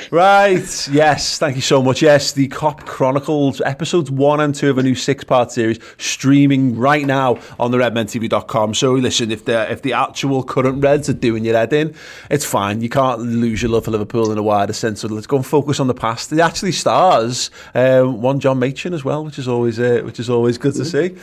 Right, 0.09 0.87
yes, 0.87 1.37
thank 1.37 1.57
you 1.57 1.61
so 1.61 1.83
much. 1.83 2.01
Yes, 2.01 2.31
the 2.31 2.47
Kop 2.47 2.85
Chronicles, 2.85 3.59
episodes 3.59 4.09
one 4.09 4.39
and 4.39 4.55
two 4.55 4.69
of 4.69 4.77
a 4.77 4.83
new 4.83 4.95
six 4.95 5.25
part 5.25 5.51
series, 5.51 5.79
streaming 5.97 6.77
right 6.77 7.05
now 7.05 7.39
on 7.59 7.71
the 7.71 7.77
redmentv.com. 7.77 8.73
So, 8.73 8.93
listen, 8.93 9.31
if 9.31 9.43
the, 9.43 9.69
if 9.69 9.81
the 9.81 9.91
actual 9.91 10.43
current 10.43 10.81
Reds 10.81 11.09
are 11.09 11.13
doing 11.13 11.43
your 11.43 11.57
head 11.57 11.73
in, 11.73 11.93
it's 12.31 12.45
fine. 12.45 12.81
You 12.81 12.87
can't 12.87 13.19
lose 13.19 13.61
your 13.61 13.71
love 13.71 13.83
for 13.83 13.91
Liverpool 13.91 14.31
in 14.31 14.37
a 14.37 14.43
wider 14.43 14.71
sense. 14.71 15.01
So, 15.01 15.09
let's 15.09 15.27
go 15.27 15.37
and 15.37 15.45
focus 15.45 15.79
on 15.81 15.87
the 15.87 15.93
past. 15.93 16.31
It 16.31 16.39
actually 16.39 16.71
stars 16.71 17.51
um, 17.75 18.21
one 18.21 18.39
John 18.39 18.59
Machin 18.59 18.93
as 18.93 19.03
well, 19.03 19.25
which 19.25 19.37
is 19.37 19.47
always, 19.47 19.77
uh, 19.77 20.01
which 20.05 20.21
is 20.21 20.29
always 20.29 20.57
good 20.57 20.75
to 20.75 20.85
see. 20.85 21.17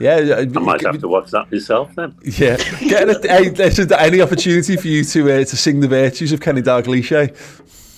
Yeah, 0.00 0.36
I 0.38 0.46
might 0.46 0.80
have 0.80 0.98
to 0.98 1.08
watch 1.08 1.30
that 1.32 1.52
myself 1.52 1.94
then. 1.94 2.16
Yeah, 2.22 2.56
getting 2.80 3.14
a, 3.14 3.28
hey, 3.28 3.50
listen, 3.50 3.92
any 3.92 4.22
opportunity 4.22 4.76
for 4.78 4.88
you 4.88 5.04
to 5.04 5.30
uh, 5.30 5.44
to 5.44 5.56
sing 5.58 5.80
the 5.80 5.88
virtues 5.88 6.32
of 6.32 6.40
Kenny 6.40 6.62
Dalglish. 6.62 7.10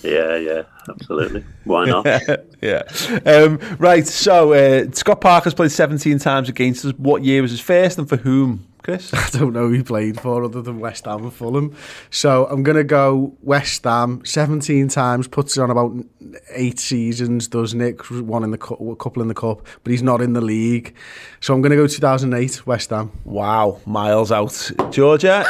Yeah, 0.03 0.37
yeah, 0.37 0.63
absolutely. 0.89 1.45
Why 1.65 1.87
not? 1.87 2.07
yeah. 2.63 2.83
Um, 3.25 3.59
right, 3.79 4.07
so 4.07 4.53
uh, 4.53 4.91
Scott 4.93 5.21
Parker's 5.21 5.55
played 5.55 5.71
17 5.71 6.19
times 6.19 6.49
against 6.49 6.85
us. 6.85 6.93
What 6.95 7.25
year 7.25 7.43
was 7.43 7.53
his 7.53 7.61
first 7.61 7.99
and 7.99 8.09
for 8.09 8.17
whom, 8.17 8.67
Chris? 8.83 9.15
I 9.15 9.29
don't 9.39 9.53
know 9.53 9.69
who 9.69 9.75
he 9.75 9.83
played 9.83 10.21
for 10.21 10.43
other 10.43 10.61
than 10.61 10.81
West 10.81 11.05
Ham 11.05 11.23
and 11.23 11.33
Fulham. 11.33 11.77
So 12.11 12.47
I'm 12.47 12.63
going 12.63 12.77
to 12.77 12.85
go 12.85 13.37
West 13.43 13.85
Ham 13.85 14.23
17 14.25 14.89
times, 14.89 15.29
puts 15.29 15.57
it 15.57 15.61
on 15.61 15.71
about 15.71 15.95
eight 16.51 16.81
seasons, 16.81 17.47
does 17.47 17.75
Nick 17.75 18.05
one 18.11 18.43
in 18.43 18.51
the 18.51 18.59
cup, 18.59 18.81
a 18.81 18.97
couple 18.97 19.23
in 19.23 19.29
the 19.29 19.35
cup, 19.35 19.67
but 19.85 19.91
he's 19.91 20.03
not 20.03 20.21
in 20.21 20.33
the 20.33 20.41
league. 20.41 20.95
So 21.41 21.55
I'm 21.55 21.63
going 21.63 21.71
to 21.71 21.77
go 21.77 21.87
2008 21.87 22.67
West 22.67 22.91
Ham. 22.91 23.13
Wow, 23.25 23.81
miles 23.87 24.33
out. 24.33 24.71
Georgia? 24.91 25.47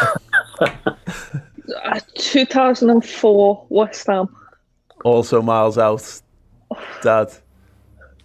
Uh, 1.84 2.00
2004 2.16 3.66
West 3.70 4.06
Ham. 4.06 4.28
Also 5.04 5.42
miles 5.42 5.78
out. 5.78 6.22
Dad? 7.02 7.32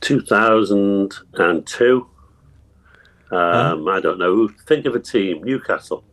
2002. 0.02 2.08
Um, 3.30 3.90
I 3.90 4.00
don't 4.00 4.20
know. 4.20 4.48
Think 4.68 4.86
of 4.86 4.96
a 4.96 5.00
team. 5.00 5.44
Newcastle. 5.44 6.04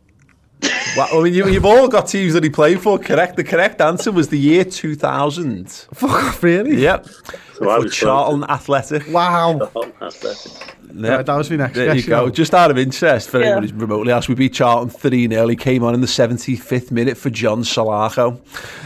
Well, 0.95 1.07
I 1.19 1.23
mean, 1.23 1.33
you, 1.33 1.47
you've 1.47 1.65
all 1.65 1.87
got 1.87 2.07
teams 2.07 2.33
that 2.33 2.43
he 2.43 2.49
played 2.49 2.81
for. 2.81 2.97
Correct. 2.97 3.35
The 3.35 3.43
correct 3.43 3.81
answer 3.81 4.11
was 4.11 4.29
the 4.29 4.39
year 4.39 4.63
2000. 4.63 5.69
Fuck 5.93 6.09
off, 6.09 6.43
really? 6.43 6.75
Yep. 6.81 7.07
So 7.55 7.69
I 7.69 7.77
for 7.77 7.83
was 7.83 7.93
Charlton 7.95 8.43
Athletic. 8.49 9.03
Wow. 9.09 9.71
Oh, 9.75 9.91
Athletic. 10.01 10.51
Yeah. 10.97 11.21
That 11.23 11.35
was 11.35 11.49
my 11.49 11.57
next 11.57 11.75
There 11.75 11.93
you 11.93 12.03
go. 12.03 12.29
Just 12.29 12.53
out 12.53 12.71
of 12.71 12.77
interest 12.77 13.29
for 13.29 13.39
Yeah. 13.39 13.47
anyone 13.47 13.63
who's 13.63 13.73
remotely 13.73 14.13
asked, 14.13 14.29
we 14.29 14.35
beat 14.35 14.53
Charlton 14.53 14.89
3 14.89 15.27
0. 15.27 15.47
He 15.49 15.55
came 15.57 15.83
on 15.83 15.93
in 15.93 15.99
the 15.99 16.07
75th 16.07 16.89
minute 16.89 17.17
for 17.17 17.29
John 17.29 17.63
Salako. 17.63 18.39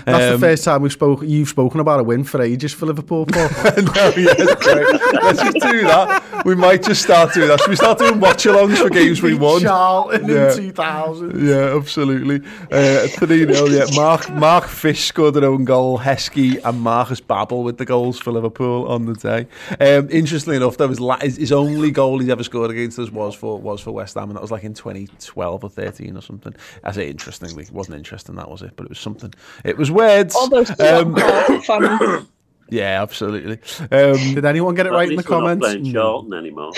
That's 0.05 0.25
the 0.29 0.33
Um, 0.35 0.39
first 0.39 0.63
time 0.63 0.81
we've 0.81 0.91
spoke, 0.91 1.21
you've 1.23 1.49
spoken 1.49 1.79
about 1.79 1.99
a 1.99 2.03
win 2.03 2.23
for 2.23 2.41
ages 2.41 2.73
for 2.73 2.87
Liverpool, 2.87 3.27
Paul. 3.27 3.43
no, 3.77 4.11
yes. 4.17 4.39
Let's 4.39 5.41
just 5.41 5.59
do 5.59 5.81
that. 5.83 6.41
We 6.45 6.55
might 6.55 6.81
just 6.83 7.03
start 7.03 7.33
doing 7.35 7.47
that. 7.49 7.59
Should 7.59 7.69
we 7.69 7.75
start 7.75 7.99
doing 7.99 8.19
watch 8.19 8.43
alongs 8.45 8.77
for 8.77 8.89
games 8.89 9.21
we 9.21 9.35
won? 9.35 9.61
Charlton 9.61 10.27
Yeah. 10.27 10.51
in 10.51 10.57
2000. 10.57 11.47
Yeah, 11.47 11.75
absolutely. 11.75 11.98
Uh, 12.03 13.07
3 13.07 13.53
0, 13.53 13.65
yeah. 13.67 13.85
Mark, 13.95 14.29
Mark 14.31 14.65
Fish 14.65 15.05
scored 15.05 15.35
an 15.35 15.43
own 15.43 15.65
goal, 15.65 15.99
Heskey 15.99 16.59
and 16.63 16.81
Markus 16.81 17.19
Babbel 17.21 17.63
with 17.63 17.77
the 17.77 17.85
goals 17.85 18.19
for 18.19 18.31
Liverpool 18.31 18.87
on 18.87 19.05
the 19.05 19.13
day. 19.13 19.47
Um, 19.79 20.07
interestingly 20.09 20.57
enough, 20.57 20.77
that 20.77 20.87
was 20.87 20.99
la- 20.99 21.19
his, 21.19 21.37
his 21.37 21.51
only 21.51 21.91
goal 21.91 22.19
he's 22.19 22.29
ever 22.29 22.43
scored 22.43 22.71
against 22.71 22.97
us 22.99 23.09
was 23.11 23.35
for 23.35 23.59
was 23.59 23.81
for 23.81 23.91
West 23.91 24.15
Ham, 24.15 24.29
and 24.29 24.35
that 24.35 24.41
was 24.41 24.51
like 24.51 24.63
in 24.63 24.73
2012 24.73 25.63
or 25.63 25.69
13 25.69 26.15
or 26.17 26.21
something. 26.21 26.55
I 26.83 26.91
say 26.91 27.09
interestingly, 27.09 27.63
it 27.63 27.71
wasn't 27.71 27.97
interesting, 27.97 28.35
that 28.35 28.49
was 28.49 28.61
it, 28.61 28.71
but 28.75 28.83
it 28.85 28.89
was 28.89 28.99
something. 28.99 29.33
It 29.63 29.77
was 29.77 29.91
weird. 29.91 30.31
All 30.35 30.49
those 30.49 30.69
Um, 30.79 31.15
fans. 31.15 32.25
yeah, 32.69 33.01
absolutely. 33.01 33.59
Um, 33.91 34.35
Did 34.35 34.45
anyone 34.45 34.75
get 34.75 34.85
it 34.85 34.89
At 34.89 34.95
right 34.95 35.03
in 35.09 35.15
the 35.15 35.17
least 35.17 35.29
we're 35.29 35.35
not 35.37 35.41
comments? 35.59 35.65
playing 35.65 35.91
Charlton 35.93 36.33
anymore. 36.33 36.71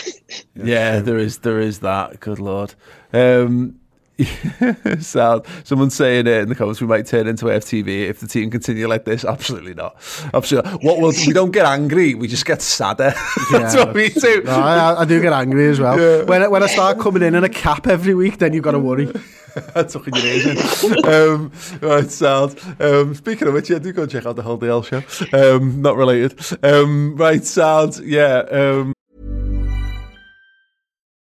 Yeah, 0.55 0.99
there 0.99 1.17
is 1.17 1.39
there 1.39 1.59
is 1.59 1.79
that. 1.79 2.19
Good 2.19 2.39
lord. 2.39 2.73
Um, 3.13 3.79
sad. 4.99 5.45
Someone's 5.63 5.95
saying 5.95 6.27
it 6.27 6.41
in 6.43 6.49
the 6.49 6.55
comments 6.55 6.81
we 6.81 6.87
might 6.87 7.05
turn 7.05 7.27
into 7.27 7.45
AFTV 7.45 8.09
if 8.09 8.19
the 8.19 8.27
team 8.27 8.49
continue 8.51 8.87
like 8.87 9.05
this. 9.05 9.23
Absolutely 9.25 9.73
not. 9.73 9.95
Absolutely. 10.33 10.71
What 10.85 10.99
we'll, 10.99 11.11
we 11.27 11.33
don't 11.33 11.51
get 11.51 11.65
angry. 11.65 12.13
We 12.15 12.27
just 12.27 12.45
get 12.45 12.61
sadder. 12.61 13.13
That's 13.51 13.75
Yeah. 13.75 13.85
what 13.85 13.93
we 13.93 14.09
do. 14.09 14.43
No, 14.43 14.51
I, 14.51 15.01
I 15.01 15.05
do 15.05 15.21
get 15.21 15.33
angry 15.33 15.67
as 15.67 15.79
well. 15.79 15.99
Yeah. 15.99 16.23
When, 16.23 16.43
I- 16.43 16.47
when 16.47 16.63
I 16.63 16.67
start 16.67 16.99
coming 16.99 17.23
in 17.23 17.35
in 17.35 17.43
a 17.43 17.49
cap 17.49 17.87
every 17.87 18.13
week, 18.15 18.37
then 18.39 18.53
you've 18.53 18.63
got 18.63 18.71
to 18.71 18.79
worry. 18.79 19.11
Your 19.53 20.15
ears 20.15 20.83
in. 20.85 21.05
um, 21.05 21.51
right, 21.81 22.09
sound. 22.09 22.57
Um, 22.79 23.13
speaking 23.15 23.49
of 23.49 23.53
which, 23.53 23.69
yeah, 23.69 23.79
do 23.79 23.91
go 23.91 24.05
check 24.05 24.25
out 24.25 24.37
the 24.37 24.43
Hold 24.43 24.61
the 24.61 24.67
L 24.67 24.81
show. 24.81 25.03
Um, 25.33 25.81
not 25.81 25.97
related. 25.97 26.39
Um, 26.63 27.17
right, 27.17 27.43
sound. 27.43 27.99
Yeah. 28.03 28.91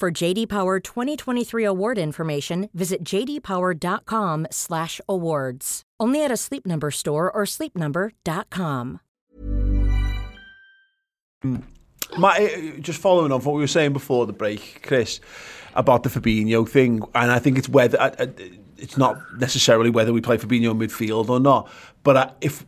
For 0.00 0.10
JD 0.10 0.48
Power 0.48 0.80
2023 0.80 1.62
award 1.62 1.98
information, 1.98 2.70
visit 2.72 3.04
jdpower.com/awards. 3.04 5.82
Only 6.00 6.24
at 6.24 6.30
a 6.30 6.38
Sleep 6.38 6.66
Number 6.66 6.90
store 6.90 7.30
or 7.30 7.44
sleepnumber.com. 7.44 9.00
My, 12.16 12.36
eh, 12.38 12.78
just 12.80 12.98
following 12.98 13.30
on 13.30 13.42
from 13.42 13.52
what 13.52 13.56
we 13.56 13.62
were 13.62 13.66
saying 13.66 13.92
before 13.92 14.24
the 14.24 14.32
break, 14.32 14.80
Chris, 14.82 15.20
about 15.74 16.02
the 16.02 16.08
Fabinho 16.08 16.66
thing, 16.66 17.02
and 17.14 17.30
I 17.30 17.38
think 17.38 17.58
it's 17.58 17.68
whether 17.68 17.98
it's 18.78 18.96
not 18.96 19.18
necessarily 19.38 19.90
whether 19.90 20.14
we 20.14 20.22
play 20.22 20.38
Fabinho 20.38 20.70
in 20.70 20.78
midfield 20.78 21.28
or 21.28 21.40
not, 21.40 21.68
but 22.04 22.38
if 22.40 22.64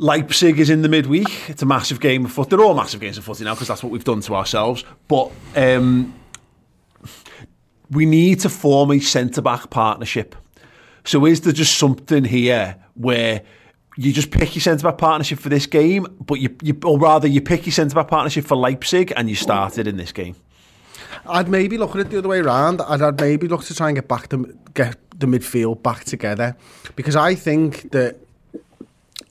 Leipzig 0.00 0.58
is 0.58 0.70
in 0.70 0.80
the 0.80 0.88
midweek, 0.88 1.50
it's 1.50 1.60
a 1.60 1.66
massive 1.66 2.00
game 2.00 2.24
of 2.24 2.32
foot. 2.32 2.48
They're 2.48 2.62
all 2.62 2.72
massive 2.72 3.00
games 3.00 3.18
of 3.18 3.24
footy 3.24 3.44
now 3.44 3.52
because 3.54 3.68
that's 3.68 3.82
what 3.82 3.92
we've 3.92 4.02
done 4.02 4.22
to 4.22 4.34
ourselves. 4.34 4.82
But 5.08 5.30
um, 5.54 6.14
we 7.90 8.06
need 8.06 8.40
to 8.40 8.48
form 8.48 8.92
a 8.92 8.98
centre 8.98 9.42
back 9.42 9.68
partnership. 9.68 10.34
So 11.04 11.26
is 11.26 11.42
there 11.42 11.52
just 11.52 11.76
something 11.76 12.24
here 12.24 12.76
where 12.94 13.42
you 13.98 14.10
just 14.10 14.30
pick 14.30 14.54
your 14.54 14.62
centre 14.62 14.84
back 14.84 14.96
partnership 14.96 15.38
for 15.38 15.50
this 15.50 15.66
game, 15.66 16.06
but 16.18 16.40
you, 16.40 16.56
you 16.62 16.78
or 16.82 16.98
rather 16.98 17.28
you 17.28 17.42
pick 17.42 17.66
your 17.66 17.74
centre 17.74 17.94
back 17.94 18.08
partnership 18.08 18.46
for 18.46 18.56
Leipzig 18.56 19.12
and 19.16 19.28
you 19.28 19.36
started 19.36 19.86
in 19.86 19.98
this 19.98 20.12
game? 20.12 20.34
I'd 21.26 21.48
maybe 21.48 21.76
look 21.76 21.94
at 21.94 22.00
it 22.00 22.10
the 22.10 22.18
other 22.18 22.28
way 22.28 22.38
around. 22.38 22.80
I'd, 22.80 23.02
I'd 23.02 23.20
maybe 23.20 23.48
look 23.48 23.64
to 23.64 23.74
try 23.74 23.90
and 23.90 23.96
get 23.96 24.08
back 24.08 24.28
to 24.28 24.58
get 24.72 24.96
the 25.18 25.26
midfield 25.26 25.82
back 25.82 26.04
together 26.04 26.56
because 26.96 27.16
I 27.16 27.34
think 27.34 27.90
that 27.90 28.18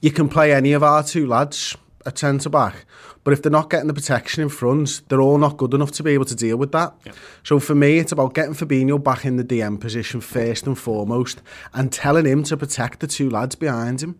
you 0.01 0.11
can 0.11 0.29
play 0.29 0.53
any 0.53 0.73
of 0.73 0.83
our 0.83 1.03
two 1.03 1.27
lads 1.27 1.75
at 2.05 2.17
centre 2.17 2.49
back, 2.49 2.85
but 3.23 3.33
if 3.33 3.41
they're 3.41 3.51
not 3.51 3.69
getting 3.69 3.87
the 3.87 3.93
protection 3.93 4.41
in 4.41 4.49
front, 4.49 5.01
they're 5.09 5.21
all 5.21 5.37
not 5.37 5.57
good 5.57 5.73
enough 5.73 5.91
to 5.91 6.03
be 6.03 6.11
able 6.11 6.25
to 6.25 6.35
deal 6.35 6.57
with 6.57 6.71
that. 6.71 6.95
Yeah. 7.05 7.11
So 7.43 7.59
for 7.59 7.75
me, 7.75 7.99
it's 7.99 8.11
about 8.11 8.33
getting 8.33 8.53
Fabinho 8.53 9.03
back 9.03 9.25
in 9.25 9.35
the 9.35 9.43
DM 9.43 9.79
position 9.79 10.21
first 10.21 10.65
and 10.65 10.77
foremost, 10.77 11.41
and 11.73 11.91
telling 11.91 12.25
him 12.25 12.43
to 12.43 12.57
protect 12.57 13.01
the 13.01 13.07
two 13.07 13.29
lads 13.29 13.55
behind 13.55 14.01
him. 14.01 14.19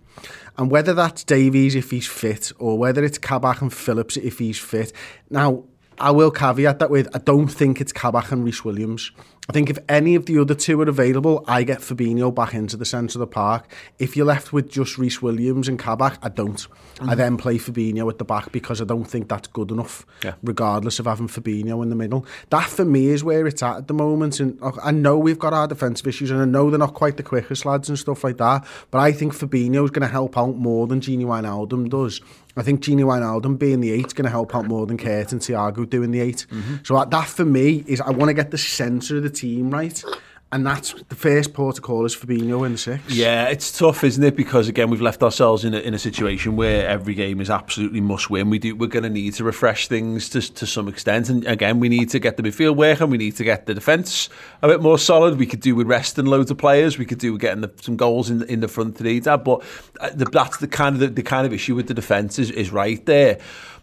And 0.58 0.70
whether 0.70 0.94
that's 0.94 1.24
Davies 1.24 1.76
if 1.76 1.92
he's 1.92 2.08
fit, 2.08 2.52
or 2.60 2.78
whether 2.78 3.04
it's 3.04 3.18
Kabak 3.18 3.62
and 3.62 3.74
Phillips 3.74 4.18
if 4.18 4.40
he's 4.40 4.60
fit. 4.60 4.92
Now, 5.30 5.64
I 6.00 6.12
will 6.12 6.32
caveat 6.32 6.80
that 6.80 6.90
with 6.90 7.08
I 7.14 7.20
don't 7.20 7.50
think 7.50 7.82
it's 7.82 7.92
Kabak 7.92 8.32
and 8.32 8.46
Rhys 8.46 8.64
Williams. 8.64 9.12
I 9.50 9.52
think 9.52 9.72
if 9.72 9.80
any 9.90 10.14
of 10.14 10.28
the 10.28 10.38
other 10.38 10.54
two 10.54 10.80
are 10.80 10.88
available, 10.88 11.44
I 11.48 11.64
get 11.64 11.80
Fabinho 11.80 12.34
back 12.34 12.54
into 12.54 12.78
the 12.78 12.86
centre 12.86 13.18
of 13.18 13.22
the 13.22 13.28
park. 13.28 13.68
If 13.98 14.16
you're 14.16 14.26
left 14.26 14.54
with 14.54 14.70
just 14.70 15.00
Rhys 15.00 15.24
Williams 15.24 15.68
and 15.68 15.80
Kabak, 15.80 16.20
I 16.22 16.30
don't. 16.30 16.56
Mm-hmm. 16.56 17.10
I 17.10 17.16
then 17.16 17.36
play 17.36 17.58
Fabinho 17.58 18.08
at 18.12 18.20
the 18.20 18.26
back 18.26 18.52
because 18.52 18.80
I 18.80 18.86
don't 18.86 19.06
think 19.06 19.28
that's 19.28 19.48
good 19.48 19.72
enough, 19.72 20.06
yeah. 20.24 20.36
regardless 20.44 21.00
of 21.00 21.08
having 21.08 21.28
Fabinho 21.28 21.82
in 21.82 21.90
the 21.90 21.96
middle. 21.96 22.28
That 22.52 22.70
for 22.70 22.86
me 22.86 23.08
is 23.08 23.24
where 23.24 23.48
it's 23.48 23.64
at 23.64 23.78
at 23.78 23.88
the 23.88 23.94
moment. 23.96 24.40
And 24.40 24.60
I 24.84 24.92
know 24.92 25.18
we've 25.18 25.40
got 25.40 25.54
our 25.54 25.68
defensive 25.68 26.06
issues, 26.06 26.30
and 26.30 26.40
I 26.40 26.46
know 26.46 26.70
they're 26.70 26.78
not 26.78 26.94
quite 26.94 27.18
the 27.18 27.24
quickest 27.24 27.66
lads 27.66 27.90
and 27.90 27.98
stuff 27.98 28.24
like 28.24 28.38
that. 28.38 28.68
But 28.92 29.00
I 29.00 29.12
think 29.12 29.34
Fabinho 29.34 29.84
is 29.84 29.90
going 29.90 30.08
to 30.08 30.08
help 30.08 30.38
out 30.38 30.58
more 30.58 30.86
than 30.86 31.02
Gini 31.02 31.26
Wijnaldum 31.26 31.90
does. 31.90 32.22
I 32.60 32.64
think 32.64 32.82
Gini 32.82 33.04
Wijnaldum 33.04 33.58
being 33.58 33.80
the 33.80 33.92
eight 33.92 34.08
is 34.08 34.14
going 34.14 34.26
to 34.26 34.30
help 34.30 34.54
out 34.54 34.68
more 34.68 34.86
than 34.86 34.98
Kurt 34.98 35.32
and 35.32 35.40
Thiago 35.40 35.90
doing 35.90 36.12
the 36.12 36.20
8 36.20 36.46
mm-hmm. 36.50 36.76
So 36.84 37.04
that 37.04 37.28
for 37.28 37.46
me 37.46 37.86
is 37.88 38.02
I 38.02 38.12
want 38.12 38.30
to 38.30 38.34
get 38.34 38.52
the 38.52 38.58
centre 38.58 39.18
of 39.18 39.24
the 39.24 39.30
team 39.30 39.72
right. 39.72 40.04
And 40.52 40.66
that's 40.66 40.94
the 41.10 41.16
first 41.16 41.54
port 41.54 41.78
of 41.78 41.84
call 41.84 42.06
is 42.06 42.16
Fabinho 42.16 42.66
in 42.66 42.72
the 42.72 42.78
six. 42.80 43.04
Yeah, 43.08 43.46
it's 43.50 43.78
tough, 43.78 44.04
isn't 44.04 44.24
it? 44.24 44.36
Because 44.36 44.68
again, 44.68 44.90
we've 44.90 45.00
left 45.00 45.22
ourselves 45.22 45.64
in 45.64 45.76
a, 45.76 45.78
in 45.78 45.94
a 45.94 46.00
situation 46.00 46.56
where 46.56 46.88
every 46.88 47.14
game 47.14 47.40
is 47.40 47.52
absolutely 47.52 48.02
must 48.02 48.32
win. 48.32 48.50
We 48.50 48.58
do, 48.58 48.76
we're 48.76 48.88
going 48.88 49.04
to 49.04 49.12
need 49.12 49.36
to 49.36 49.44
refresh 49.44 49.88
things 49.88 50.28
to, 50.30 50.42
to 50.42 50.66
some 50.66 50.88
extent, 50.88 51.30
and 51.30 51.46
again, 51.46 51.80
we 51.80 51.88
need 51.88 52.10
to 52.10 52.20
get 52.20 52.38
the 52.38 52.42
midfield 52.42 52.78
working. 52.78 53.12
We 53.12 53.20
need 53.20 53.36
to 53.36 53.44
get 53.44 53.68
the 53.68 53.76
defence 53.76 54.28
a 54.64 54.68
bit 54.68 54.82
more 54.82 54.98
solid. 54.98 55.38
We 55.38 55.46
could 55.46 55.62
do 55.62 55.76
with 55.76 55.86
resting 55.86 56.26
loads 56.26 56.50
of 56.50 56.58
players. 56.58 56.98
We 56.98 57.06
could 57.06 57.20
do 57.20 57.34
with 57.34 57.42
getting 57.42 57.62
the, 57.62 57.72
some 57.80 57.96
goals 57.96 58.32
in 58.32 58.42
in 58.44 58.62
the 58.62 58.68
front 58.68 58.98
three, 58.98 59.20
that. 59.20 59.44
But 59.44 59.62
uh, 60.00 60.10
the, 60.16 60.26
that's 60.26 60.58
the 60.58 60.68
kind 60.68 60.96
of 60.96 61.00
the, 61.00 61.08
the 61.10 61.22
kind 61.22 61.46
of 61.46 61.54
issue 61.54 61.76
with 61.76 61.88
the 61.88 61.94
defence 61.94 62.40
is, 62.40 62.50
is 62.50 62.72
right 62.72 63.06
there. 63.06 63.38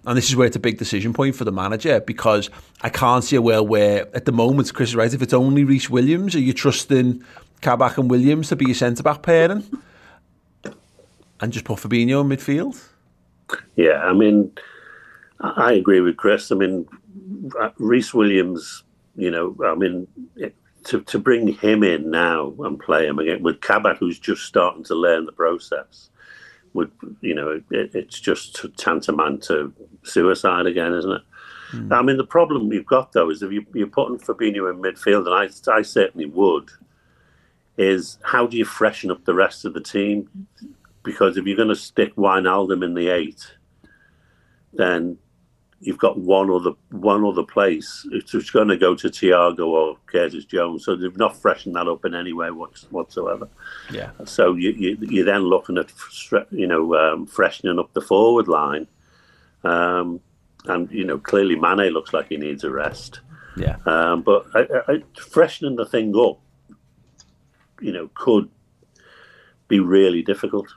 And 0.06 0.16
this 0.16 0.28
is 0.28 0.36
where 0.36 0.46
it's 0.46 0.56
a 0.56 0.60
big 0.60 0.78
decision 0.78 1.12
point 1.12 1.34
for 1.34 1.44
the 1.44 1.50
manager 1.50 2.00
because 2.00 2.48
I 2.80 2.88
can't 2.88 3.24
see 3.24 3.34
a 3.34 3.42
world 3.42 3.68
where, 3.68 4.06
at 4.14 4.24
the 4.24 4.32
moment, 4.32 4.72
Chris 4.72 4.90
is 4.90 4.96
right, 4.96 5.12
if 5.12 5.20
it's 5.20 5.34
only 5.34 5.64
Rhys 5.64 5.90
Williams, 5.90 6.36
are 6.36 6.40
you 6.40 6.52
trusting 6.52 7.24
Kabak 7.60 7.98
and 7.98 8.08
Williams 8.08 8.48
to 8.50 8.56
be 8.56 8.66
your 8.66 8.74
centre 8.76 9.02
back 9.02 9.22
pairing 9.22 9.64
and 11.40 11.52
just 11.52 11.64
put 11.64 11.80
Fabinho 11.80 12.20
in 12.20 12.28
midfield? 12.28 12.80
Yeah, 13.74 13.98
I 13.98 14.12
mean, 14.12 14.52
I 15.40 15.72
agree 15.72 16.00
with 16.00 16.16
Chris. 16.16 16.52
I 16.52 16.54
mean, 16.54 16.86
Rhys 17.78 18.14
Williams, 18.14 18.84
you 19.16 19.30
know, 19.32 19.56
I 19.64 19.74
mean, 19.74 20.06
to, 20.84 21.00
to 21.00 21.18
bring 21.18 21.48
him 21.48 21.82
in 21.82 22.10
now 22.12 22.54
and 22.60 22.78
play 22.78 23.06
him 23.06 23.18
again 23.18 23.42
with 23.42 23.60
Kabak, 23.60 23.98
who's 23.98 24.20
just 24.20 24.42
starting 24.42 24.84
to 24.84 24.94
learn 24.94 25.26
the 25.26 25.32
process 25.32 26.10
would 26.76 26.92
you 27.20 27.34
know 27.34 27.60
it, 27.70 27.94
it's 27.94 28.20
just 28.20 28.64
tantamount 28.76 29.42
to 29.44 29.72
suicide 30.04 30.66
again, 30.66 30.92
isn't 30.92 31.10
it? 31.10 31.22
Mm. 31.72 31.92
I 31.92 32.02
mean, 32.02 32.16
the 32.16 32.24
problem 32.24 32.72
you've 32.72 32.86
got 32.86 33.12
though 33.12 33.30
is 33.30 33.42
if 33.42 33.50
you, 33.50 33.66
you're 33.74 33.88
putting 33.88 34.18
Fabinho 34.18 34.70
in 34.70 34.80
midfield, 34.80 35.26
and 35.26 35.34
I, 35.34 35.76
I 35.76 35.82
certainly 35.82 36.26
would, 36.26 36.70
is 37.76 38.18
how 38.22 38.46
do 38.46 38.56
you 38.56 38.64
freshen 38.64 39.10
up 39.10 39.24
the 39.24 39.34
rest 39.34 39.64
of 39.64 39.74
the 39.74 39.80
team? 39.80 40.46
Because 41.02 41.36
if 41.36 41.46
you're 41.46 41.56
going 41.56 41.68
to 41.68 41.76
stick 41.76 42.14
Wijnaldum 42.16 42.84
in 42.84 42.94
the 42.94 43.08
eight, 43.08 43.54
then 44.72 45.18
you've 45.80 45.98
got 45.98 46.18
one 46.18 46.50
other 46.50 46.72
one 46.90 47.24
other 47.24 47.42
place. 47.42 48.06
It's 48.12 48.50
going 48.50 48.68
to 48.68 48.76
go 48.76 48.94
to 48.94 49.08
Thiago 49.08 49.66
or 49.66 49.96
Curtis 50.06 50.44
Jones, 50.44 50.84
so 50.84 50.96
they've 50.96 51.16
not 51.16 51.36
freshened 51.36 51.76
that 51.76 51.88
up 51.88 52.04
in 52.04 52.14
any 52.14 52.32
way 52.32 52.48
whatsoever. 52.48 53.48
Yeah. 53.90 54.10
So 54.24 54.54
you, 54.54 54.70
you 54.70 54.98
you're 55.00 55.24
then 55.24 55.42
looking 55.42 55.78
at 55.78 55.92
you 56.50 56.66
know 56.66 56.94
um, 56.94 57.26
freshening 57.26 57.78
up 57.78 57.92
the 57.92 58.00
forward 58.00 58.48
line, 58.48 58.86
um, 59.64 60.20
and 60.64 60.90
you 60.90 61.04
know 61.04 61.18
clearly 61.18 61.56
Mane 61.56 61.92
looks 61.92 62.12
like 62.12 62.28
he 62.28 62.36
needs 62.36 62.64
a 62.64 62.70
rest. 62.70 63.20
Yeah. 63.56 63.76
Um, 63.86 64.22
but 64.22 64.46
I, 64.54 64.66
I, 64.88 65.02
freshening 65.18 65.76
the 65.76 65.86
thing 65.86 66.14
up, 66.16 66.38
you 67.80 67.90
know, 67.90 68.10
could 68.14 68.50
be 69.68 69.80
really 69.80 70.22
difficult. 70.22 70.68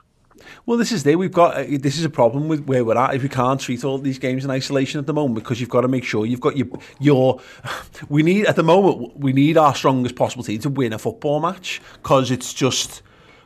Well, 0.66 0.78
this 0.78 0.92
is 0.92 1.02
there. 1.04 1.18
We've 1.18 1.32
got 1.32 1.56
uh, 1.56 1.64
this 1.68 1.98
is 1.98 2.04
a 2.04 2.10
problem 2.10 2.48
with 2.48 2.66
where 2.66 2.84
we're 2.84 2.96
at. 2.96 3.14
If 3.14 3.22
we 3.22 3.28
can't 3.28 3.60
treat 3.60 3.84
all 3.84 3.98
these 3.98 4.18
games 4.18 4.44
in 4.44 4.50
isolation 4.50 4.98
at 5.00 5.06
the 5.06 5.14
moment, 5.14 5.36
because 5.36 5.60
you've 5.60 5.70
got 5.70 5.82
to 5.82 5.88
make 5.88 6.04
sure 6.04 6.26
you've 6.26 6.40
got 6.40 6.56
your 6.56 6.68
your. 6.98 7.40
We 8.08 8.22
need 8.22 8.46
at 8.46 8.56
the 8.56 8.62
moment 8.62 9.18
we 9.18 9.32
need 9.32 9.56
our 9.56 9.74
strongest 9.74 10.16
possible 10.16 10.42
team 10.42 10.60
to 10.60 10.70
win 10.70 10.92
a 10.92 10.98
football 10.98 11.38
match 11.40 11.80
because 12.02 12.30
it's 12.30 12.54
just 12.54 13.02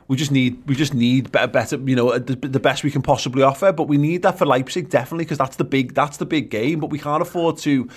we 0.07 0.17
just 0.17 0.31
need 0.31 0.61
we 0.67 0.75
just 0.75 0.93
need 0.93 1.31
better, 1.31 1.47
better 1.47 1.77
you 1.77 1.95
know 1.95 2.17
the, 2.17 2.35
the 2.35 2.59
best 2.59 2.83
we 2.83 2.91
can 2.91 3.01
possibly 3.01 3.43
offer. 3.43 3.71
But 3.71 3.87
we 3.87 3.97
need 3.97 4.21
that 4.21 4.37
for 4.37 4.45
Leipzig 4.45 4.89
definitely 4.89 5.25
because 5.25 5.37
that's 5.37 5.55
the 5.55 5.63
big 5.63 5.93
that's 5.93 6.17
the 6.17 6.25
big 6.25 6.49
game. 6.49 6.79
But 6.79 6.89
we 6.89 6.99
can't 6.99 7.21
afford 7.21 7.57
to 7.59 7.89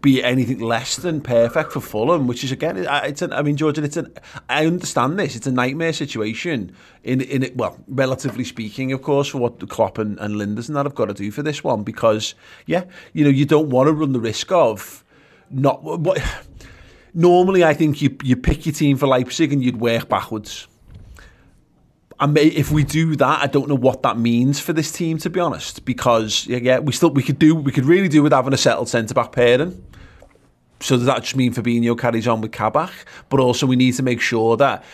be 0.00 0.22
anything 0.22 0.60
less 0.60 0.96
than 0.96 1.20
perfect 1.20 1.72
for 1.72 1.80
Fulham, 1.80 2.26
which 2.26 2.44
is 2.44 2.52
again, 2.52 2.76
it's 2.76 3.22
an, 3.22 3.32
I 3.32 3.40
mean, 3.40 3.56
George, 3.56 3.78
it's 3.78 3.96
an, 3.96 4.12
I 4.48 4.66
understand 4.66 5.18
this, 5.18 5.34
it's 5.34 5.46
a 5.46 5.52
nightmare 5.52 5.94
situation 5.94 6.72
in, 7.04 7.22
in 7.22 7.42
it, 7.42 7.56
well, 7.56 7.78
relatively 7.88 8.44
speaking, 8.44 8.92
of 8.92 9.00
course, 9.00 9.28
for 9.28 9.38
what 9.38 9.66
Klopp 9.70 9.96
and, 9.96 10.18
and 10.18 10.34
Lijnders 10.34 10.68
and 10.68 10.76
that 10.76 10.84
have 10.84 10.94
got 10.94 11.06
to 11.06 11.14
do 11.14 11.30
for 11.30 11.42
this 11.42 11.64
one, 11.64 11.84
because, 11.84 12.34
yeah, 12.66 12.84
you 13.14 13.24
know, 13.24 13.30
you 13.30 13.46
don't 13.46 13.70
want 13.70 13.86
to 13.86 13.92
run 13.94 14.12
the 14.12 14.20
risk 14.20 14.52
of 14.52 15.04
not, 15.50 15.82
what, 15.82 16.22
normally 17.14 17.64
I 17.64 17.72
think 17.72 18.02
you, 18.02 18.14
you 18.22 18.36
pick 18.36 18.66
your 18.66 18.74
team 18.74 18.98
for 18.98 19.06
Leipzig 19.06 19.54
and 19.54 19.64
you'd 19.64 19.80
work 19.80 20.08
backwards 20.08 20.68
and 22.20 22.36
if 22.36 22.72
we 22.72 22.82
do 22.82 23.14
that, 23.16 23.42
I 23.42 23.46
don't 23.46 23.68
know 23.68 23.76
what 23.76 24.02
that 24.02 24.18
means 24.18 24.58
for 24.58 24.72
this 24.72 24.90
team, 24.90 25.18
to 25.18 25.30
be 25.30 25.38
honest. 25.38 25.84
Because 25.84 26.46
yeah, 26.46 26.80
we 26.80 26.92
still 26.92 27.10
we 27.10 27.22
could 27.22 27.38
do 27.38 27.54
we 27.54 27.70
could 27.70 27.84
really 27.84 28.08
do 28.08 28.22
with 28.22 28.32
having 28.32 28.52
a 28.52 28.56
settled 28.56 28.88
centre 28.88 29.14
back 29.14 29.32
pairing. 29.32 29.84
So 30.80 30.96
does 30.96 31.06
that 31.06 31.22
just 31.22 31.36
mean 31.36 31.52
Fabinho 31.52 31.98
carries 31.98 32.28
on 32.28 32.40
with 32.40 32.52
Kabak? 32.52 32.92
But 33.28 33.40
also 33.40 33.66
we 33.66 33.76
need 33.76 33.94
to 33.94 34.02
make 34.02 34.20
sure 34.20 34.56
that 34.56 34.84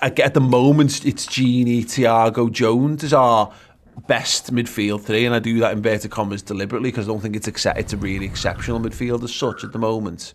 uh, 0.00 0.10
at 0.18 0.34
the 0.34 0.40
moment 0.40 1.04
it's 1.04 1.26
Gini, 1.26 1.84
Thiago, 1.84 2.50
Jones 2.50 3.02
is 3.04 3.12
our 3.12 3.52
best 4.06 4.52
midfield 4.52 5.02
three, 5.02 5.26
and 5.26 5.34
I 5.34 5.38
do 5.38 5.58
that 5.60 5.72
in 5.72 5.78
inverted 5.78 6.10
commas 6.10 6.42
deliberately 6.42 6.90
because 6.90 7.08
I 7.08 7.12
don't 7.12 7.20
think 7.20 7.36
it's 7.36 7.48
accept, 7.48 7.78
it's 7.78 7.92
a 7.92 7.96
really 7.96 8.26
exceptional 8.26 8.80
midfield 8.80 9.22
as 9.22 9.34
such 9.34 9.64
at 9.64 9.72
the 9.72 9.78
moment. 9.78 10.34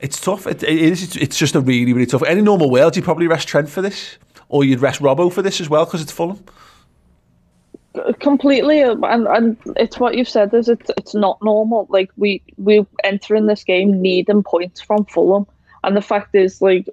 It's 0.00 0.18
tough. 0.18 0.46
It, 0.46 0.62
it 0.62 0.78
is. 0.78 1.16
It's 1.16 1.36
just 1.36 1.54
a 1.54 1.60
really, 1.60 1.92
really 1.92 2.06
tough. 2.06 2.22
Any 2.22 2.40
normal 2.40 2.70
world, 2.70 2.96
you 2.96 3.02
probably 3.02 3.26
rest 3.26 3.48
Trent 3.48 3.68
for 3.68 3.82
this 3.82 4.16
or 4.50 4.64
you'd 4.64 4.80
rest 4.80 5.00
Robbo 5.00 5.32
for 5.32 5.40
this 5.40 5.60
as 5.60 5.70
well 5.70 5.86
because 5.86 6.02
it's 6.02 6.12
Fulham. 6.12 6.44
Completely, 8.20 8.82
and 8.82 9.04
and 9.04 9.56
it's 9.76 9.98
what 9.98 10.16
you've 10.16 10.28
said 10.28 10.54
is 10.54 10.68
it's 10.68 10.90
it's 10.96 11.14
not 11.14 11.42
normal. 11.42 11.86
Like 11.88 12.10
we 12.16 12.42
we 12.56 12.86
entering 13.02 13.46
this 13.46 13.64
game 13.64 14.00
needing 14.00 14.44
points 14.44 14.80
from 14.80 15.06
Fulham, 15.06 15.46
And 15.82 15.96
the 15.96 16.02
fact 16.02 16.34
is, 16.34 16.60
like, 16.60 16.86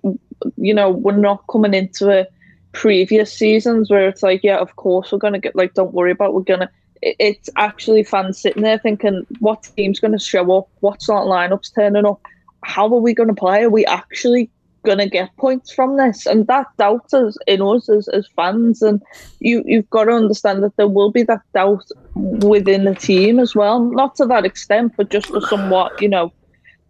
you 0.56 0.74
know, 0.74 0.90
we're 0.90 1.16
not 1.16 1.44
coming 1.52 1.74
into 1.74 2.10
it 2.10 2.32
previous 2.72 3.34
seasons 3.34 3.90
where 3.90 4.08
it's 4.08 4.24
like, 4.24 4.44
yeah, 4.44 4.58
of 4.58 4.76
course 4.76 5.12
we're 5.12 5.18
gonna 5.18 5.40
get 5.40 5.56
like, 5.56 5.74
don't 5.74 5.94
worry 5.94 6.12
about, 6.12 6.34
we're 6.34 6.42
gonna. 6.42 6.70
It's 7.02 7.50
actually 7.58 8.04
fans 8.04 8.40
sitting 8.40 8.64
there 8.64 8.80
thinking, 8.80 9.26
what 9.40 9.70
team's 9.76 10.00
gonna 10.00 10.20
show 10.20 10.52
up? 10.58 10.68
What's 10.80 11.10
of 11.10 11.28
lineups 11.28 11.76
turning 11.76 12.06
up? 12.06 12.22
How 12.64 12.86
are 12.86 13.00
we 13.00 13.14
gonna 13.14 13.36
play? 13.36 13.64
Are 13.64 13.70
we 13.70 13.86
actually 13.86 14.50
gonna 14.88 15.08
get 15.08 15.36
points 15.38 15.72
from 15.72 15.98
this? 15.98 16.26
And 16.26 16.48
that 16.48 16.68
doubt 16.78 17.10
is 17.14 17.38
in 17.46 17.62
us 17.62 17.90
as, 17.90 18.08
as 18.08 18.28
fans, 18.36 18.82
and 18.82 19.02
you 19.40 19.64
you've 19.66 19.90
got 19.90 20.06
to 20.06 20.12
understand 20.12 20.64
that 20.64 20.76
there 20.78 20.88
will 20.88 21.12
be 21.12 21.24
that 21.24 21.42
doubt 21.54 21.86
within 22.16 22.86
the 22.86 22.96
team 22.96 23.40
as 23.40 23.56
well. 23.56 23.80
Not 23.80 24.16
to 24.16 24.26
that 24.26 24.46
extent, 24.46 24.94
but 24.98 25.12
just 25.12 25.28
for 25.28 25.42
somewhat, 25.42 26.02
you 26.02 26.10
know, 26.10 26.34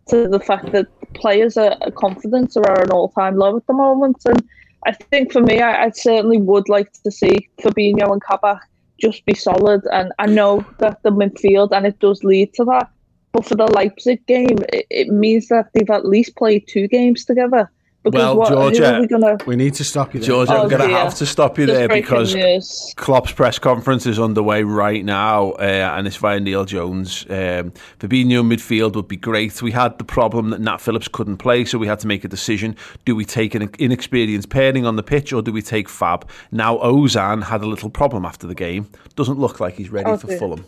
to 0.08 0.28
the 0.28 0.40
fact 0.40 0.72
that 0.72 0.88
players 1.14 1.58
are 1.58 1.76
confident, 1.96 1.96
confidence 1.96 2.58
are 2.58 2.72
at 2.72 2.84
an 2.86 2.92
all 2.92 3.10
time 3.10 3.38
low 3.38 3.58
at 3.58 3.68
the 3.68 3.74
moment. 3.74 4.18
And 4.26 4.42
I 4.86 4.94
think 4.94 5.32
for 5.32 5.42
me, 5.42 5.62
I, 5.62 5.86
I 5.86 5.90
certainly 5.92 6.38
would 6.38 6.70
like 6.70 6.92
to 7.04 7.12
see 7.12 7.50
Fabinho 7.60 8.12
and 8.12 8.22
Kabak 8.22 8.62
just 9.00 9.26
be 9.26 9.34
solid. 9.34 9.82
And 9.92 10.12
I 10.20 10.28
know 10.28 10.66
that 10.80 11.04
the 11.04 11.12
midfield, 11.12 11.72
and 11.72 11.86
it 11.86 12.00
does 12.00 12.24
lead 12.24 12.54
to 12.56 12.66
that. 12.66 12.90
But 13.32 13.46
for 13.46 13.56
the 13.56 13.68
Leipzig 13.68 14.26
game, 14.26 14.58
it, 14.74 14.88
it 14.90 15.08
means 15.10 15.50
that 15.50 15.70
they've 15.74 15.90
at 15.90 16.06
least 16.06 16.36
played 16.36 16.68
two 16.68 16.88
games 16.88 17.26
together. 17.26 17.70
Because 18.12 18.24
Well, 18.26 18.38
what, 18.38 18.50
who 18.50 18.58
are 18.58 18.72
Georgia, 18.72 18.98
we 19.02 19.08
gonna... 19.08 19.38
We 19.46 19.56
need 19.56 19.74
to 19.76 19.84
stop 19.84 20.14
you 20.14 20.20
there. 20.20 20.28
Georgia, 20.28 20.54
Oh, 20.54 20.64
I'm 20.64 20.70
going 20.70 20.90
to 20.90 20.96
have 20.96 21.16
to 21.16 21.26
stop 21.26 21.58
you 21.58 21.66
Just 21.66 21.78
there 21.78 21.88
because 21.88 22.34
news. 22.36 22.94
Klopp's 22.96 23.32
press 23.32 23.60
conference 23.60 24.06
is 24.06 24.20
underway 24.20 24.64
right 24.64 25.04
now, 25.04 25.52
uh, 25.52 25.94
and 25.98 26.08
it's 26.08 26.16
via 26.18 26.40
Neil 26.40 26.66
Jones. 26.66 27.26
Um, 27.30 27.74
Fabinho 28.00 28.44
midfield 28.44 28.96
would 28.96 29.08
be 29.08 29.18
great. 29.18 29.62
We 29.62 29.72
had 29.72 29.98
the 29.98 30.04
problem 30.04 30.50
that 30.52 30.62
Nat 30.62 30.78
Phillips 30.82 31.08
couldn't 31.08 31.38
play, 31.38 31.66
so 31.66 31.78
we 31.78 31.88
had 31.88 32.00
to 32.00 32.08
make 32.08 32.24
a 32.24 32.28
decision. 32.28 32.76
Do 33.06 33.16
we 33.16 33.26
take 33.26 33.56
an 33.56 33.70
inexperienced 33.80 34.50
pairing 34.50 34.86
on 34.86 34.96
the 34.96 35.04
pitch, 35.04 35.34
or 35.34 35.42
do 35.42 35.52
we 35.52 35.62
take 35.62 35.90
Fab? 35.90 36.30
Now, 36.52 36.78
Ozan 36.78 37.44
had 37.44 37.62
a 37.62 37.66
little 37.68 37.90
problem 37.90 38.26
after 38.26 38.48
the 38.48 38.56
game. 38.56 38.90
Doesn't 39.16 39.40
look 39.40 39.60
like 39.60 39.76
he's 39.76 39.90
ready 39.90 40.10
Oh, 40.10 40.18
for 40.18 40.28
dear. 40.28 40.38
Fulham. 40.40 40.66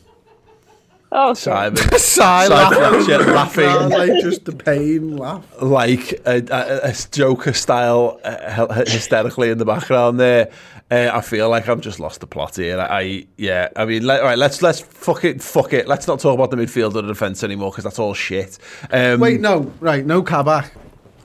Oh, 1.11 1.33
Simon. 1.33 1.77
Sigh 1.97 2.47
Simon 2.47 3.05
laughing. 3.05 3.65
Laughing. 3.65 3.89
like 3.89 4.21
just 4.21 4.45
the 4.45 4.51
pain 4.51 5.17
laugh. 5.17 5.43
like 5.61 6.11
a, 6.25 6.43
a, 6.51 6.89
a 6.89 6.95
Joker 7.11 7.53
style 7.53 8.19
uh, 8.23 8.83
hysterically 8.85 9.49
in 9.49 9.57
the 9.57 9.65
background 9.65 10.19
there. 10.19 10.51
Uh, 10.91 11.09
I 11.13 11.21
feel 11.21 11.49
like 11.49 11.67
I've 11.67 11.81
just 11.81 11.99
lost 11.99 12.19
the 12.19 12.27
plot 12.27 12.55
here. 12.55 12.79
I 12.79 13.27
yeah. 13.37 13.69
I 13.75 13.85
mean, 13.85 14.05
let, 14.05 14.21
all 14.21 14.27
right. 14.27 14.37
Let's 14.37 14.61
let's 14.61 14.79
fuck 14.81 15.23
it. 15.23 15.41
Fuck 15.41 15.73
it. 15.73 15.87
Let's 15.87 16.07
not 16.07 16.19
talk 16.19 16.33
about 16.35 16.51
the 16.51 16.57
midfield 16.57 16.95
or 16.95 17.01
the 17.01 17.07
defence 17.07 17.43
anymore 17.43 17.71
because 17.71 17.83
that's 17.83 17.99
all 17.99 18.13
shit. 18.13 18.57
Um, 18.91 19.19
Wait, 19.19 19.39
no, 19.39 19.71
right, 19.79 20.05
no 20.05 20.21
Kabak. 20.23 20.71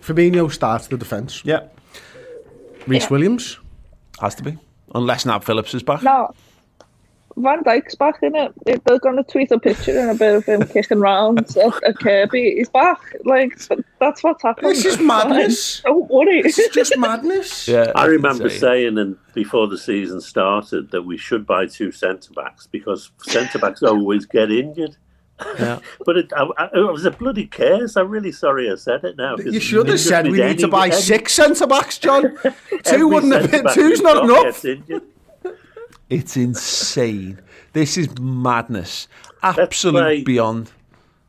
Fabinho 0.02 0.52
starts 0.52 0.86
the 0.88 0.98
defence. 0.98 1.42
Yeah, 1.44 1.68
Rhys 2.86 3.08
Williams. 3.08 3.58
has 4.20 4.34
to 4.36 4.42
be 4.42 4.58
unless 4.94 5.24
Nat 5.26 5.44
Phillips 5.44 5.74
is 5.74 5.82
back. 5.82 6.02
No. 6.02 6.32
Van 7.36 7.62
Dijk's 7.64 7.94
back 7.96 8.22
in 8.22 8.34
it. 8.36 8.52
They're 8.84 8.98
going 8.98 9.16
to 9.16 9.24
tweet 9.24 9.50
a 9.50 9.58
picture 9.58 9.98
and 9.98 10.10
a 10.10 10.14
bit 10.14 10.34
of 10.36 10.44
him 10.44 10.62
kicking 10.68 11.00
round 11.00 11.40
at, 11.40 11.56
at 11.82 11.98
Kirkby. 11.98 12.54
He's 12.56 12.68
back. 12.68 13.00
Like 13.24 13.58
that's 14.00 14.22
what's 14.22 14.42
happening. 14.42 14.70
This 14.72 14.84
is 14.84 14.98
madness. 15.00 15.80
Don't 15.80 16.08
worry. 16.10 16.42
This 16.42 16.58
is 16.58 16.68
just 16.74 16.96
madness. 16.96 17.66
Yeah, 17.74 17.92
I 17.96 18.06
remember 18.06 18.44
insane. 18.44 18.60
saying 18.60 18.98
and 18.98 19.16
before 19.34 19.66
the 19.66 19.78
season 19.78 20.20
started 20.20 20.90
that 20.92 21.02
we 21.02 21.16
should 21.16 21.46
buy 21.46 21.66
two 21.66 21.90
centre 21.90 22.32
backs 22.34 22.66
because 22.66 23.10
centre 23.22 23.58
backs 23.58 23.82
always 23.82 24.26
get 24.26 24.50
injured. 24.52 24.96
Yeah. 25.58 25.80
but 26.06 26.16
it, 26.16 26.32
I, 26.36 26.46
I, 26.56 26.64
it 26.74 26.92
was 26.92 27.04
a 27.04 27.10
bloody 27.10 27.46
case. 27.48 27.96
I'm 27.96 28.08
really 28.08 28.30
sorry 28.30 28.70
I 28.70 28.76
said 28.76 29.02
it 29.02 29.16
now. 29.16 29.36
You 29.36 29.58
should 29.58 29.88
have 29.88 29.96
injured 29.96 30.00
said 30.00 30.28
we 30.28 30.38
need 30.40 30.60
to 30.60 30.68
buy 30.68 30.86
any- 30.86 30.94
six 30.96 31.34
centre 31.34 31.66
backs, 31.66 31.98
John. 31.98 32.38
Two 32.84 33.08
wouldn't 33.08 33.32
have 33.32 33.50
been. 33.50 33.66
Two's 33.74 34.00
not 34.00 34.22
enough. 34.24 34.64
Gets 36.08 36.36
injured. 36.36 36.56
It's 36.56 36.60
insane. 36.60 37.40
This 37.72 37.96
is 37.96 38.18
madness. 38.18 39.08
Let's 39.42 39.82
play- 39.82 40.22
beyond. 40.22 40.70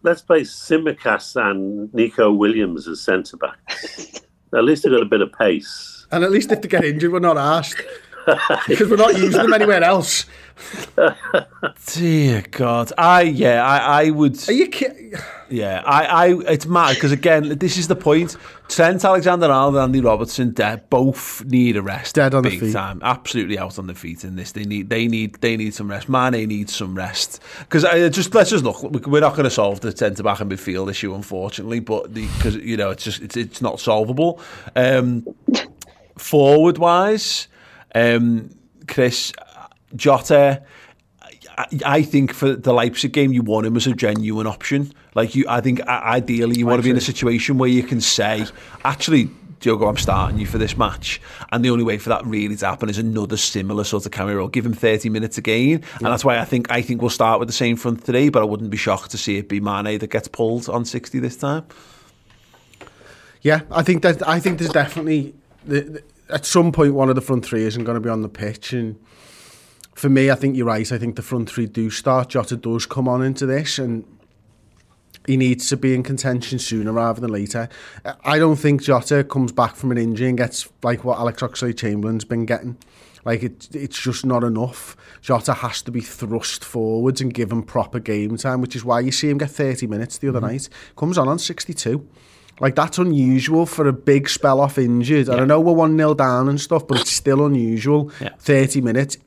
Let's 0.03 0.21
play 0.21 0.41
Tsimikas 0.41 1.35
and 1.35 1.91
Neco 1.93 2.31
Williams 2.31 2.87
as 2.87 3.01
centre 3.01 3.37
backs. 3.37 4.21
At 4.53 4.63
least 4.63 4.83
they've 4.83 4.91
got 4.91 5.01
a 5.01 5.05
bit 5.05 5.21
of 5.21 5.33
pace. 5.33 6.05
And 6.11 6.23
at 6.23 6.31
least 6.31 6.51
if 6.51 6.61
they 6.61 6.67
get 6.69 6.85
injured, 6.85 7.11
we're 7.11 7.19
not 7.19 7.37
asked. 7.37 7.81
because 8.67 8.89
we're 8.89 8.95
not 8.95 9.17
using 9.17 9.41
them 9.41 9.53
anywhere 9.53 9.83
else. 9.83 10.25
Dear 11.87 12.43
God, 12.51 12.91
I 12.97 13.23
yeah, 13.23 13.65
I 13.65 14.03
I 14.05 14.09
would. 14.11 14.47
Are 14.47 14.53
you 14.53 14.67
kidding? 14.67 15.13
Yeah, 15.47 15.83
I, 15.85 16.05
I, 16.05 16.27
it's 16.51 16.65
mad 16.65 16.95
because 16.95 17.11
again, 17.11 17.57
this 17.59 17.77
is 17.77 17.87
the 17.87 17.95
point. 17.95 18.35
Trent 18.67 19.05
Alexander-Arnold 19.05 19.75
and 19.75 19.83
Andy 19.83 20.01
Robertson, 20.01 20.53
de- 20.53 20.81
both 20.89 21.45
need 21.45 21.77
a 21.77 21.83
rest. 21.83 22.15
Dead 22.15 22.33
on 22.33 22.41
the 22.41 22.57
feet. 22.57 22.73
time, 22.73 22.99
absolutely 23.03 23.59
out 23.59 23.77
on 23.77 23.85
the 23.85 23.93
feet 23.93 24.23
in 24.23 24.35
this. 24.37 24.53
They 24.53 24.63
need, 24.63 24.89
they 24.89 25.07
need, 25.07 25.35
they 25.41 25.55
need 25.55 25.75
some 25.75 25.87
rest. 25.91 26.09
Mane 26.09 26.47
needs 26.47 26.73
some 26.75 26.95
rest 26.95 27.41
because 27.59 27.85
I 27.85 28.09
just 28.09 28.33
let's 28.33 28.49
just 28.49 28.63
look. 28.63 28.81
we- 28.81 28.99
We're 29.01 29.19
not 29.21 29.33
going 29.33 29.43
to 29.43 29.49
solve 29.51 29.81
the 29.81 29.95
centre 29.95 30.23
back 30.23 30.39
and 30.39 30.51
midfield 30.51 30.89
issue, 30.89 31.13
unfortunately, 31.13 31.79
but 31.79 32.11
because 32.11 32.55
you 32.55 32.75
know 32.77 32.89
it's 32.89 33.03
just 33.03 33.21
it's 33.21 33.37
it's 33.37 33.61
not 33.61 33.79
solvable. 33.79 34.39
Um, 34.75 35.25
forward 36.17 36.77
wise, 36.77 37.47
um, 37.93 38.49
Chris 38.87 39.31
Jota. 39.95 40.63
I, 41.57 41.65
I 41.85 42.01
think 42.01 42.33
for 42.33 42.53
the 42.55 42.73
Leipzig 42.73 43.13
game, 43.13 43.31
you 43.31 43.41
want 43.41 43.65
him 43.67 43.75
as 43.77 43.87
a 43.87 43.93
genuine 43.93 44.47
option. 44.47 44.91
Like 45.15 45.33
you, 45.33 45.45
I 45.47 45.61
think 45.61 45.81
ideally 45.87 46.57
you 46.59 46.65
want 46.67 46.79
to 46.79 46.83
be 46.83 46.89
in 46.91 46.97
a 46.97 47.01
situation 47.01 47.57
where 47.57 47.69
you 47.69 47.83
can 47.83 48.01
say, 48.01 48.45
actually, 48.83 49.29
Diogo, 49.61 49.87
I'm 49.87 49.95
starting 49.97 50.37
you 50.37 50.45
for 50.45 50.57
this 50.57 50.77
match, 50.77 51.21
and 51.53 51.63
the 51.63 51.69
only 51.69 51.85
way 51.85 51.97
for 51.97 52.09
that 52.09 52.25
really 52.25 52.55
to 52.57 52.65
happen 52.65 52.89
is 52.89 52.97
another 52.97 53.37
similar 53.37 53.85
sort 53.85 54.05
of 54.05 54.11
cameo 54.11 54.35
role. 54.35 54.47
Give 54.49 54.65
him 54.65 54.73
30 54.73 55.07
minutes 55.09 55.37
again, 55.37 55.81
and 55.95 56.05
that's 56.05 56.25
why 56.25 56.37
I 56.37 56.45
think 56.45 56.69
I 56.69 56.81
think 56.81 56.99
we'll 57.01 57.09
start 57.09 57.39
with 57.39 57.47
the 57.47 57.53
same 57.53 57.77
front 57.77 58.03
three. 58.03 58.27
But 58.29 58.41
I 58.41 58.45
wouldn't 58.45 58.69
be 58.69 58.77
shocked 58.77 59.11
to 59.11 59.17
see 59.17 59.37
it 59.37 59.47
be 59.47 59.61
Mane 59.61 59.97
that 59.99 60.09
gets 60.11 60.27
pulled 60.27 60.67
on 60.69 60.83
60 60.83 61.17
this 61.19 61.37
time. 61.37 61.63
Yeah, 63.41 63.61
I 63.71 63.83
think 63.83 64.01
that 64.03 64.27
I 64.27 64.39
think 64.39 64.59
there's 64.59 64.71
definitely 64.71 65.33
the, 65.65 65.81
the- 65.81 66.03
at 66.27 66.45
some 66.45 66.71
point 66.71 66.93
one 66.95 67.07
of 67.09 67.15
the 67.15 67.21
front 67.21 67.45
three 67.45 67.63
isn't 67.63 67.83
going 67.83 67.95
to 67.95 68.01
be 68.01 68.09
on 68.09 68.21
the 68.23 68.29
pitch, 68.29 68.73
and 68.73 68.99
for 69.93 70.09
me, 70.09 70.29
I 70.29 70.35
think 70.35 70.57
you're 70.57 70.65
right. 70.65 70.91
I 70.91 70.97
think 70.97 71.15
the 71.15 71.21
front 71.21 71.49
three 71.49 71.67
do 71.67 71.89
start. 71.89 72.29
Jota 72.29 72.57
does 72.57 72.85
come 72.85 73.07
on 73.07 73.21
into 73.23 73.45
this, 73.45 73.77
and 73.79 74.03
he 75.27 75.37
needs 75.37 75.69
to 75.69 75.77
be 75.77 75.93
in 75.93 76.03
contention 76.03 76.59
sooner 76.59 76.91
rather 76.91 77.21
than 77.21 77.31
later. 77.31 77.69
I 78.23 78.37
don't 78.39 78.55
think 78.55 78.83
Jota 78.83 79.23
comes 79.23 79.51
back 79.51 79.75
from 79.75 79.91
an 79.91 79.97
injury 79.97 80.29
and 80.29 80.37
gets 80.37 80.69
like 80.83 81.03
what 81.03 81.19
Alex 81.19 81.41
Oxlade-Chamberlain's 81.41 82.25
been 82.25 82.45
getting. 82.45 82.77
Like 83.25 83.41
it, 83.41 83.67
it's 83.73 83.99
just 83.99 84.25
not 84.25 84.43
enough. 84.43 84.95
Jota 85.21 85.55
has 85.55 85.81
to 85.83 85.91
be 85.91 86.01
thrust 86.01 86.63
forwards 86.63 87.21
and 87.21 87.33
given 87.33 87.63
proper 87.63 87.99
game 87.99 88.37
time, 88.37 88.61
which 88.61 88.75
is 88.75 88.85
why 88.85 88.99
you 88.99 89.11
see 89.11 89.29
him 89.29 89.39
get 89.39 89.49
30 89.49 89.87
minutes 89.87 90.19
the 90.19 90.29
other 90.29 90.39
mm-hmm. 90.39 90.49
night. 90.49 90.69
Comes 90.95 91.17
on 91.17 91.27
on 91.27 91.39
62. 91.39 92.07
Like 92.59 92.75
that's 92.75 92.97
unusual 92.97 93.65
for 93.65 93.87
a 93.87 93.93
big 93.93 94.29
spell 94.29 94.61
off 94.61 94.77
injured. 94.77 95.27
And 95.27 95.41
I 95.41 95.45
know 95.45 95.59
we're 95.59 95.73
one 95.73 95.97
0 95.97 96.13
down 96.13 96.47
and 96.47 96.61
stuff, 96.61 96.87
but 96.87 97.01
it's 97.01 97.11
still 97.11 97.45
unusual. 97.45 98.11
Yeah. 98.21 98.29
Thirty 98.39 98.79
minutes. 98.79 99.17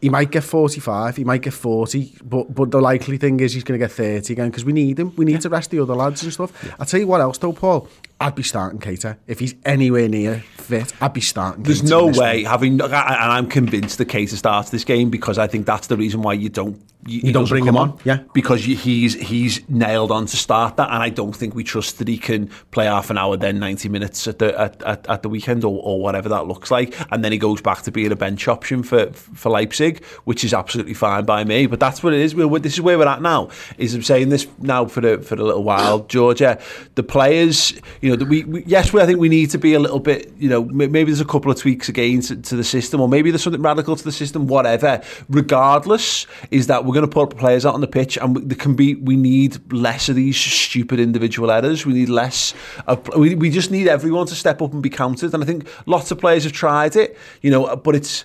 He 0.00 0.10
might 0.10 0.30
get 0.30 0.44
forty 0.44 0.80
five. 0.80 1.16
He 1.16 1.24
might 1.24 1.42
get 1.42 1.54
forty. 1.54 2.14
But 2.22 2.54
but 2.54 2.70
the 2.70 2.80
likely 2.80 3.16
thing 3.16 3.40
is 3.40 3.54
he's 3.54 3.64
going 3.64 3.80
to 3.80 3.84
get 3.84 3.92
thirty 3.92 4.32
again 4.32 4.50
because 4.50 4.64
we 4.64 4.72
need 4.72 4.98
him. 4.98 5.14
We 5.16 5.24
need 5.24 5.40
to 5.40 5.48
rest 5.48 5.70
the 5.70 5.80
other 5.80 5.94
lads 5.94 6.22
and 6.22 6.32
stuff. 6.32 6.52
I 6.64 6.76
will 6.78 6.86
tell 6.86 7.00
you 7.00 7.06
what 7.06 7.20
else 7.20 7.38
though, 7.38 7.52
Paul. 7.52 7.88
I'd 8.18 8.34
be 8.34 8.42
starting 8.42 8.80
Keita 8.80 9.18
if 9.26 9.40
he's 9.40 9.54
anywhere 9.64 10.08
near 10.08 10.42
fit. 10.56 10.92
I'd 11.02 11.12
be 11.12 11.20
starting. 11.20 11.64
There's 11.64 11.82
no 11.82 12.06
way 12.06 12.42
one. 12.42 12.50
having, 12.50 12.80
and 12.80 12.94
I'm 12.94 13.46
convinced 13.46 13.98
the 13.98 14.06
case 14.06 14.36
starts 14.36 14.70
this 14.70 14.84
game 14.84 15.10
because 15.10 15.38
I 15.38 15.46
think 15.46 15.66
that's 15.66 15.88
the 15.88 15.96
reason 15.96 16.22
why 16.22 16.32
you 16.32 16.48
don't 16.48 16.80
you, 17.06 17.20
he 17.20 17.32
don't 17.32 17.48
bring 17.48 17.64
him 17.64 17.76
on, 17.76 17.98
yeah. 18.04 18.18
because 18.32 18.66
you, 18.66 18.76
he's 18.76 19.14
he's 19.14 19.68
nailed 19.68 20.10
on 20.10 20.26
to 20.26 20.36
start 20.36 20.76
that, 20.76 20.88
and 20.90 21.02
I 21.02 21.08
don't 21.08 21.34
think 21.34 21.54
we 21.54 21.62
trust 21.62 21.98
that 21.98 22.08
he 22.08 22.18
can 22.18 22.48
play 22.70 22.86
half 22.86 23.10
an 23.10 23.18
hour 23.18 23.36
then 23.36 23.58
90 23.58 23.88
minutes 23.88 24.26
at 24.26 24.38
the 24.38 24.58
at, 24.58 24.82
at, 24.82 25.08
at 25.08 25.22
the 25.22 25.28
weekend 25.28 25.64
or, 25.64 25.80
or 25.82 26.00
whatever 26.00 26.28
that 26.30 26.46
looks 26.46 26.70
like, 26.70 26.94
and 27.12 27.24
then 27.24 27.32
he 27.32 27.38
goes 27.38 27.60
back 27.60 27.82
to 27.82 27.92
being 27.92 28.12
a 28.12 28.16
bench 28.16 28.48
option 28.48 28.82
for 28.82 29.12
for 29.12 29.50
Leipzig, 29.50 30.04
which 30.24 30.42
is 30.42 30.52
absolutely 30.52 30.94
fine 30.94 31.24
by 31.24 31.44
me. 31.44 31.66
But 31.66 31.80
that's 31.80 32.02
what 32.02 32.12
it 32.12 32.20
is. 32.20 32.34
We're, 32.34 32.58
this 32.58 32.74
is 32.74 32.80
where 32.80 32.98
we're 32.98 33.06
at 33.06 33.22
now. 33.22 33.50
Is 33.78 33.94
I'm 33.94 34.02
saying 34.02 34.30
this 34.30 34.46
now 34.58 34.86
for 34.86 35.00
the, 35.00 35.18
for 35.18 35.34
a 35.34 35.44
little 35.44 35.64
while, 35.64 36.00
Georgia. 36.00 36.60
The 36.96 37.02
players, 37.02 37.72
you 38.06 38.16
know, 38.16 38.24
we, 38.24 38.44
we 38.44 38.62
yes, 38.64 38.92
we, 38.92 39.00
I 39.00 39.06
think 39.06 39.18
we 39.18 39.28
need 39.28 39.50
to 39.50 39.58
be 39.58 39.74
a 39.74 39.80
little 39.80 39.98
bit, 39.98 40.32
you 40.38 40.48
know, 40.48 40.62
maybe 40.64 41.04
there's 41.04 41.20
a 41.20 41.24
couple 41.24 41.50
of 41.50 41.58
tweaks 41.58 41.88
again 41.88 42.20
to, 42.20 42.36
to 42.36 42.54
the 42.54 42.62
system, 42.62 43.00
or 43.00 43.08
maybe 43.08 43.32
there's 43.32 43.42
something 43.42 43.60
radical 43.60 43.96
to 43.96 44.04
the 44.04 44.12
system. 44.12 44.46
Whatever. 44.46 45.02
Regardless, 45.28 46.24
is 46.52 46.68
that 46.68 46.84
we're 46.84 46.94
going 46.94 47.08
to 47.08 47.12
put 47.12 47.36
players 47.36 47.66
out 47.66 47.74
on 47.74 47.80
the 47.80 47.88
pitch, 47.88 48.16
and 48.16 48.36
we, 48.36 48.42
there 48.42 48.56
can 48.56 48.76
be. 48.76 48.94
We 48.94 49.16
need 49.16 49.72
less 49.72 50.08
of 50.08 50.14
these 50.14 50.36
stupid 50.36 51.00
individual 51.00 51.50
errors. 51.50 51.84
We 51.84 51.94
need 51.94 52.08
less. 52.08 52.54
Of, 52.86 53.08
we, 53.16 53.34
we 53.34 53.50
just 53.50 53.72
need 53.72 53.88
everyone 53.88 54.26
to 54.28 54.36
step 54.36 54.62
up 54.62 54.72
and 54.72 54.80
be 54.80 54.90
counted. 54.90 55.34
And 55.34 55.42
I 55.42 55.46
think 55.46 55.68
lots 55.86 56.12
of 56.12 56.20
players 56.20 56.44
have 56.44 56.52
tried 56.52 56.94
it, 56.94 57.18
you 57.42 57.50
know, 57.50 57.74
but 57.74 57.96
it's. 57.96 58.24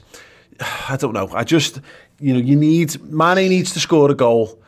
I 0.89 0.95
don't 0.95 1.13
know. 1.13 1.27
I 1.33 1.43
just, 1.43 1.81
you 2.19 2.33
know, 2.35 2.39
you 2.39 2.55
need 2.55 3.01
Mane 3.01 3.49
needs 3.49 3.73
to 3.73 3.79
score 3.79 4.11
a 4.11 4.15
goal. 4.15 4.60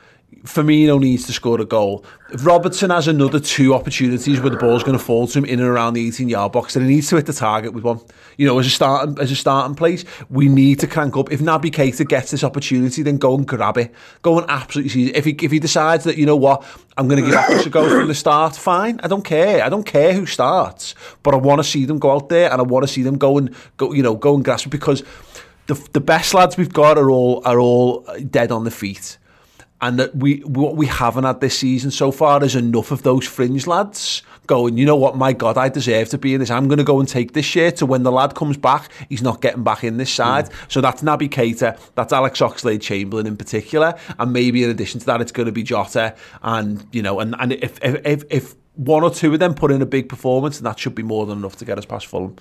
Firmino 0.44 1.00
needs 1.00 1.26
to 1.26 1.34
score 1.34 1.60
a 1.62 1.66
goal. 1.66 2.06
If 2.32 2.46
Robertson 2.46 2.90
has 2.90 3.08
another 3.08 3.40
two 3.40 3.74
opportunities 3.74 4.40
where 4.42 4.50
the 4.50 4.58
ball's 4.58 4.84
going 4.84 4.98
to 4.98 5.04
fall 5.04 5.28
to 5.28 5.38
him 5.38 5.46
in 5.46 5.60
and 5.60 5.68
around 5.68 5.94
the 5.94 6.08
18 6.08 6.30
yard 6.30 6.52
box, 6.52 6.74
then 6.74 6.84
he 6.84 6.96
needs 6.96 7.10
to 7.10 7.16
hit 7.16 7.26
the 7.26 7.34
target 7.34 7.74
with 7.74 7.84
one. 7.84 8.00
You 8.38 8.48
know, 8.48 8.58
as 8.60 8.68
a 8.68 8.70
starting 8.70 9.20
as 9.20 9.32
a 9.32 9.36
starting 9.36 9.76
place, 9.76 10.04
we 10.30 10.50
need 10.50 10.80
to 10.80 10.88
crank 10.88 11.16
up. 11.16 11.32
If 11.32 11.40
Naby 11.40 11.72
Keita 11.72 12.08
gets 12.08 12.32
this 12.32 12.44
opportunity, 12.44 13.04
then 13.04 13.18
go 13.18 13.36
and 13.36 13.48
grab 13.48 13.78
it. 13.78 13.94
Go 14.22 14.40
and 14.40 14.50
absolutely 14.50 14.90
seize 14.90 15.10
it. 15.10 15.16
If 15.16 15.26
he 15.26 15.32
if 15.42 15.52
he 15.52 15.60
decides 15.60 16.04
that 16.06 16.18
you 16.18 16.26
know 16.26 16.36
what, 16.36 16.64
I'm 16.98 17.08
going 17.08 17.24
to 17.24 17.30
give 17.30 17.36
Alex 17.36 17.66
a 17.66 17.70
go 17.70 17.90
from 17.90 18.08
the 18.08 18.16
start, 18.16 18.56
fine. 18.56 19.00
I 19.04 19.08
don't 19.08 19.24
care. 19.26 19.64
I 19.64 19.70
don't 19.70 19.86
care 19.86 20.14
who 20.14 20.26
starts, 20.26 20.96
but 21.22 21.34
I 21.34 21.38
want 21.38 21.60
to 21.60 21.64
see 21.64 21.86
them 21.86 22.00
go 22.00 22.12
out 22.12 22.30
there 22.30 22.52
and 22.52 22.60
I 22.60 22.64
want 22.64 22.86
to 22.86 22.92
see 22.92 23.04
them 23.04 23.18
go 23.18 23.38
and 23.38 23.56
go. 23.78 23.94
You 23.94 24.04
know, 24.04 24.16
go 24.16 24.36
and 24.36 24.44
grasp 24.44 24.68
it 24.68 24.70
because 24.70 25.04
the 25.68 25.76
the 25.94 26.02
best 26.02 26.34
lads 26.34 26.58
we've 26.58 26.74
got 26.74 26.98
are 26.98 27.10
all 27.10 27.42
are 27.46 27.60
all 27.60 28.06
dead 28.30 28.52
on 28.52 28.64
the 28.64 28.72
feet 28.72 29.18
and 29.84 30.00
that 30.00 30.16
we 30.16 30.38
what 30.40 30.78
we 30.78 30.86
haven't 30.88 31.26
had 31.26 31.42
this 31.42 31.60
season 31.60 31.92
so 31.92 32.10
far 32.10 32.42
is 32.42 32.56
enough 32.56 32.90
of 32.90 33.04
those 33.04 33.28
fringe 33.28 33.68
lads 33.68 34.24
going, 34.48 34.78
you 34.78 34.86
know 34.86 34.96
what, 34.96 35.18
my 35.18 35.34
God, 35.34 35.58
I 35.58 35.68
deserve 35.68 36.10
to 36.10 36.18
be 36.18 36.34
in 36.34 36.40
this. 36.40 36.50
I'm 36.50 36.68
going 36.68 36.78
to 36.78 36.86
go 36.86 37.00
and 37.00 37.08
take 37.08 37.34
this 37.34 37.46
shit. 37.46 37.80
So 37.80 37.86
when 37.86 38.04
the 38.04 38.12
lad 38.12 38.34
comes 38.34 38.58
back, 38.58 38.90
he's 39.10 39.22
not 39.22 39.42
getting 39.42 39.64
back 39.64 39.84
in 39.84 39.98
this 39.98 40.12
side. 40.12 40.46
Mm. 40.46 40.72
So 40.72 40.82
that's 40.82 41.02
Naby 41.02 41.30
Keita, 41.30 41.78
that's 41.96 42.14
Alex 42.14 42.40
Oxlade 42.40 42.82
Chamberlain 42.82 43.28
in 43.28 43.36
particular, 43.36 43.98
and 44.18 44.32
maybe 44.32 44.64
in 44.64 44.70
addition 44.70 45.02
to 45.02 45.06
that, 45.08 45.20
it's 45.20 45.34
going 45.34 45.48
to 45.48 45.52
be 45.52 45.64
Jota, 45.64 46.16
and 46.42 46.86
you 46.94 47.02
know, 47.02 47.20
and 47.20 47.36
and 47.40 47.52
if 47.52 47.78
if 47.84 48.24
if 48.30 48.56
one 48.76 49.04
or 49.04 49.12
two 49.12 49.34
of 49.34 49.40
them 49.40 49.54
put 49.54 49.70
in 49.70 49.82
a 49.82 49.86
big 49.86 50.08
performance, 50.08 50.58
and 50.58 50.66
that 50.66 50.80
should 50.80 50.96
be 50.96 51.04
more 51.04 51.26
than 51.26 51.40
enough 51.40 51.58
to 51.58 51.66
get 51.66 51.78
us 51.78 51.86
past 51.86 52.08
Fulham. 52.08 52.38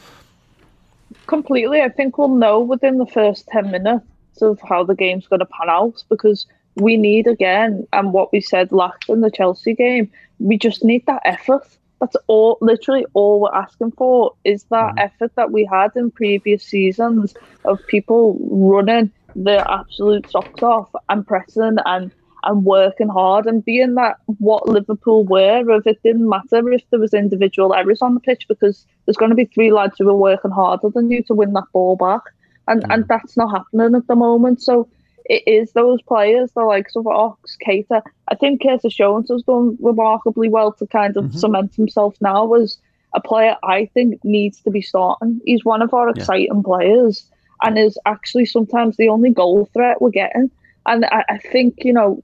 Completely, 1.26 1.82
I 1.82 1.88
think 1.88 2.18
we'll 2.18 2.28
know 2.28 2.60
within 2.60 2.98
the 2.98 3.06
first 3.06 3.48
ten 3.48 3.72
minutes 3.72 4.06
of 4.40 4.60
how 4.68 4.84
the 4.84 4.94
game's 4.94 5.26
going 5.26 5.40
to 5.40 5.46
pan 5.46 5.68
out 5.68 6.04
because 6.08 6.46
we 6.76 6.96
need 6.96 7.26
again, 7.26 7.86
and 7.92 8.12
what 8.12 8.32
we 8.32 8.40
said 8.40 8.72
last 8.72 9.08
in 9.08 9.20
the 9.20 9.30
Chelsea 9.30 9.74
game, 9.74 10.10
we 10.38 10.56
just 10.56 10.84
need 10.84 11.04
that 11.06 11.22
effort. 11.24 11.66
That's 12.00 12.16
all, 12.26 12.58
literally 12.60 13.06
all 13.14 13.40
we're 13.40 13.54
asking 13.54 13.92
for 13.92 14.34
is 14.44 14.64
that 14.64 14.94
mm. 14.94 15.04
effort 15.04 15.32
that 15.36 15.52
we 15.52 15.64
had 15.64 15.92
in 15.94 16.10
previous 16.10 16.64
seasons 16.64 17.34
of 17.64 17.78
people 17.86 18.38
running 18.40 19.12
their 19.36 19.68
absolute 19.70 20.28
socks 20.30 20.62
off 20.62 20.90
and 21.08 21.26
pressing 21.26 21.76
and 21.86 22.10
and 22.44 22.64
working 22.64 23.08
hard 23.08 23.46
and 23.46 23.64
being 23.64 23.94
that 23.94 24.16
what 24.38 24.68
Liverpool 24.68 25.24
were 25.24 25.70
of 25.70 25.86
it 25.86 26.02
didn't 26.02 26.28
matter 26.28 26.72
if 26.72 26.82
there 26.90 26.98
was 26.98 27.14
individual 27.14 27.72
errors 27.72 28.02
on 28.02 28.14
the 28.14 28.20
pitch 28.20 28.48
because 28.48 28.84
there's 29.04 29.16
going 29.16 29.30
to 29.30 29.36
be 29.36 29.44
three 29.44 29.70
lads 29.70 29.94
who 29.96 30.08
are 30.08 30.16
working 30.16 30.50
harder 30.50 30.88
than 30.88 31.08
you 31.08 31.22
to 31.22 31.34
win 31.34 31.52
that 31.52 31.70
ball 31.72 31.94
back 31.94 32.22
and 32.66 32.82
mm. 32.82 32.92
and 32.94 33.06
that's 33.06 33.36
not 33.36 33.50
happening 33.50 33.94
at 33.94 34.06
the 34.08 34.16
moment 34.16 34.60
so 34.60 34.88
it 35.32 35.42
is 35.46 35.72
those 35.72 36.02
players, 36.02 36.52
the 36.52 36.60
likes 36.60 36.94
of 36.94 37.06
Ox, 37.06 37.56
Keita. 37.66 38.02
I 38.28 38.34
think 38.34 38.62
Curtis 38.62 38.94
Jones 38.94 39.30
has 39.30 39.42
done 39.42 39.78
remarkably 39.80 40.50
well 40.50 40.72
to 40.72 40.86
kind 40.86 41.16
of 41.16 41.24
mm-hmm. 41.24 41.38
cement 41.38 41.74
himself 41.74 42.14
now 42.20 42.52
as 42.52 42.76
a 43.14 43.20
player 43.20 43.56
I 43.62 43.86
think 43.94 44.22
needs 44.24 44.60
to 44.60 44.70
be 44.70 44.82
starting. 44.82 45.40
He's 45.46 45.64
one 45.64 45.80
of 45.80 45.94
our 45.94 46.10
exciting 46.10 46.56
yeah. 46.56 46.62
players 46.62 47.24
and 47.62 47.78
is 47.78 47.96
actually 48.04 48.44
sometimes 48.44 48.98
the 48.98 49.08
only 49.08 49.30
goal 49.30 49.70
threat 49.72 50.02
we're 50.02 50.10
getting. 50.10 50.50
And 50.84 51.06
I, 51.06 51.24
I, 51.30 51.38
think, 51.38 51.76
you 51.78 51.94
know, 51.94 52.20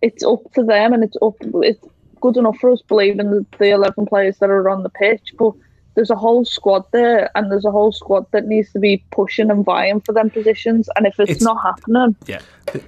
it's 0.00 0.22
up 0.22 0.52
to 0.54 0.62
them 0.62 0.92
and 0.92 1.02
it's 1.02 1.16
up 1.20 1.34
it's 1.40 1.84
good 2.20 2.36
enough 2.36 2.58
for 2.58 2.70
us 2.70 2.82
believing 2.82 3.30
the, 3.32 3.44
the 3.58 3.70
eleven 3.70 4.06
players 4.06 4.38
that 4.38 4.50
are 4.50 4.70
on 4.70 4.84
the 4.84 4.90
pitch, 4.90 5.34
but 5.36 5.52
there's 5.94 6.10
a 6.10 6.16
whole 6.16 6.44
squad 6.44 6.84
there, 6.92 7.30
and 7.34 7.50
there's 7.50 7.64
a 7.64 7.70
whole 7.70 7.92
squad 7.92 8.26
that 8.32 8.46
needs 8.46 8.72
to 8.72 8.78
be 8.78 9.04
pushing 9.10 9.50
and 9.50 9.64
vying 9.64 10.00
for 10.00 10.12
them 10.12 10.30
positions. 10.30 10.88
And 10.96 11.06
if 11.06 11.18
it's, 11.20 11.32
it's 11.32 11.42
not 11.42 11.62
happening, 11.62 12.16
yeah, 12.26 12.40
the, 12.66 12.82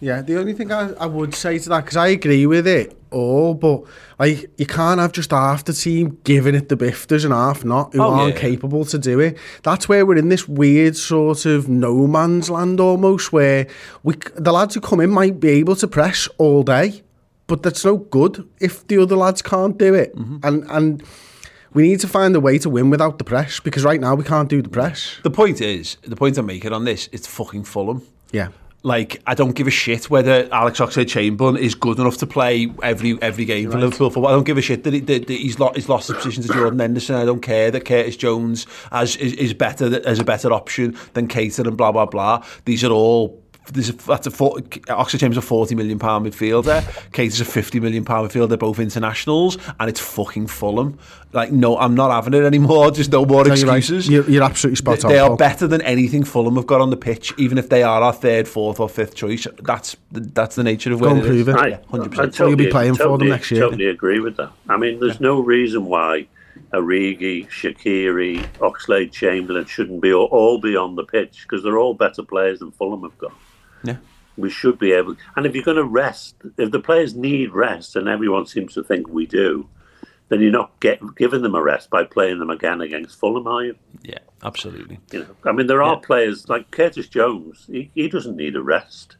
yeah. 0.00 0.22
The 0.22 0.38
only 0.38 0.52
thing 0.52 0.72
I, 0.72 0.92
I 0.94 1.06
would 1.06 1.34
say 1.34 1.58
to 1.58 1.68
that 1.70 1.84
because 1.84 1.96
I 1.96 2.08
agree 2.08 2.46
with 2.46 2.66
it 2.66 2.96
all, 3.10 3.54
but 3.54 3.82
like 4.18 4.50
you 4.58 4.66
can't 4.66 5.00
have 5.00 5.12
just 5.12 5.30
half 5.30 5.64
the 5.64 5.72
team 5.72 6.18
giving 6.24 6.54
it 6.54 6.68
the 6.68 6.76
bifters 6.76 7.24
and 7.24 7.32
half 7.32 7.64
not 7.64 7.92
who 7.92 8.02
oh, 8.02 8.10
aren't 8.10 8.34
yeah. 8.34 8.40
capable 8.40 8.84
to 8.86 8.98
do 8.98 9.20
it. 9.20 9.38
That's 9.62 9.88
where 9.88 10.04
we're 10.04 10.18
in 10.18 10.28
this 10.28 10.48
weird 10.48 10.96
sort 10.96 11.46
of 11.46 11.68
no 11.68 12.06
man's 12.06 12.50
land 12.50 12.80
almost, 12.80 13.32
where 13.32 13.66
we 14.02 14.14
the 14.34 14.52
lads 14.52 14.74
who 14.74 14.80
come 14.80 15.00
in 15.00 15.10
might 15.10 15.40
be 15.40 15.48
able 15.50 15.76
to 15.76 15.88
press 15.88 16.28
all 16.38 16.62
day, 16.62 17.02
but 17.46 17.62
that's 17.62 17.84
no 17.84 17.96
good 17.96 18.48
if 18.60 18.86
the 18.86 18.98
other 18.98 19.16
lads 19.16 19.42
can't 19.42 19.78
do 19.78 19.94
it, 19.94 20.14
mm-hmm. 20.14 20.38
and 20.42 20.64
and 20.70 21.02
we 21.74 21.82
need 21.82 22.00
to 22.00 22.08
find 22.08 22.34
a 22.34 22.40
way 22.40 22.58
to 22.58 22.70
win 22.70 22.90
without 22.90 23.18
the 23.18 23.24
press 23.24 23.60
because 23.60 23.84
right 23.84 24.00
now 24.00 24.14
we 24.14 24.24
can't 24.24 24.48
do 24.48 24.62
the 24.62 24.68
press. 24.68 25.18
The 25.22 25.30
point 25.30 25.60
is, 25.60 25.96
the 26.02 26.16
point 26.16 26.38
I'm 26.38 26.46
making 26.46 26.72
on 26.72 26.84
this, 26.84 27.08
it's 27.12 27.26
fucking 27.26 27.64
Fulham. 27.64 28.06
Yeah. 28.32 28.48
Like 28.84 29.20
I 29.26 29.34
don't 29.34 29.56
give 29.56 29.66
a 29.66 29.72
shit 29.72 30.08
whether 30.08 30.48
Alex 30.52 30.78
Oxlade-Chamberlain 30.78 31.56
is 31.56 31.74
good 31.74 31.98
enough 31.98 32.16
to 32.18 32.28
play 32.28 32.72
every 32.82 33.20
every 33.20 33.44
game 33.44 33.70
for. 33.72 33.78
Liverpool 33.78 34.10
football. 34.10 34.28
I 34.28 34.32
don't 34.32 34.44
give 34.44 34.56
a 34.56 34.62
shit 34.62 34.84
that, 34.84 34.94
he, 34.94 35.00
that, 35.00 35.26
that 35.26 35.32
he's, 35.34 35.58
lost, 35.58 35.74
he's 35.74 35.88
lost 35.88 36.06
the 36.08 36.14
position 36.14 36.44
to 36.44 36.48
Jordan 36.52 36.78
Henderson. 36.78 37.16
I 37.16 37.24
don't 37.24 37.40
care 37.40 37.72
that 37.72 37.84
Curtis 37.84 38.16
Jones 38.16 38.66
as 38.92 39.16
is, 39.16 39.32
is 39.32 39.52
better 39.52 40.00
as 40.06 40.20
a 40.20 40.24
better 40.24 40.52
option 40.52 40.96
than 41.14 41.26
Keita 41.26 41.66
and 41.66 41.76
blah 41.76 41.90
blah 41.90 42.06
blah. 42.06 42.44
These 42.66 42.84
are 42.84 42.92
all 42.92 43.42
there's 43.72 43.90
a, 43.90 43.92
that's 43.92 44.26
a 44.26 44.92
Oxford 44.92 45.18
James 45.18 45.36
a 45.36 45.42
forty 45.42 45.74
million 45.74 45.98
pound 45.98 46.26
midfielder. 46.26 46.82
Keita's 47.12 47.40
a 47.40 47.44
fifty 47.44 47.80
million 47.80 48.04
pound 48.04 48.28
midfielder. 48.28 48.48
They're 48.48 48.58
both 48.58 48.78
internationals, 48.78 49.58
and 49.78 49.88
it's 49.88 50.00
fucking 50.00 50.46
Fulham. 50.46 50.98
Like, 51.32 51.52
no, 51.52 51.76
I'm 51.78 51.94
not 51.94 52.10
having 52.10 52.34
it 52.34 52.44
anymore. 52.44 52.90
Just 52.98 53.12
no 53.12 53.24
more 53.26 53.46
excuses. 53.46 54.08
You're, 54.08 54.22
right. 54.22 54.28
you're, 54.28 54.34
you're, 54.36 54.44
absolutely 54.44 54.76
spot 54.76 55.00
they, 55.00 55.06
on. 55.06 55.12
They 55.12 55.18
are 55.18 55.36
better 55.36 55.66
than 55.66 55.82
anything 55.82 56.24
Fulham 56.24 56.56
have 56.56 56.66
got 56.66 56.80
on 56.80 56.90
the 56.90 56.96
pitch, 56.96 57.34
even 57.36 57.58
if 57.58 57.68
they 57.68 57.82
are 57.82 58.02
our 58.02 58.12
third, 58.12 58.48
fourth, 58.48 58.80
or 58.80 58.88
fifth 58.88 59.14
choice. 59.14 59.46
That's 59.62 59.96
that's 60.10 60.56
the 60.56 60.64
nature 60.64 60.92
of 60.92 61.00
where 61.00 61.16
it 61.16 61.24
is. 61.24 61.48
I, 61.48 61.80
hundred 61.90 62.10
percent. 62.10 62.34
Totally, 62.34 62.50
you'll 62.50 62.56
be 62.56 62.70
playing 62.70 62.94
totally, 62.94 63.14
for 63.14 63.18
them 63.18 63.28
next 63.28 63.50
year. 63.50 63.60
Totally 63.60 63.88
agree 63.88 64.20
with 64.20 64.36
that. 64.36 64.50
I 64.68 64.76
mean, 64.76 65.00
there's 65.00 65.14
yeah. 65.14 65.26
no 65.26 65.40
reason 65.40 65.86
why. 65.86 66.26
Origi, 66.72 67.48
Shaqiri, 67.48 68.44
Oxlade 68.58 69.12
Chamberlain 69.12 69.64
shouldn't 69.64 70.02
be 70.02 70.12
all, 70.12 70.26
all 70.26 70.60
be 70.60 70.76
on 70.76 70.96
the 70.96 71.04
pitch 71.04 71.46
because 71.48 71.62
they're 71.62 71.78
all 71.78 71.94
better 71.94 72.22
players 72.22 72.58
than 72.58 72.72
Fulham 72.72 73.02
have 73.02 73.16
got. 73.16 73.32
Yeah. 73.84 73.96
We 74.36 74.50
should 74.50 74.78
be 74.78 74.92
able, 74.92 75.16
and 75.34 75.46
if 75.46 75.54
you're 75.54 75.64
going 75.64 75.78
to 75.78 75.84
rest, 75.84 76.36
if 76.58 76.70
the 76.70 76.78
players 76.78 77.16
need 77.16 77.52
rest, 77.52 77.96
and 77.96 78.08
everyone 78.08 78.46
seems 78.46 78.72
to 78.74 78.84
think 78.84 79.08
we 79.08 79.26
do, 79.26 79.68
then 80.28 80.40
you're 80.40 80.52
not 80.52 80.78
get, 80.80 81.00
giving 81.16 81.42
them 81.42 81.54
a 81.54 81.62
rest 81.62 81.90
by 81.90 82.04
playing 82.04 82.38
them 82.38 82.50
again 82.50 82.80
against 82.80 83.18
Fulham, 83.18 83.46
are 83.46 83.64
you? 83.64 83.76
Yeah, 84.02 84.18
absolutely. 84.44 85.00
You 85.10 85.20
know, 85.20 85.36
I 85.44 85.52
mean, 85.52 85.66
there 85.66 85.82
are 85.82 85.94
yeah. 85.94 86.06
players 86.06 86.48
like 86.48 86.70
Curtis 86.70 87.08
Jones. 87.08 87.64
He, 87.66 87.90
he 87.94 88.08
doesn't 88.08 88.36
need 88.36 88.54
a 88.54 88.62
rest. 88.62 89.16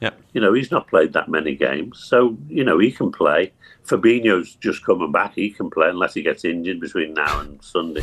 Yeah. 0.00 0.10
You 0.32 0.40
know, 0.40 0.52
he's 0.52 0.70
not 0.70 0.88
played 0.88 1.12
that 1.12 1.28
many 1.28 1.54
games, 1.54 2.02
so 2.04 2.36
you 2.48 2.64
know 2.64 2.78
he 2.78 2.90
can 2.90 3.12
play. 3.12 3.52
Fabinho's 3.86 4.56
just 4.56 4.84
coming 4.84 5.12
back; 5.12 5.34
he 5.34 5.50
can 5.50 5.70
play 5.70 5.88
unless 5.88 6.14
he 6.14 6.22
gets 6.22 6.44
injured 6.44 6.80
between 6.80 7.14
now 7.14 7.40
and 7.40 7.62
Sunday. 7.62 8.02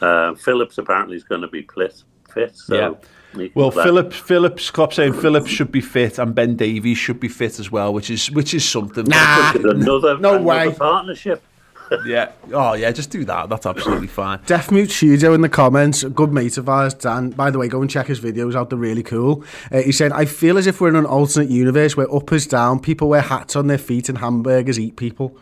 Uh, 0.00 0.34
Phillips 0.34 0.76
apparently 0.76 1.16
is 1.16 1.22
going 1.22 1.42
to 1.42 1.48
be 1.48 1.66
fit. 1.72 2.02
Fit 2.32 2.56
so 2.56 2.74
yeah. 2.74 3.50
Well, 3.54 3.72
Philip, 3.72 4.12
Phillips, 4.12 4.70
Klopp 4.70 4.92
saying 4.92 5.14
Phillips 5.14 5.50
should 5.50 5.72
be 5.72 5.80
fit 5.80 6.20
and 6.20 6.34
Ben 6.34 6.54
Davies 6.54 6.98
should 6.98 7.18
be 7.18 7.28
fit 7.28 7.58
as 7.58 7.70
well, 7.70 7.92
which 7.92 8.08
is 8.08 8.30
which 8.30 8.54
is 8.54 8.68
something. 8.68 9.04
Nah, 9.06 9.52
another, 9.54 10.18
no 10.18 10.36
another 10.36 10.42
way. 10.42 10.72
partnership. 10.72 11.42
yeah. 12.06 12.32
Oh, 12.52 12.74
yeah. 12.74 12.90
Just 12.92 13.10
do 13.10 13.24
that. 13.24 13.48
That's 13.48 13.66
absolutely 13.66 14.06
fine. 14.06 14.40
Deaf 14.46 14.70
Mute 14.70 14.90
Studio 14.90 15.34
in 15.34 15.40
the 15.40 15.48
comments. 15.48 16.02
Good 16.04 16.32
mate 16.32 16.56
of 16.56 16.68
ours, 16.68 16.94
Dan. 16.94 17.30
By 17.30 17.50
the 17.50 17.58
way, 17.58 17.68
go 17.68 17.80
and 17.80 17.90
check 17.90 18.06
his 18.06 18.20
videos 18.20 18.54
out. 18.54 18.70
They're 18.70 18.78
really 18.78 19.02
cool. 19.02 19.44
Uh, 19.70 19.82
he 19.82 19.92
said, 19.92 20.12
"I 20.12 20.24
feel 20.24 20.56
as 20.58 20.66
if 20.66 20.80
we're 20.80 20.88
in 20.88 20.96
an 20.96 21.06
alternate 21.06 21.50
universe 21.50 21.96
where 21.96 22.12
up 22.14 22.32
is 22.32 22.46
down, 22.46 22.80
people 22.80 23.08
wear 23.08 23.20
hats 23.20 23.56
on 23.56 23.66
their 23.66 23.78
feet, 23.78 24.08
and 24.08 24.18
hamburgers 24.18 24.78
eat 24.78 24.96
people." 24.96 25.36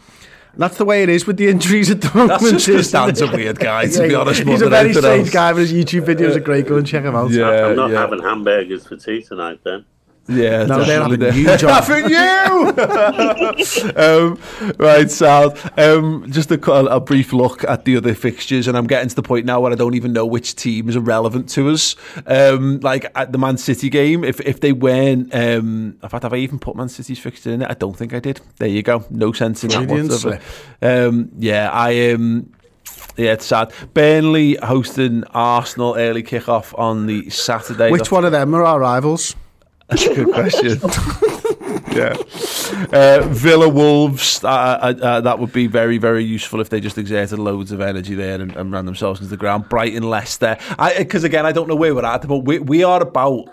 That's 0.56 0.76
the 0.76 0.84
way 0.84 1.02
it 1.02 1.08
is 1.08 1.26
with 1.26 1.38
the 1.38 1.48
injuries 1.48 1.90
at 1.90 2.00
the 2.00 2.10
moment. 2.14 2.40
That's 2.40 2.64
just 2.64 2.92
Dan's 2.92 3.20
a 3.20 3.26
weird 3.26 3.58
guy, 3.58 3.86
to 3.86 4.02
yeah, 4.02 4.08
be 4.08 4.14
honest. 4.14 4.42
He's 4.42 4.62
a 4.62 4.68
very 4.68 4.92
strange 4.92 5.28
else. 5.28 5.30
guy, 5.30 5.52
but 5.52 5.60
his 5.60 5.72
YouTube 5.72 6.04
videos 6.04 6.36
are 6.36 6.40
great. 6.40 6.66
Go 6.66 6.76
and 6.76 6.86
check 6.86 7.04
him 7.04 7.14
out. 7.14 7.30
Yeah, 7.30 7.68
I'm 7.68 7.76
not 7.76 7.90
yeah. 7.90 8.00
having 8.00 8.22
hamburgers 8.22 8.86
for 8.86 8.96
tea 8.96 9.22
tonight, 9.22 9.60
then. 9.64 9.84
Yeah, 10.28 10.66
no, 10.66 10.84
they're 10.84 11.02
having 11.02 11.20
you, 11.34 11.56
John. 11.56 11.82
having 11.82 12.08
you. 12.08 13.92
um, 13.96 14.38
right, 14.78 15.10
Sal. 15.10 15.56
Um, 15.76 16.30
just 16.30 16.50
a, 16.52 16.72
a, 16.72 17.00
brief 17.00 17.32
look 17.32 17.64
at 17.64 17.84
the 17.84 17.96
other 17.96 18.14
fixtures, 18.14 18.68
and 18.68 18.78
I'm 18.78 18.86
getting 18.86 19.08
to 19.08 19.16
the 19.16 19.22
point 19.22 19.46
now 19.46 19.60
where 19.60 19.72
I 19.72 19.74
don't 19.74 19.94
even 19.94 20.12
know 20.12 20.24
which 20.24 20.54
teams 20.54 20.94
are 20.94 21.00
relevant 21.00 21.48
to 21.50 21.70
us. 21.70 21.96
Um, 22.26 22.78
like 22.80 23.10
at 23.16 23.32
the 23.32 23.38
Man 23.38 23.58
City 23.58 23.90
game, 23.90 24.22
if 24.22 24.40
if 24.40 24.60
they 24.60 24.72
weren't, 24.72 25.34
um, 25.34 25.98
in 26.00 26.08
fact, 26.08 26.22
have 26.22 26.32
I 26.32 26.36
even 26.36 26.60
put 26.60 26.76
Man 26.76 26.88
City's 26.88 27.18
fixture 27.18 27.50
in 27.50 27.62
it? 27.62 27.70
I 27.70 27.74
don't 27.74 27.96
think 27.96 28.14
I 28.14 28.20
did. 28.20 28.40
There 28.58 28.68
you 28.68 28.84
go. 28.84 29.04
No 29.10 29.32
sense 29.32 29.64
in 29.64 29.70
that 29.70 29.88
whatsoever. 29.88 30.40
Um, 30.80 31.30
yeah, 31.38 31.68
I 31.70 32.12
um. 32.12 32.52
Yeah, 33.16 33.32
it's 33.32 33.44
sad. 33.44 33.72
Burnley 33.92 34.54
hosting 34.62 35.24
Arsenal 35.34 35.96
early 35.96 36.22
kick-off 36.22 36.74
on 36.78 37.06
the 37.06 37.28
Saturday. 37.28 37.90
Which 37.90 38.10
one 38.10 38.24
of 38.24 38.32
them 38.32 38.54
are 38.54 38.64
our 38.64 38.80
rivals? 38.80 39.36
That's 39.92 40.06
a 40.06 40.14
good 40.14 40.32
question. 40.34 40.80
yeah. 41.92 42.16
Uh, 42.92 43.28
Villa 43.28 43.68
Wolves, 43.68 44.42
uh, 44.42 44.48
uh, 44.48 44.94
uh, 45.02 45.20
that 45.20 45.38
would 45.38 45.52
be 45.52 45.66
very, 45.66 45.98
very 45.98 46.24
useful 46.24 46.62
if 46.62 46.70
they 46.70 46.80
just 46.80 46.96
exerted 46.96 47.38
loads 47.38 47.72
of 47.72 47.82
energy 47.82 48.14
there 48.14 48.40
and, 48.40 48.56
and 48.56 48.72
ran 48.72 48.86
themselves 48.86 49.20
into 49.20 49.28
the 49.28 49.36
ground. 49.36 49.68
Brighton, 49.68 50.02
Leicester. 50.04 50.56
Because 50.96 51.24
again, 51.24 51.44
I 51.44 51.52
don't 51.52 51.68
know 51.68 51.76
where 51.76 51.94
we're 51.94 52.06
at, 52.06 52.26
but 52.26 52.38
we, 52.38 52.58
we 52.58 52.82
are 52.84 53.02
about 53.02 53.48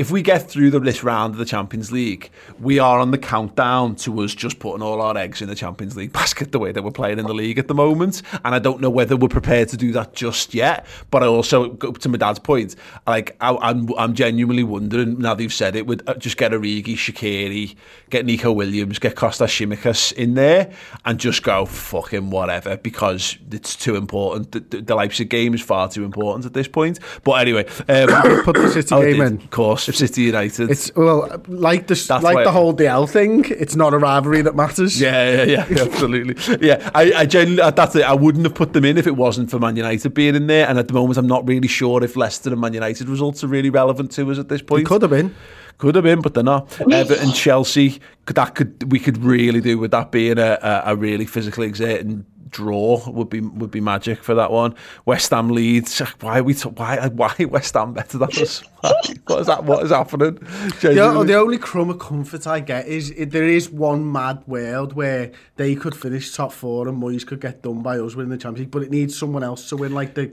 if 0.00 0.10
we 0.10 0.22
get 0.22 0.50
through 0.50 0.70
the, 0.70 0.80
this 0.80 1.04
round 1.04 1.34
of 1.34 1.38
the 1.38 1.44
Champions 1.44 1.92
League, 1.92 2.30
we 2.58 2.78
are 2.78 2.98
on 3.00 3.10
the 3.10 3.18
countdown 3.18 3.94
to 3.94 4.22
us 4.22 4.34
just 4.34 4.58
putting 4.58 4.80
all 4.80 5.02
our 5.02 5.14
eggs 5.14 5.42
in 5.42 5.48
the 5.50 5.54
Champions 5.54 5.94
League 5.94 6.10
basket 6.20 6.52
the 6.52 6.58
way 6.58 6.72
that 6.72 6.82
we're 6.82 6.90
playing 6.90 7.18
in 7.18 7.26
the 7.26 7.34
league 7.34 7.58
at 7.58 7.68
the 7.68 7.74
moment. 7.74 8.22
And 8.42 8.54
I 8.54 8.58
don't 8.60 8.80
know 8.80 8.88
whether 8.88 9.14
we're 9.14 9.28
prepared 9.28 9.68
to 9.68 9.76
do 9.76 9.92
that 9.92 10.14
just 10.14 10.54
yet. 10.54 10.86
But 11.10 11.22
I 11.22 11.26
also, 11.26 11.68
go 11.68 11.92
to 11.92 12.08
my 12.08 12.16
dad's 12.16 12.38
point, 12.38 12.76
like 13.06 13.36
I, 13.42 13.54
I'm, 13.56 13.90
I'm 13.98 14.14
genuinely 14.14 14.64
wondering 14.64 15.18
now 15.18 15.34
that 15.34 15.42
you've 15.42 15.52
said 15.52 15.76
it, 15.76 15.86
would 15.86 16.02
uh, 16.08 16.14
just 16.14 16.38
get 16.38 16.52
Origi, 16.52 16.94
Shaqiri, 16.94 17.76
get 18.08 18.24
Neco 18.24 18.52
Williams, 18.52 18.98
get 18.98 19.16
Costa 19.16 19.44
Tsimikas 19.44 20.14
in 20.14 20.32
there, 20.32 20.72
and 21.04 21.20
just 21.20 21.42
go 21.42 21.66
fucking 21.66 22.30
whatever 22.30 22.78
because 22.78 23.36
it's 23.50 23.76
too 23.76 23.96
important. 23.96 24.52
The, 24.52 24.60
the, 24.60 24.80
the 24.80 24.94
Leipzig 24.94 25.28
game 25.28 25.52
is 25.52 25.60
far 25.60 25.90
too 25.90 26.04
important 26.04 26.46
at 26.46 26.54
this 26.54 26.68
point. 26.68 27.00
But 27.22 27.32
anyway, 27.32 27.66
um, 27.86 28.08
put 28.44 28.56
the 28.56 28.70
City 28.72 28.94
oh, 28.94 29.02
game 29.02 29.20
in. 29.20 29.34
Of 29.42 29.50
course, 29.50 29.89
City 29.94 30.22
United. 30.22 30.70
It's 30.70 30.94
well, 30.94 31.42
like 31.48 31.86
the 31.86 31.94
That's 31.94 32.24
like 32.24 32.44
the 32.44 32.52
whole 32.52 32.74
DL 32.74 33.08
thing. 33.08 33.44
It's 33.48 33.76
not 33.76 33.94
a 33.94 33.98
rivalry 33.98 34.42
that 34.42 34.54
matters. 34.54 35.00
Yeah, 35.00 35.44
yeah, 35.44 35.66
yeah, 35.70 35.82
absolutely. 35.82 36.36
Yeah, 36.66 36.90
I, 36.94 37.12
I 37.12 37.26
genuinely, 37.26 37.62
uh, 37.62 37.70
that's 37.70 37.94
it. 37.96 38.02
I 38.02 38.14
wouldn't 38.14 38.44
have 38.44 38.54
put 38.54 38.72
them 38.72 38.84
in 38.84 38.98
if 38.98 39.06
it 39.06 39.16
wasn't 39.16 39.50
for 39.50 39.58
Man 39.58 39.76
United 39.76 40.14
being 40.14 40.34
in 40.34 40.46
there. 40.46 40.68
And 40.68 40.78
at 40.78 40.88
the 40.88 40.94
moment, 40.94 41.18
I'm 41.18 41.26
not 41.26 41.46
really 41.46 41.68
sure 41.68 42.02
if 42.02 42.16
Leicester 42.16 42.50
and 42.50 42.60
Man 42.60 42.74
United 42.74 43.08
results 43.08 43.44
are 43.44 43.48
really 43.48 43.70
relevant 43.70 44.12
to 44.12 44.30
us 44.30 44.38
at 44.38 44.48
this 44.48 44.62
point. 44.62 44.86
could 44.86 45.02
have 45.02 45.10
been. 45.10 45.34
Could 45.80 45.94
have 45.94 46.04
been, 46.04 46.20
but 46.20 46.34
they're 46.34 46.44
not. 46.44 46.78
Everton, 46.92 47.32
Chelsea, 47.32 48.00
that 48.26 48.54
could 48.54 48.92
we 48.92 48.98
could 48.98 49.16
really 49.16 49.62
do 49.62 49.78
with 49.78 49.92
that 49.92 50.12
being 50.12 50.36
a, 50.36 50.58
a, 50.60 50.82
a 50.92 50.96
really 50.96 51.24
physically 51.24 51.66
exerting 51.66 52.26
draw 52.50 53.08
would 53.08 53.30
be 53.30 53.40
would 53.40 53.70
be 53.70 53.80
magic 53.80 54.22
for 54.22 54.34
that 54.34 54.50
one. 54.50 54.74
West 55.06 55.30
Ham 55.30 55.48
Leeds. 55.48 55.98
Why 56.20 56.40
are 56.40 56.42
we? 56.42 56.52
T- 56.52 56.68
why 56.68 57.08
why 57.08 57.34
West 57.48 57.72
Ham 57.72 57.94
better 57.94 58.18
than 58.18 58.28
us? 58.28 58.60
what 59.26 59.40
is 59.40 59.46
that? 59.46 59.64
What 59.64 59.82
is 59.82 59.90
happening? 59.90 60.34
The, 60.82 61.24
the 61.26 61.34
only 61.34 61.56
crumb 61.56 61.88
of 61.88 61.98
comfort 61.98 62.46
I 62.46 62.60
get 62.60 62.86
is 62.86 63.14
there 63.16 63.48
is 63.48 63.70
one 63.70 64.12
mad 64.12 64.42
world 64.46 64.92
where 64.92 65.32
they 65.56 65.74
could 65.74 65.94
finish 65.94 66.34
top 66.36 66.52
four 66.52 66.88
and 66.88 67.02
Moyes 67.02 67.26
could 67.26 67.40
get 67.40 67.62
done 67.62 67.80
by 67.80 67.98
us 67.98 68.14
winning 68.14 68.32
the 68.32 68.36
Champions 68.36 68.66
League, 68.66 68.70
but 68.70 68.82
it 68.82 68.90
needs 68.90 69.16
someone 69.16 69.42
else 69.42 69.66
to 69.70 69.78
win 69.78 69.94
like 69.94 70.12
the 70.12 70.30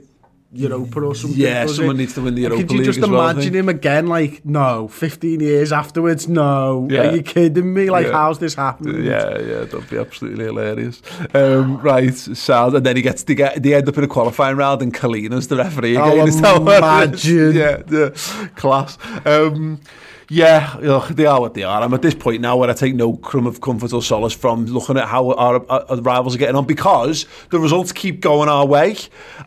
Europa 0.50 1.00
or 1.00 1.14
something. 1.14 1.38
Yeah, 1.38 1.66
someone 1.66 1.96
it? 1.96 1.98
needs 1.98 2.14
to 2.14 2.22
win 2.22 2.34
the 2.34 2.42
Europa 2.42 2.56
League. 2.56 2.68
Could 2.68 2.78
you 2.78 2.84
just 2.84 2.98
imagine 2.98 3.52
well, 3.52 3.60
him 3.60 3.68
again, 3.68 4.06
like, 4.06 4.44
no, 4.44 4.88
15 4.88 5.40
years 5.40 5.72
afterwards, 5.72 6.26
no, 6.26 6.88
yeah. 6.90 7.00
are 7.00 7.16
you 7.16 7.22
kidding 7.22 7.74
me? 7.74 7.90
Like, 7.90 8.06
yeah. 8.06 8.12
how's 8.12 8.38
this 8.38 8.54
happened? 8.54 9.04
Yeah, 9.04 9.38
yeah, 9.38 9.64
that'd 9.64 9.90
be 9.90 9.98
absolutely 9.98 10.46
hilarious. 10.46 11.02
Um, 11.34 11.78
right, 11.78 12.14
sad. 12.14 12.74
And 12.74 12.86
then 12.86 12.96
he 12.96 13.02
gets 13.02 13.22
to 13.24 13.34
get, 13.34 13.62
they 13.62 13.74
end 13.74 13.88
up 13.88 13.98
in 13.98 14.04
a 14.04 14.08
qualifying 14.08 14.56
round 14.56 14.80
and 14.80 14.94
Kalina's 14.94 15.48
the 15.48 15.56
referee 15.56 15.96
again. 15.96 16.44
Oh, 16.44 16.56
imagine. 16.60 17.52
yeah, 17.54 17.82
yeah, 17.90 18.08
class. 18.56 18.96
Um, 19.26 19.80
yeah, 20.30 20.76
they 21.10 21.24
are 21.24 21.40
what 21.40 21.54
they 21.54 21.62
are. 21.62 21.80
I'm 21.82 21.94
at 21.94 22.02
this 22.02 22.14
point 22.14 22.42
now 22.42 22.58
where 22.58 22.68
I 22.68 22.74
take 22.74 22.94
no 22.94 23.16
crumb 23.16 23.46
of 23.46 23.62
comfort 23.62 23.94
or 23.94 24.02
solace 24.02 24.34
from 24.34 24.66
looking 24.66 24.98
at 24.98 25.08
how 25.08 25.30
our, 25.32 25.64
our, 25.70 25.96
rivals 26.02 26.34
are 26.34 26.38
getting 26.38 26.54
on 26.54 26.66
because 26.66 27.24
the 27.50 27.58
results 27.58 27.92
keep 27.92 28.20
going 28.20 28.48
our 28.48 28.66
way, 28.66 28.96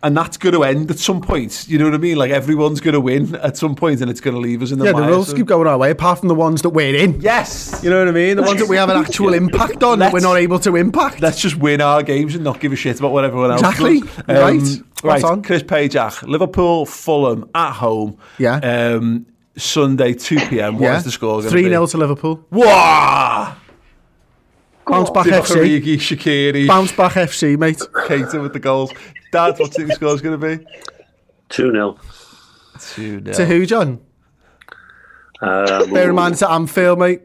and 0.01 0.17
that's 0.17 0.37
going 0.37 0.53
to 0.53 0.63
end 0.63 0.89
at 0.89 0.97
some 0.97 1.21
point. 1.21 1.67
You 1.67 1.77
know 1.77 1.85
what 1.85 1.93
I 1.93 1.97
mean? 1.97 2.17
Like 2.17 2.31
everyone's 2.31 2.81
going 2.81 2.95
to 2.95 2.99
win 2.99 3.35
at 3.35 3.57
some 3.57 3.75
point, 3.75 4.01
and 4.01 4.09
it's 4.09 4.21
going 4.21 4.33
to 4.33 4.39
leave 4.39 4.63
us 4.63 4.71
in 4.71 4.79
the 4.79 4.85
Yeah, 4.85 4.93
the 4.93 5.23
So- 5.23 5.35
keep 5.35 5.45
going 5.45 5.67
our 5.67 5.77
way, 5.77 5.91
apart 5.91 6.19
from 6.19 6.29
the 6.29 6.35
ones 6.35 6.63
that 6.63 6.69
we're 6.69 6.95
in. 6.95 7.21
Yes. 7.21 7.79
You 7.83 7.91
know 7.91 7.99
what 7.99 8.07
I 8.07 8.11
mean? 8.11 8.37
The 8.37 8.43
ones 8.43 8.59
that 8.59 8.69
we 8.69 8.77
have 8.77 8.89
an 8.89 8.97
actual 8.97 9.33
impact 9.35 9.83
on 9.83 9.99
that 9.99 10.11
we're 10.11 10.19
not 10.19 10.37
able 10.37 10.57
to 10.59 10.75
impact. 10.75 11.21
Let's 11.21 11.39
just 11.39 11.57
win 11.57 11.81
our 11.81 12.01
games 12.01 12.33
and 12.33 12.43
not 12.43 12.59
give 12.59 12.73
a 12.73 12.75
shit 12.75 12.97
about 12.99 13.11
what 13.11 13.23
everyone 13.23 13.51
else 13.51 13.61
Exactly. 13.61 14.01
does. 14.01 14.79
Right. 14.79 14.83
right. 15.03 15.23
On. 15.23 15.43
Chris 15.43 15.61
Pajak, 15.61 16.27
Liverpool, 16.27 16.87
Fulham 16.87 17.49
at 17.53 17.73
home. 17.73 18.17
Yeah. 18.39 18.55
Um, 18.55 19.27
Sunday, 19.57 20.13
2 20.13 20.39
p.m. 20.47 20.75
What 20.75 20.83
is 20.83 20.87
yeah. 20.87 21.01
the 21.01 21.11
score? 21.11 21.41
3 21.41 21.63
0 21.63 21.85
to 21.87 21.97
Liverpool. 21.97 22.45
Wow! 22.51 23.55
Bounce 24.87 25.09
back 25.09 25.25
FC. 25.25 25.55
Origi, 25.55 25.95
Shaqiri, 25.95 26.67
Bounce 26.67 26.91
back 26.91 27.13
FC, 27.13 27.57
mate. 27.57 27.77
Keita 27.77 28.41
with 28.41 28.53
the 28.53 28.59
goals. 28.59 28.91
Dad, 29.31 29.57
what 29.57 29.57
do 29.57 29.63
you 29.63 29.69
think 29.69 29.87
the 29.89 29.95
score's 29.95 30.21
going 30.21 30.39
to 30.39 30.57
be? 30.57 30.65
2 31.49 31.71
0. 31.71 31.99
2 32.79 33.21
0. 33.23 33.33
To 33.33 33.45
who, 33.45 33.65
John? 33.65 33.99
Um, 35.41 35.93
Bear 35.93 36.09
in 36.09 36.15
mind 36.15 36.33
it's 36.33 36.43
at 36.43 36.51
Anfield, 36.51 36.99
mate. 36.99 37.21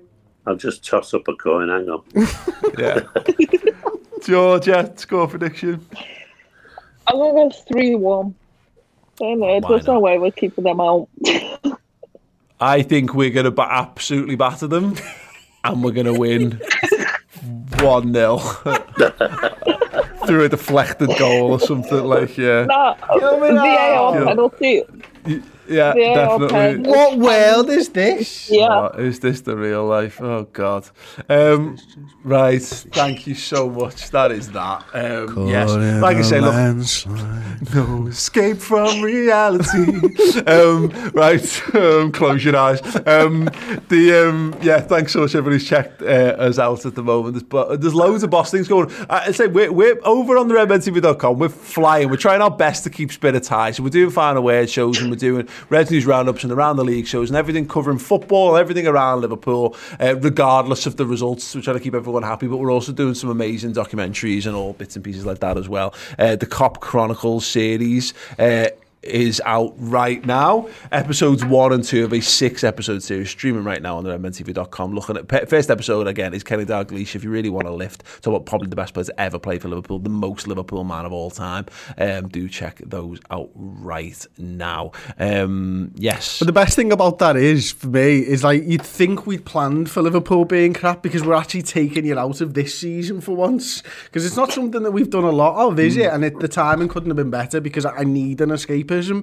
I'll 0.47 0.57
just 0.57 0.85
toss 0.85 1.13
up 1.13 1.27
a 1.29 1.35
coin. 1.35 1.69
Hang 1.69 1.89
on. 1.89 2.03
Yeah. 2.79 3.01
Georgia, 4.23 4.93
score 4.97 5.29
prediction. 5.29 5.87
I'm 7.07 7.17
going 7.17 7.51
to 7.51 7.57
go 7.57 7.63
3 7.73 7.95
1. 7.95 8.35
There's 9.19 9.87
no 9.87 10.01
way 10.01 10.19
we're 10.19 10.31
keeping 10.31 10.65
them 10.65 10.81
out. 10.81 11.09
I 12.61 12.83
think 12.83 13.15
we're 13.15 13.31
going 13.31 13.45
to 13.45 13.51
ba- 13.51 13.69
absolutely 13.71 14.37
batter 14.37 14.67
them 14.67 14.95
and 15.65 15.83
we're 15.85 15.93
going 15.93 16.07
to 16.07 16.15
win 16.19 16.53
1 17.81 18.13
0 18.15 18.39
through 20.27 20.45
a 20.45 20.49
deflected 20.49 21.11
goal 21.19 21.53
or 21.53 21.61
something 21.61 22.05
like, 22.05 22.37
yeah. 22.39 22.65
Nah, 22.65 22.95
VAR 22.95 24.19
Yeah. 24.19 24.25
penalty. 24.25 24.83
Yeah, 25.69 25.93
VAR 25.93 26.15
definitely. 26.15 26.49
penalty. 26.49 26.91
What 26.91 27.19
world 27.19 27.71
is 27.71 27.89
this? 27.91 28.51
Yeah. 28.51 28.91
Oh, 28.95 28.99
is 28.99 29.21
this 29.21 29.41
the 29.41 29.57
real 29.57 29.87
life? 29.87 30.21
Oh 30.21 30.45
God! 30.53 30.89
Um, 31.29 31.79
right, 32.25 32.63
thank 32.63 33.27
you 33.27 33.35
so 33.35 33.69
much. 33.69 34.11
That 34.11 34.33
is 34.33 34.51
that. 34.53 34.85
Um, 34.95 35.49
yes, 35.49 35.71
like 36.03 36.17
I 36.17 36.23
say, 36.23 36.41
look, 36.41 36.55
no 37.75 38.07
escape 38.07 38.59
from 38.59 39.03
reality. 39.03 39.93
um, 40.47 40.89
right, 41.13 41.75
um, 41.75 42.13
close 42.13 42.45
your 42.45 42.57
eyes. 42.57 42.81
Um, 43.07 43.45
the 43.89 44.29
um, 44.29 44.55
yeah, 44.63 44.81
thanks 44.81 45.13
so 45.13 45.21
much. 45.21 45.35
Everybody's 45.35 45.67
checked 45.69 46.03
uh, 46.03 46.37
us 46.39 46.59
out 46.59 46.87
at 46.87 46.95
the 46.95 47.03
moment. 47.03 47.35
There's, 47.35 47.43
but 47.43 47.81
there's 47.81 47.95
loads 47.95 48.23
of 48.23 48.31
boss 48.31 48.51
things 48.51 48.69
going. 48.69 48.91
on. 48.91 49.07
I 49.11 49.33
say 49.33 49.47
we're, 49.47 49.73
we're 49.73 49.99
over 50.05 50.37
on 50.37 50.49
the 50.49 50.55
redmentv.com. 50.55 51.39
We're 51.39 51.49
flying. 51.49 52.11
We're 52.11 52.17
trying 52.17 52.43
our 52.43 52.51
best 52.51 52.85
to 52.85 52.91
keep 52.91 53.13
spirit 53.13 53.47
high. 53.47 53.71
So 53.73 53.83
we're 53.83 53.91
doing 53.91 54.11
final 54.11 54.43
word 54.43 54.71
shows 54.71 55.01
and 55.01 55.11
we're 55.11 55.17
doing 55.17 55.49
Red 55.69 55.91
News 55.91 56.07
roundups 56.07 56.45
and 56.45 56.53
around 56.53 56.77
the 56.77 56.85
league 56.85 57.07
shows 57.07 57.31
and 57.31 57.37
everything 57.37 57.67
covering 57.69 57.99
football, 57.99 58.57
everything 58.57 58.87
around 58.87 59.21
Liverpool, 59.21 59.77
uh, 60.01 60.17
regardless 60.17 60.87
of 60.87 60.97
the 60.97 61.07
results. 61.07 61.55
We're 61.55 61.63
trying 61.63 61.77
to 61.77 61.83
keep 61.83 61.95
everyone 61.95 62.23
happy, 62.23 62.47
but 62.47 62.59
we're 62.59 62.73
also 62.73 62.93
doing 62.93 63.15
some 63.15 63.31
amazing 63.31 63.75
documentaries 63.75 64.47
and 64.47 64.55
all 64.55 64.73
bits 64.73 64.97
and 64.97 65.05
pieces 65.05 65.27
like 65.27 65.41
that 65.41 65.57
as 65.57 65.69
well. 65.69 65.95
Uh, 66.19 66.37
the 66.37 66.47
Kop 66.47 66.81
Chronicles 66.81 67.47
series. 67.47 68.15
Uh, 68.39 68.69
is 69.07 69.41
out 69.45 69.75
right 69.79 70.25
now. 70.25 70.69
Episodes 70.93 71.45
one 71.45 71.73
and 71.73 71.85
two 71.85 72.05
of 72.05 72.13
a 72.13 72.21
six 72.21 72.65
episode 72.65 73.03
series 73.03 73.31
streaming 73.31 73.65
right 73.65 73.81
now 73.81 73.97
on 73.97 74.05
the 74.05 74.17
redmentv.com. 74.17 74.95
Looking 74.95 75.17
at 75.17 75.29
pe- 75.29 75.47
first 75.47 75.71
episode 75.71 76.07
again 76.07 76.35
is 76.35 76.43
Kenny 76.43 76.65
Dalglish. 76.65 77.15
If 77.15 77.25
you 77.25 77.31
really 77.31 77.49
want 77.49 77.67
to 77.67 77.73
lift, 77.73 78.03
talk 78.23 78.33
what 78.33 78.47
probably 78.47 78.69
the 78.69 78.77
best 78.77 78.95
player 78.95 79.05
to 79.05 79.21
ever 79.21 79.39
play 79.39 79.59
for 79.59 79.69
Liverpool, 79.69 79.99
the 79.99 80.11
most 80.11 80.47
Liverpool 80.47 80.85
man 80.85 81.07
of 81.07 81.13
all 81.13 81.31
time. 81.31 81.67
Um, 81.99 82.29
do 82.29 82.49
check 82.49 82.81
those 82.85 83.21
out 83.31 83.51
right 83.55 84.27
now. 84.39 84.93
Um, 85.19 85.93
yes. 85.95 86.39
But 86.39 86.47
the 86.47 86.53
best 86.53 86.77
thing 86.77 86.93
about 86.93 87.19
that 87.19 87.37
is, 87.37 87.73
for 87.73 87.89
me, 87.89 88.19
is 88.19 88.45
like 88.45 88.65
you'd 88.65 88.83
think 88.83 89.27
we'd 89.27 89.45
planned 89.45 89.91
for 89.91 90.03
Liverpool 90.03 90.45
being 90.45 90.75
crap 90.75 91.03
because 91.03 91.25
we're 91.25 91.35
actually 91.35 91.63
taking 91.63 92.05
you 92.05 92.19
out 92.19 92.41
of 92.41 92.55
this 92.55 92.79
season 92.79 93.21
for 93.21 93.37
once. 93.37 93.83
Because 94.05 94.27
it's 94.27 94.37
not 94.37 94.53
something 94.53 94.83
that 94.83 94.91
we've 94.91 95.11
done 95.11 95.25
a 95.25 95.31
lot 95.31 95.67
of, 95.67 95.79
is 95.79 95.97
it? 95.97 96.13
And 96.13 96.25
it, 96.25 96.39
the 96.41 96.49
timing 96.49 96.89
couldn't 96.89 97.11
have 97.11 97.17
been 97.17 97.31
better 97.31 97.61
because 97.61 97.85
I 97.85 98.05
need 98.05 98.41
an 98.41 98.51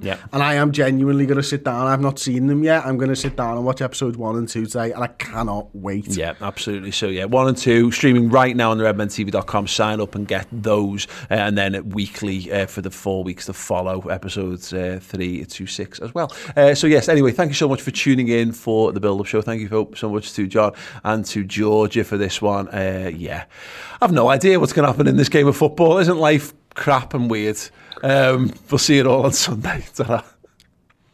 Yeah. 0.01 0.17
And 0.31 0.41
I 0.43 0.55
am 0.55 0.71
genuinely 0.71 1.25
going 1.25 1.37
to 1.37 1.43
sit 1.43 1.63
down. 1.63 1.87
I've 1.87 2.01
not 2.01 2.19
seen 2.19 2.47
them 2.47 2.63
yet. 2.63 2.85
I'm 2.85 2.97
going 2.97 3.09
to 3.09 3.15
sit 3.15 3.35
down 3.35 3.57
and 3.57 3.65
watch 3.65 3.81
episodes 3.81 4.17
one 4.17 4.35
and 4.35 4.47
two 4.47 4.65
today, 4.65 4.91
and 4.91 5.03
I 5.03 5.07
cannot 5.07 5.67
wait. 5.75 6.07
Yeah, 6.15 6.33
absolutely. 6.41 6.91
So 6.91 7.07
yeah, 7.07 7.25
one 7.25 7.47
and 7.47 7.57
two 7.57 7.91
streaming 7.91 8.29
right 8.29 8.55
now 8.55 8.71
on 8.71 8.77
the 8.77 8.83
redmentv.com. 8.83 9.67
Sign 9.67 10.01
up 10.01 10.15
and 10.15 10.27
get 10.27 10.47
those, 10.51 11.07
uh, 11.31 11.35
and 11.35 11.57
then 11.57 11.89
weekly 11.89 12.51
uh, 12.51 12.65
for 12.67 12.81
the 12.81 12.91
four 12.91 13.23
weeks 13.23 13.45
to 13.47 13.53
follow 13.53 14.01
episodes 14.09 14.73
uh, 14.73 14.99
three 15.01 15.45
to 15.45 15.65
six 15.67 15.99
as 15.99 16.13
well. 16.13 16.31
Uh, 16.55 16.73
so 16.75 16.87
yes, 16.87 17.09
anyway, 17.09 17.31
thank 17.31 17.49
you 17.49 17.55
so 17.55 17.67
much 17.67 17.81
for 17.81 17.91
tuning 17.91 18.27
in 18.27 18.51
for 18.51 18.91
the 18.91 18.99
build-up 18.99 19.25
show. 19.25 19.41
Thank 19.41 19.61
you 19.61 19.67
so- 19.69 19.91
so 19.95 20.09
much 20.09 20.33
to 20.33 20.47
John 20.47 20.73
and 21.03 21.25
to 21.25 21.43
Georgia 21.43 22.03
for 22.03 22.17
this 22.17 22.41
one. 22.41 22.67
Uh, 22.69 23.11
yeah, 23.15 23.45
I've 24.01 24.11
no 24.11 24.29
idea 24.29 24.59
what's 24.59 24.73
going 24.73 24.83
to 24.85 24.91
happen 24.91 25.07
in 25.07 25.17
this 25.17 25.29
game 25.29 25.47
of 25.47 25.55
football. 25.55 25.97
Isn't 25.99 26.17
life 26.17 26.53
crap 26.73 27.13
and 27.13 27.29
weird? 27.29 27.57
Um, 28.03 28.53
we'll 28.69 28.77
see 28.77 28.99
it 28.99 29.07
all 29.07 29.25
on 29.25 29.31
Sunday. 29.31 29.83
Ta-ra. 29.95 30.23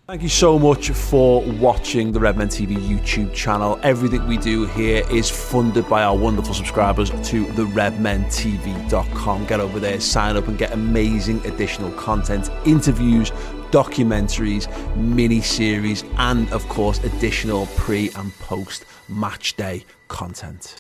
Thank 0.08 0.24
you 0.24 0.30
so 0.30 0.58
much 0.58 0.90
for 0.90 1.44
watching 1.44 2.12
the 2.12 2.20
Redmen 2.20 2.48
TV 2.48 2.78
YouTube 2.78 3.32
channel. 3.32 3.80
Everything 3.84 4.26
we 4.26 4.38
do 4.38 4.66
here 4.66 5.06
is 5.12 5.30
funded 5.30 5.88
by 5.88 6.02
our 6.02 6.18
wonderful 6.18 6.56
subscribers 6.56 7.12
to 7.30 7.46
the 7.52 7.66
redmentv.com. 7.66 9.46
Get 9.46 9.60
over 9.60 9.80
there, 9.80 10.00
sign 10.00 10.36
up, 10.36 10.48
and 10.48 10.58
get 10.58 10.72
amazing 10.72 11.46
additional 11.46 11.92
content, 11.92 12.50
interviews, 12.66 13.30
documentaries, 13.70 14.68
mini 14.96 15.42
series, 15.42 16.04
and 16.18 16.52
of 16.52 16.68
course, 16.70 16.98
additional 17.04 17.68
pre 17.78 18.10
and 18.16 18.34
post 18.40 18.86
match 19.10 19.56
day 19.58 19.86
content. 20.08 20.76